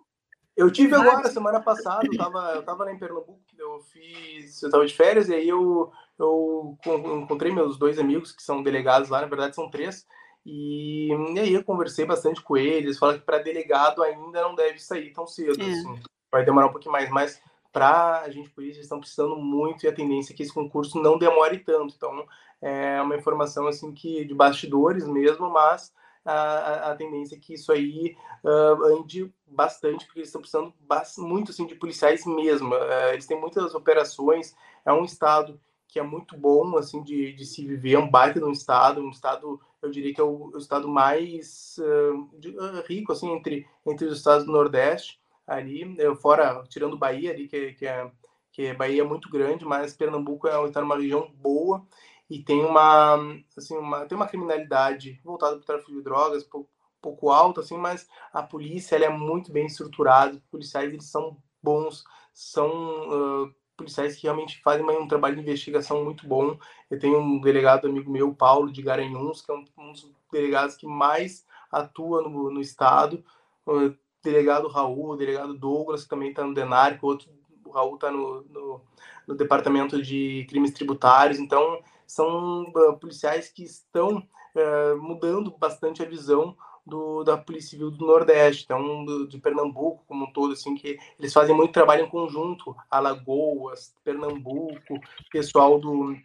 Eu 0.55 0.69
tive 0.69 0.93
agora, 0.93 1.29
semana 1.29 1.59
passada, 1.59 2.05
eu 2.05 2.11
estava 2.11 2.53
eu 2.55 2.63
tava 2.63 2.83
lá 2.83 2.91
em 2.91 2.99
Pernambuco, 2.99 3.39
eu 3.57 3.79
fiz, 3.91 4.61
eu 4.61 4.67
estava 4.67 4.85
de 4.85 4.93
férias, 4.93 5.29
e 5.29 5.33
aí 5.33 5.47
eu, 5.47 5.91
eu 6.19 6.77
encontrei 7.23 7.51
meus 7.51 7.77
dois 7.77 7.97
amigos, 7.97 8.31
que 8.31 8.43
são 8.43 8.61
delegados 8.61 9.09
lá, 9.09 9.21
na 9.21 9.27
verdade 9.27 9.55
são 9.55 9.69
três, 9.69 10.05
e, 10.45 11.07
e 11.33 11.39
aí 11.39 11.53
eu 11.53 11.63
conversei 11.63 12.05
bastante 12.05 12.41
com 12.41 12.57
eles, 12.57 12.99
falaram 12.99 13.19
que 13.19 13.25
para 13.25 13.39
delegado 13.39 14.03
ainda 14.03 14.41
não 14.41 14.53
deve 14.53 14.79
sair 14.79 15.11
tão 15.13 15.25
cedo, 15.25 15.61
é. 15.61 15.71
assim 15.71 16.01
vai 16.31 16.45
demorar 16.45 16.67
um 16.67 16.71
pouquinho 16.71 16.93
mais, 16.93 17.09
mas 17.09 17.41
para 17.71 18.21
a 18.21 18.29
gente 18.29 18.49
polícia 18.49 18.77
eles 18.77 18.85
estão 18.85 18.99
precisando 18.99 19.35
muito 19.35 19.83
e 19.83 19.87
a 19.87 19.93
tendência 19.93 20.33
é 20.33 20.35
que 20.35 20.43
esse 20.43 20.53
concurso 20.53 21.01
não 21.01 21.17
demore 21.17 21.59
tanto. 21.59 21.93
Então 21.95 22.25
é 22.61 23.01
uma 23.01 23.15
informação 23.15 23.67
assim 23.67 23.91
que 23.91 24.25
de 24.25 24.33
bastidores 24.33 25.07
mesmo, 25.07 25.49
mas 25.49 25.93
a, 26.23 26.91
a 26.91 26.95
tendência 26.95 27.35
é 27.35 27.39
que 27.39 27.53
isso 27.53 27.71
aí 27.71 28.15
uh, 28.43 28.99
ande 28.99 29.33
bastante, 29.47 30.05
porque 30.05 30.19
eles 30.19 30.29
estão 30.29 30.41
precisando 30.41 30.73
muito 31.17 31.51
assim 31.51 31.65
de 31.65 31.75
policiais 31.75 32.25
mesmo. 32.25 32.73
Uh, 32.73 33.13
eles 33.13 33.25
têm 33.25 33.39
muitas 33.39 33.73
operações, 33.73 34.55
é 34.85 34.93
um 34.93 35.03
estado 35.03 35.59
que 35.87 35.99
é 35.99 36.03
muito 36.03 36.37
bom 36.37 36.77
assim 36.77 37.03
de, 37.03 37.33
de 37.33 37.45
se 37.45 37.65
viver, 37.65 37.93
é 37.93 37.99
um 37.99 38.09
baita 38.09 38.39
de 38.39 38.45
um 38.45 38.51
estado, 38.51 39.01
um 39.01 39.09
estado 39.09 39.59
eu 39.81 39.89
diria 39.89 40.13
que 40.13 40.21
é 40.21 40.23
o, 40.23 40.51
o 40.53 40.57
estado 40.57 40.87
mais 40.87 41.75
uh, 41.79 42.39
de, 42.39 42.55
rico 42.87 43.11
assim 43.11 43.31
entre 43.31 43.67
entre 43.85 44.05
os 44.05 44.17
estados 44.17 44.45
do 44.45 44.51
Nordeste 44.51 45.20
ali, 45.47 45.95
fora, 46.21 46.63
tirando 46.69 46.97
Bahia 46.97 47.31
ali, 47.31 47.47
que, 47.47 47.73
que, 47.73 47.85
é, 47.85 48.09
que 48.51 48.73
Bahia 48.73 49.01
é 49.01 49.05
muito 49.05 49.29
grande, 49.29 49.65
mas 49.65 49.93
Pernambuco 49.93 50.47
é, 50.47 50.67
está 50.67 50.81
numa 50.81 50.95
região 50.95 51.31
boa 51.35 51.85
e 52.29 52.41
tem 52.41 52.63
uma, 52.63 53.15
assim, 53.57 53.77
uma, 53.77 54.05
tem 54.05 54.15
uma 54.15 54.27
criminalidade 54.27 55.19
voltada 55.23 55.55
para 55.55 55.63
o 55.63 55.65
tráfico 55.65 55.91
de 55.91 56.01
drogas, 56.01 56.43
pouco, 56.45 56.69
pouco 57.01 57.29
alta, 57.29 57.59
assim, 57.59 57.77
mas 57.77 58.07
a 58.31 58.41
polícia 58.41 58.95
ela 58.95 59.05
é 59.05 59.09
muito 59.09 59.51
bem 59.51 59.65
estruturada, 59.65 60.37
os 60.37 60.43
policiais 60.43 60.93
eles 60.93 61.11
são 61.11 61.37
bons, 61.61 62.05
são 62.33 62.69
uh, 62.69 63.53
policiais 63.75 64.15
que 64.15 64.23
realmente 64.23 64.61
fazem 64.61 64.85
um 64.85 65.07
trabalho 65.07 65.35
de 65.35 65.41
investigação 65.41 66.05
muito 66.05 66.25
bom. 66.27 66.57
Eu 66.89 66.99
tenho 66.99 67.19
um 67.19 67.41
delegado 67.41 67.87
amigo 67.87 68.09
meu, 68.09 68.33
Paulo 68.33 68.71
de 68.71 68.81
Garanhuns, 68.81 69.41
que 69.41 69.51
é 69.51 69.55
um, 69.55 69.65
um 69.77 69.91
dos 69.91 70.09
delegados 70.31 70.75
que 70.75 70.87
mais 70.87 71.45
atua 71.71 72.21
no, 72.21 72.51
no 72.51 72.61
estado, 72.61 73.23
uh, 73.67 73.93
delegado 74.23 74.67
Raul, 74.67 75.11
o 75.11 75.15
delegado 75.15 75.53
Douglas, 75.53 76.03
que 76.03 76.09
também 76.09 76.29
está 76.29 76.45
no 76.45 76.53
Denário, 76.53 76.99
outro, 77.01 77.29
o 77.65 77.71
Raul 77.71 77.95
está 77.95 78.11
no, 78.11 78.43
no, 78.43 78.81
no, 79.27 79.35
Departamento 79.35 80.01
de 80.01 80.45
Crimes 80.49 80.71
Tributários, 80.71 81.39
então 81.39 81.81
são 82.05 82.63
uh, 82.63 82.97
policiais 82.99 83.49
que 83.49 83.63
estão 83.63 84.17
uh, 84.17 85.01
mudando 85.01 85.55
bastante 85.57 86.03
a 86.03 86.05
visão 86.05 86.55
do, 86.85 87.23
da 87.23 87.37
Polícia 87.37 87.71
Civil 87.71 87.91
do 87.91 88.05
Nordeste, 88.05 88.63
então 88.65 89.05
do, 89.05 89.27
de 89.27 89.39
Pernambuco 89.39 90.03
como 90.07 90.25
um 90.25 90.33
todo, 90.33 90.53
assim, 90.53 90.75
que 90.75 90.97
eles 91.17 91.33
fazem 91.33 91.55
muito 91.55 91.73
trabalho 91.73 92.05
em 92.05 92.09
conjunto, 92.09 92.75
Alagoas, 92.89 93.95
Pernambuco, 94.03 94.99
pessoal 95.31 95.79
do, 95.79 96.15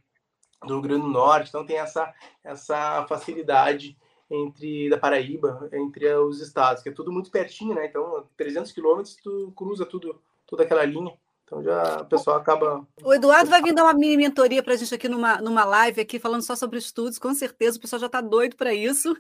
do 0.62 0.74
Rio 0.74 0.82
Grande 0.82 1.03
do 1.03 1.09
Norte, 1.09 1.49
então 1.49 1.64
tem 1.64 1.78
essa, 1.78 2.12
essa 2.42 3.07
facilidade 3.07 3.97
entre 4.31 4.89
da 4.91 4.99
Paraíba, 4.99 5.68
entre 5.72 6.12
os 6.14 6.41
estados, 6.41 6.83
que 6.83 6.89
é 6.89 6.93
tudo 6.93 7.12
muito 7.12 7.31
pertinho, 7.31 7.74
né? 7.74 7.87
Então, 7.87 8.27
300 8.37 8.72
quilômetros, 8.72 9.16
tu 9.16 9.53
cruza 9.57 9.87
tudo, 9.87 10.20
toda 10.47 10.62
aquela 10.62 10.85
linha. 10.85 11.16
Então 11.47 11.62
já 11.62 12.01
o 12.03 12.07
pessoal 12.07 12.39
acaba. 12.39 12.85
O 13.05 13.14
Eduardo 13.14 13.49
vai 13.49 13.62
vir 13.62 13.72
dar 13.72 13.85
uma 13.85 13.95
mini 13.95 14.16
mentoria 14.16 14.62
para 14.64 14.74
a 14.74 14.77
gente 14.77 14.93
aqui 14.93 15.09
numa, 15.09 15.41
numa 15.41 15.64
live 15.64 16.01
aqui 16.01 16.18
falando 16.18 16.43
só 16.43 16.57
sobre 16.57 16.79
estudos, 16.79 17.20
com 17.20 17.33
certeza 17.33 17.79
o 17.79 17.81
pessoal 17.81 18.01
já 18.01 18.07
está 18.07 18.20
doido 18.20 18.57
para 18.57 18.74
isso. 18.74 19.16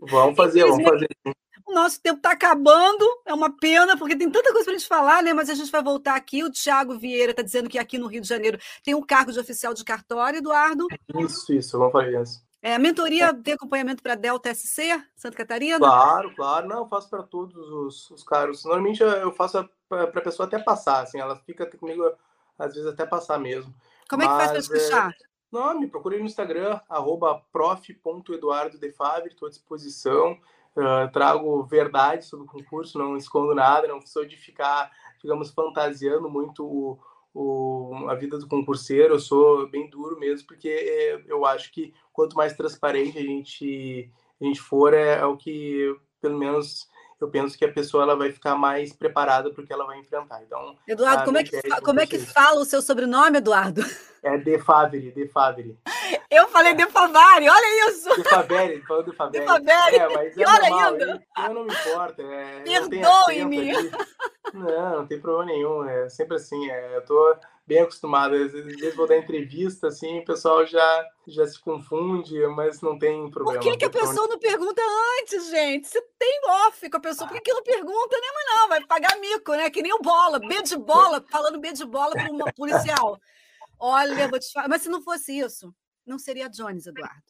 Vamos 0.00 0.36
fazer, 0.36 0.64
vamos 0.64 0.84
fazer. 0.84 1.08
O 1.66 1.72
nosso 1.74 2.00
tempo 2.00 2.18
está 2.18 2.30
acabando, 2.30 3.04
é 3.26 3.34
uma 3.34 3.50
pena, 3.50 3.96
porque 3.96 4.14
tem 4.14 4.30
tanta 4.30 4.52
coisa 4.52 4.64
para 4.64 4.74
a 4.74 4.78
gente 4.78 4.86
falar, 4.86 5.22
né? 5.22 5.32
Mas 5.32 5.50
a 5.50 5.54
gente 5.54 5.72
vai 5.72 5.82
voltar 5.82 6.14
aqui. 6.14 6.44
O 6.44 6.50
Tiago 6.50 6.96
Vieira 6.96 7.32
está 7.32 7.42
dizendo 7.42 7.68
que 7.68 7.78
aqui 7.78 7.98
no 7.98 8.06
Rio 8.06 8.20
de 8.20 8.28
Janeiro 8.28 8.58
tem 8.84 8.94
um 8.94 9.02
cargo 9.02 9.32
de 9.32 9.40
oficial 9.40 9.74
de 9.74 9.82
cartório, 9.82 10.38
Eduardo. 10.38 10.86
Isso, 11.18 11.52
isso, 11.52 11.76
vamos 11.76 11.92
fazer 11.92 12.22
isso. 12.22 12.44
É, 12.64 12.78
mentoria 12.78 13.30
de 13.30 13.52
acompanhamento 13.52 14.02
para 14.02 14.14
Delta 14.14 14.54
SC, 14.54 14.98
Santa 15.14 15.36
Catarina? 15.36 15.76
Claro, 15.76 16.34
claro. 16.34 16.66
Não, 16.66 16.78
eu 16.78 16.88
faço 16.88 17.10
para 17.10 17.22
todos 17.22 17.54
os, 17.54 18.10
os 18.10 18.24
caros. 18.24 18.64
Normalmente 18.64 19.02
eu 19.02 19.30
faço 19.32 19.68
para 19.86 20.04
a 20.04 20.22
pessoa 20.22 20.46
até 20.46 20.58
passar, 20.58 21.02
assim, 21.02 21.20
ela 21.20 21.36
fica 21.36 21.66
comigo 21.76 22.10
às 22.58 22.72
vezes 22.72 22.88
até 22.90 23.04
passar 23.04 23.38
mesmo. 23.38 23.74
Como 24.08 24.22
é 24.22 24.26
que 24.26 24.32
faz 24.32 24.50
para 24.50 24.60
escutar? 24.60 25.10
É... 25.10 25.14
Não, 25.52 25.78
me 25.78 25.86
procure 25.86 26.18
no 26.18 26.24
Instagram, 26.24 26.80
arroba 26.88 27.42
prof.eduardodefavre, 27.52 29.28
estou 29.28 29.46
à 29.46 29.50
disposição. 29.50 30.32
Uh, 30.74 31.12
trago 31.12 31.62
verdade 31.64 32.24
sobre 32.24 32.46
o 32.46 32.48
concurso, 32.48 32.98
não 32.98 33.14
escondo 33.14 33.54
nada, 33.54 33.86
não 33.86 34.00
sou 34.06 34.24
de 34.24 34.38
ficar, 34.38 34.90
digamos, 35.20 35.50
fantasiando 35.50 36.30
muito 36.30 36.64
o, 36.64 36.98
o, 37.34 38.06
a 38.08 38.14
vida 38.14 38.38
do 38.38 38.46
concurseiro, 38.46 39.14
eu 39.14 39.18
sou 39.18 39.68
bem 39.68 39.90
duro 39.90 40.18
mesmo, 40.18 40.46
porque 40.46 40.68
é, 40.68 41.20
eu 41.26 41.44
acho 41.44 41.72
que 41.72 41.92
quanto 42.12 42.36
mais 42.36 42.54
transparente 42.54 43.18
a 43.18 43.22
gente, 43.22 44.10
a 44.40 44.44
gente 44.44 44.60
for, 44.60 44.94
é, 44.94 45.18
é 45.18 45.24
o 45.26 45.36
que, 45.36 45.94
pelo 46.20 46.38
menos, 46.38 46.88
eu 47.20 47.28
penso 47.28 47.56
que 47.56 47.64
a 47.64 47.72
pessoa 47.72 48.02
ela 48.02 48.16
vai 48.16 48.30
ficar 48.30 48.56
mais 48.56 48.92
preparada 48.92 49.50
para 49.50 49.62
o 49.62 49.66
que 49.66 49.72
ela 49.72 49.86
vai 49.86 49.98
enfrentar. 49.98 50.42
Então, 50.42 50.76
Eduardo, 50.86 51.24
como 51.24 51.38
é 51.38 51.44
que, 51.44 51.60
como 51.80 52.00
é 52.00 52.06
que 52.06 52.18
fala 52.18 52.60
o 52.60 52.64
seu 52.64 52.82
sobrenome, 52.82 53.38
Eduardo? 53.38 53.82
É 54.22 54.38
De 54.38 54.58
Favre, 54.58 55.12
De 55.12 55.28
Favre. 55.28 55.78
Eu 56.30 56.48
falei 56.48 56.74
De 56.74 56.86
Favari, 56.86 57.48
olha 57.48 57.88
isso! 57.90 58.08
De 58.16 58.28
Favre, 58.28 58.82
falou 58.82 59.02
De 59.02 59.12
Favre. 59.12 59.38
De 59.38 59.46
Favre, 59.46 59.70
é, 59.70 60.08
mas 60.08 60.36
é 60.36 60.44
olha 60.46 60.70
normal, 60.70 60.92
ainda. 60.92 61.22
Eu 61.36 61.54
não 61.54 61.64
me 61.64 61.74
importa. 61.74 62.22
É, 62.22 62.62
Perdoe-me! 62.64 63.72
Não, 64.52 64.96
não 64.96 65.06
tem 65.06 65.20
problema 65.20 65.52
nenhum. 65.52 65.84
É 65.84 66.08
sempre 66.08 66.36
assim. 66.36 66.70
É, 66.70 66.96
eu 66.96 67.04
tô 67.04 67.36
bem 67.66 67.80
acostumado. 67.80 68.34
Às 68.34 68.52
vezes 68.52 68.94
vou 68.94 69.06
dar 69.06 69.16
entrevista, 69.16 69.88
assim, 69.88 70.20
o 70.20 70.24
pessoal 70.24 70.66
já, 70.66 71.06
já 71.26 71.46
se 71.46 71.60
confunde, 71.60 72.34
mas 72.48 72.80
não 72.80 72.98
tem 72.98 73.30
problema. 73.30 73.60
Por 73.60 73.70
que, 73.70 73.76
que 73.78 73.84
a 73.84 73.90
pessoa 73.90 74.28
não 74.28 74.38
pergunta 74.38 74.82
antes, 75.20 75.50
gente? 75.50 75.88
Se 75.88 76.00
tem 76.18 76.40
off 76.66 76.88
com 76.88 76.96
a 76.96 77.00
pessoa, 77.00 77.28
por 77.28 77.34
que, 77.34 77.42
que 77.42 77.52
não 77.52 77.62
pergunta, 77.62 78.16
né? 78.16 78.26
Mas 78.34 78.60
não, 78.60 78.68
vai 78.68 78.86
pagar 78.86 79.18
mico, 79.18 79.52
né? 79.52 79.70
Que 79.70 79.82
nem 79.82 79.92
o 79.92 80.02
bola, 80.02 80.38
B 80.38 80.62
de 80.62 80.76
bola, 80.76 81.24
falando 81.30 81.60
B 81.60 81.72
de 81.72 81.84
bola 81.84 82.12
para 82.12 82.30
uma 82.30 82.52
policial. 82.52 83.18
Olha, 83.78 84.28
vou 84.28 84.38
te 84.38 84.52
falar. 84.52 84.68
Mas 84.68 84.82
se 84.82 84.88
não 84.88 85.02
fosse 85.02 85.38
isso, 85.38 85.74
não 86.06 86.18
seria 86.18 86.48
Jones, 86.48 86.86
Eduardo. 86.86 87.22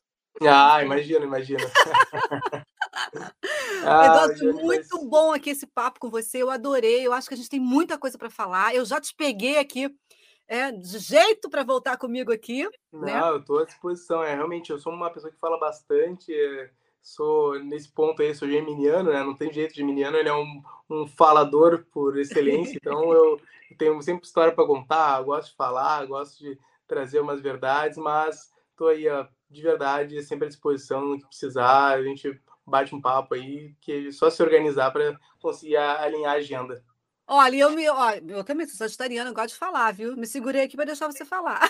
Ah, 0.43 0.83
imagina, 0.83 1.25
imagina. 1.25 1.61
ah, 3.87 4.07
Eduardo, 4.07 4.55
muito 4.55 4.97
mas... 4.97 5.09
bom 5.09 5.33
aqui 5.33 5.51
esse 5.51 5.67
papo 5.67 6.01
com 6.01 6.11
você. 6.11 6.43
Eu 6.43 6.51
adorei. 6.51 7.07
Eu 7.07 7.13
acho 7.13 7.29
que 7.29 7.35
a 7.35 7.37
gente 7.37 7.49
tem 7.49 7.61
muita 7.61 7.97
coisa 7.97 8.19
para 8.19 8.31
falar. 8.31 8.75
Eu 8.75 8.85
já 8.85 9.01
te 9.01 9.15
peguei 9.15 9.59
aqui 9.59 9.89
é, 10.47 10.71
de 10.71 10.99
jeito 10.99 11.49
para 11.49 11.65
voltar 11.65 11.97
comigo 11.97 12.33
aqui. 12.33 12.69
Não, 12.93 13.01
né? 13.01 13.29
eu 13.31 13.39
estou 13.39 13.61
à 13.61 13.65
disposição. 13.65 14.23
É, 14.23 14.35
realmente, 14.35 14.71
eu 14.71 14.79
sou 14.79 14.93
uma 14.93 15.11
pessoa 15.11 15.33
que 15.33 15.39
fala 15.39 15.59
bastante. 15.59 16.33
É, 16.35 16.71
sou, 17.03 17.59
nesse 17.63 17.91
ponto 17.91 18.23
aí, 18.23 18.35
sou 18.35 18.49
geminiano, 18.49 19.11
né? 19.11 19.23
Não 19.23 19.37
tem 19.37 19.53
jeito, 19.53 19.75
geminiano, 19.75 20.17
ele 20.17 20.29
é 20.29 20.35
um, 20.35 20.63
um 20.91 21.07
falador 21.07 21.85
por 21.93 22.19
excelência. 22.19 22.77
então, 22.77 23.13
eu, 23.13 23.41
eu 23.71 23.77
tenho 23.77 24.01
sempre 24.03 24.27
história 24.27 24.53
para 24.53 24.67
contar, 24.67 25.23
gosto 25.23 25.51
de 25.51 25.57
falar, 25.57 26.07
gosto 26.07 26.39
de 26.39 26.59
trazer 26.87 27.21
umas 27.21 27.41
verdades, 27.41 27.99
mas 27.99 28.53
estou 28.71 28.89
aí, 28.89 29.09
ó, 29.09 29.27
de 29.51 29.63
verdade, 29.63 30.23
sempre 30.23 30.47
à 30.47 30.49
disposição 30.49 31.05
no 31.07 31.19
que 31.19 31.27
precisar. 31.27 31.95
A 31.95 32.03
gente 32.03 32.41
bate 32.67 32.95
um 32.95 33.01
papo 33.01 33.35
aí, 33.35 33.75
que 33.81 34.09
é 34.09 34.11
só 34.11 34.31
se 34.31 34.43
organizar 34.43 34.91
para 34.91 35.19
conseguir 35.41 35.77
alinhar 35.77 36.33
a 36.33 36.37
agenda. 36.37 36.83
Olha, 37.27 37.57
eu 37.57 37.71
me, 37.71 37.89
ó, 37.89 38.11
eu 38.29 38.45
também 38.45 38.67
sou 38.67 38.77
sagitariana, 38.77 39.33
gosto 39.33 39.51
de 39.51 39.59
falar, 39.59 39.93
viu? 39.93 40.17
Me 40.17 40.27
segurei 40.27 40.63
aqui 40.63 40.77
para 40.77 40.85
deixar 40.87 41.07
você 41.11 41.25
falar. 41.25 41.61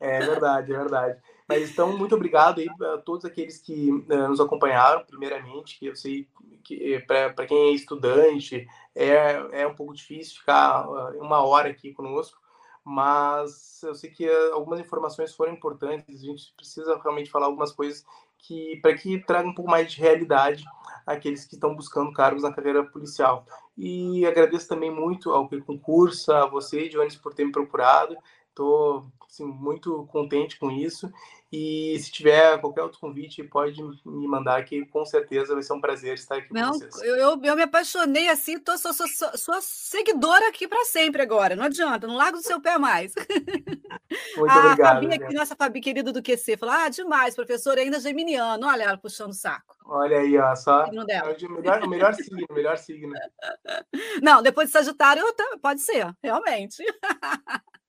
É 0.00 0.18
verdade, 0.18 0.72
é 0.72 0.78
verdade. 0.78 1.20
Mas 1.46 1.70
então, 1.70 1.94
muito 1.96 2.14
obrigado 2.14 2.58
aí 2.58 2.68
a 2.94 2.98
todos 2.98 3.26
aqueles 3.26 3.58
que 3.58 3.90
uh, 3.90 4.28
nos 4.28 4.40
acompanharam, 4.40 5.04
primeiramente, 5.04 5.78
que 5.78 5.86
eu 5.86 5.94
sei 5.94 6.26
que 6.64 6.94
eh, 6.94 7.00
para 7.00 7.46
quem 7.46 7.70
é 7.70 7.72
estudante 7.72 8.66
é, 8.94 9.62
é 9.62 9.66
um 9.66 9.74
pouco 9.74 9.94
difícil 9.94 10.38
ficar 10.38 10.88
uh, 10.88 11.20
uma 11.20 11.42
hora 11.42 11.68
aqui 11.68 11.92
conosco, 11.92 12.38
mas 12.84 13.82
eu 13.82 13.94
sei 13.94 14.10
que 14.10 14.26
uh, 14.26 14.54
algumas 14.54 14.80
informações 14.80 15.34
foram 15.34 15.52
importantes, 15.52 16.22
a 16.22 16.26
gente 16.26 16.54
precisa 16.56 16.98
realmente 16.98 17.30
falar 17.30 17.46
algumas 17.46 17.72
coisas 17.72 18.04
que 18.38 18.78
para 18.80 18.96
que 18.96 19.18
traga 19.18 19.48
um 19.48 19.54
pouco 19.54 19.70
mais 19.70 19.92
de 19.92 20.00
realidade 20.00 20.64
àqueles 21.06 21.44
que 21.44 21.56
estão 21.56 21.74
buscando 21.74 22.12
cargos 22.12 22.42
na 22.42 22.52
carreira 22.52 22.84
policial. 22.84 23.44
E 23.82 24.26
agradeço 24.26 24.68
também 24.68 24.90
muito 24.90 25.32
ao 25.32 25.48
concurso, 25.48 26.30
a 26.30 26.46
você, 26.46 26.86
Jones, 26.90 27.16
por 27.16 27.32
ter 27.32 27.46
me 27.46 27.50
procurado. 27.50 28.14
Estou 28.50 29.10
assim, 29.28 29.46
muito 29.46 30.06
contente 30.10 30.58
com 30.58 30.70
isso. 30.70 31.10
E 31.52 31.98
se 31.98 32.12
tiver 32.12 32.58
qualquer 32.60 32.82
outro 32.82 33.00
convite, 33.00 33.42
pode 33.42 33.82
me 34.04 34.28
mandar, 34.28 34.64
que 34.64 34.86
com 34.86 35.04
certeza 35.04 35.52
vai 35.52 35.62
ser 35.64 35.72
um 35.72 35.80
prazer 35.80 36.14
estar 36.14 36.36
aqui 36.36 36.52
Não, 36.52 36.70
com 36.70 36.78
vocês. 36.78 37.02
Eu, 37.02 37.42
eu, 37.42 37.56
me 37.56 37.62
apaixonei 37.62 38.28
assim, 38.28 38.56
tô, 38.58 38.78
sou, 38.78 38.92
sou, 38.92 39.08
sou, 39.08 39.36
sou 39.36 39.60
seguidora 39.60 40.48
aqui 40.48 40.68
para 40.68 40.84
sempre 40.84 41.22
agora. 41.22 41.56
Não 41.56 41.64
adianta, 41.64 42.06
não 42.06 42.16
largo 42.16 42.38
do 42.38 42.44
seu 42.44 42.60
pé 42.60 42.78
mais. 42.78 43.14
Muito 44.36 44.52
a 44.52 44.58
obrigado. 44.58 45.02
Fabi 45.02 45.14
aqui, 45.14 45.34
nossa 45.34 45.56
Fabi 45.56 45.80
querida 45.80 46.12
do 46.12 46.22
QC, 46.22 46.56
falou: 46.56 46.74
ah, 46.74 46.88
demais, 46.88 47.34
professor, 47.34 47.76
ainda 47.78 47.98
geminiano. 47.98 48.64
Olha 48.66 48.84
ela 48.84 48.98
puxando 48.98 49.30
o 49.30 49.34
saco. 49.34 49.74
Olha 49.86 50.18
aí, 50.18 50.38
ó, 50.38 50.54
só. 50.54 50.84
É 50.84 50.90
o 50.90 51.50
melhor, 51.50 51.82
o 51.82 51.88
melhor 51.88 52.14
signo, 52.14 52.46
o 52.48 52.54
melhor 52.54 52.78
signo. 52.78 53.12
Não, 54.22 54.40
depois 54.40 54.68
de 54.68 54.72
Sagitário, 54.72 55.24
pode 55.60 55.80
ser, 55.80 56.14
realmente. 56.22 56.76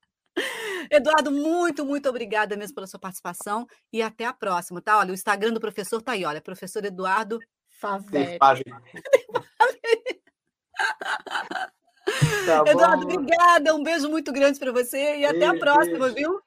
Eduardo, 0.90 1.32
muito, 1.32 1.86
muito 1.86 2.10
obrigada 2.10 2.56
mesmo 2.58 2.76
pela 2.76 2.88
sua 2.88 3.00
participação 3.00 3.66
e 3.92 4.02
até 4.02 4.26
a 4.26 4.34
próxima, 4.34 4.82
tá? 4.82 4.98
Olha, 4.98 5.12
o 5.12 5.14
Instagram 5.14 5.54
do 5.54 5.60
professor 5.60 6.02
tá 6.02 6.14
aí, 6.14 6.26
olha, 6.26 6.42
professor 6.42 6.84
Eduardo 6.84 7.40
Favela. 7.80 8.38
Tá 12.46 12.64
Eduardo, 12.66 13.04
obrigada, 13.04 13.76
um 13.76 13.84
beijo 13.84 14.10
muito 14.10 14.34
grande 14.34 14.60
para 14.60 14.72
você 14.72 15.20
e 15.20 15.26
até 15.26 15.46
a 15.46 15.58
próxima, 15.58 16.10
beijo. 16.10 16.16
viu? 16.16 16.42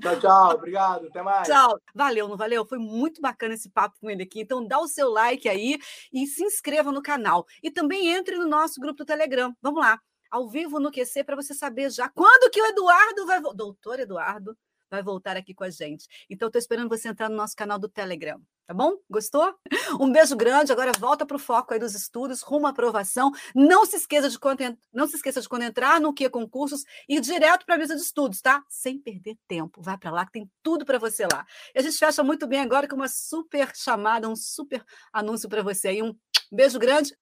Tchau, 0.00 0.20
tchau, 0.20 0.50
obrigado, 0.52 1.06
até 1.08 1.22
mais. 1.22 1.48
Tchau. 1.48 1.80
Valeu, 1.94 2.28
não 2.28 2.36
valeu? 2.36 2.64
Foi 2.64 2.78
muito 2.78 3.20
bacana 3.20 3.54
esse 3.54 3.68
papo 3.70 3.96
com 4.00 4.08
ele 4.08 4.22
aqui. 4.22 4.40
Então 4.40 4.64
dá 4.64 4.78
o 4.78 4.86
seu 4.86 5.10
like 5.10 5.48
aí 5.48 5.78
e 6.12 6.26
se 6.26 6.44
inscreva 6.44 6.92
no 6.92 7.02
canal. 7.02 7.44
E 7.62 7.70
também 7.70 8.08
entre 8.08 8.36
no 8.36 8.46
nosso 8.46 8.80
grupo 8.80 8.98
do 8.98 9.04
Telegram. 9.04 9.52
Vamos 9.60 9.80
lá 9.80 9.98
ao 10.34 10.48
vivo 10.48 10.80
no 10.80 10.90
QC 10.90 11.22
para 11.22 11.36
você 11.36 11.54
saber 11.54 11.90
já 11.90 12.08
quando 12.08 12.50
que 12.50 12.60
o 12.60 12.66
Eduardo 12.66 13.24
vai, 13.24 13.40
doutor 13.54 14.00
Eduardo, 14.00 14.58
vai 14.90 15.00
voltar 15.00 15.36
aqui 15.36 15.54
com 15.54 15.62
a 15.62 15.70
gente. 15.70 16.08
Então, 16.28 16.48
estou 16.48 16.58
esperando 16.58 16.88
você 16.88 17.08
entrar 17.08 17.28
no 17.28 17.36
nosso 17.36 17.54
canal 17.54 17.78
do 17.78 17.88
Telegram. 17.88 18.40
Tá 18.66 18.74
bom? 18.74 18.96
Gostou? 19.08 19.54
Um 20.00 20.10
beijo 20.10 20.34
grande. 20.34 20.72
Agora 20.72 20.90
volta 20.98 21.24
para 21.24 21.36
o 21.36 21.38
foco 21.38 21.72
aí 21.72 21.78
dos 21.78 21.94
estudos, 21.94 22.42
rumo 22.42 22.66
à 22.66 22.70
aprovação. 22.70 23.30
Não 23.54 23.86
se 23.86 23.96
esqueça 23.96 24.28
de 24.28 24.36
quando, 24.36 24.76
não 24.92 25.06
se 25.06 25.14
esqueça 25.14 25.40
de 25.40 25.48
quando 25.48 25.62
entrar 25.62 26.00
no 26.00 26.12
que 26.12 26.28
concursos 26.28 26.82
ir 27.08 27.20
direto 27.20 27.64
para 27.64 27.76
a 27.76 27.78
mesa 27.78 27.94
de 27.94 28.02
estudos, 28.02 28.40
tá? 28.40 28.64
Sem 28.68 28.98
perder 28.98 29.36
tempo. 29.46 29.80
Vai 29.80 29.96
para 29.96 30.10
lá 30.10 30.26
que 30.26 30.32
tem 30.32 30.50
tudo 30.64 30.84
para 30.84 30.98
você 30.98 31.28
lá. 31.32 31.46
E 31.72 31.78
a 31.78 31.82
gente 31.82 31.96
fecha 31.96 32.24
muito 32.24 32.46
bem 32.48 32.60
agora 32.60 32.88
com 32.88 32.96
uma 32.96 33.08
super 33.08 33.70
chamada, 33.76 34.28
um 34.28 34.34
super 34.34 34.84
anúncio 35.12 35.48
para 35.48 35.62
você 35.62 35.88
aí. 35.88 36.02
Um 36.02 36.16
beijo 36.50 36.78
grande. 36.78 37.14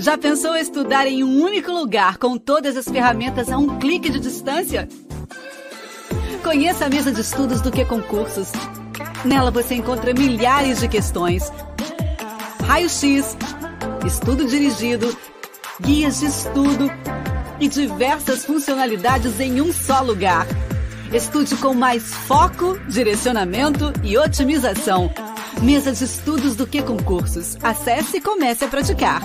Já 0.00 0.16
pensou 0.16 0.56
estudar 0.56 1.06
em 1.06 1.22
um 1.22 1.42
único 1.42 1.70
lugar 1.70 2.16
com 2.16 2.38
todas 2.38 2.74
as 2.74 2.88
ferramentas 2.88 3.50
a 3.50 3.58
um 3.58 3.78
clique 3.78 4.08
de 4.08 4.18
distância? 4.18 4.88
Conheça 6.42 6.86
a 6.86 6.88
mesa 6.88 7.12
de 7.12 7.20
estudos 7.20 7.60
do 7.60 7.70
que 7.70 7.84
concursos. 7.84 8.50
Nela 9.26 9.50
você 9.50 9.74
encontra 9.74 10.14
milhares 10.14 10.80
de 10.80 10.88
questões, 10.88 11.52
raio-x, 12.64 13.36
estudo 14.06 14.46
dirigido, 14.46 15.14
guias 15.78 16.20
de 16.20 16.26
estudo 16.26 16.90
e 17.60 17.68
diversas 17.68 18.46
funcionalidades 18.46 19.38
em 19.38 19.60
um 19.60 19.70
só 19.70 20.00
lugar. 20.00 20.46
Estude 21.12 21.54
com 21.56 21.74
mais 21.74 22.14
foco, 22.14 22.78
direcionamento 22.88 23.92
e 24.02 24.16
otimização. 24.16 25.12
Mesa 25.60 25.92
de 25.92 26.04
estudos 26.04 26.56
do 26.56 26.66
que 26.66 26.80
concursos. 26.80 27.58
Acesse 27.62 28.16
e 28.16 28.20
comece 28.22 28.64
a 28.64 28.68
praticar. 28.68 29.20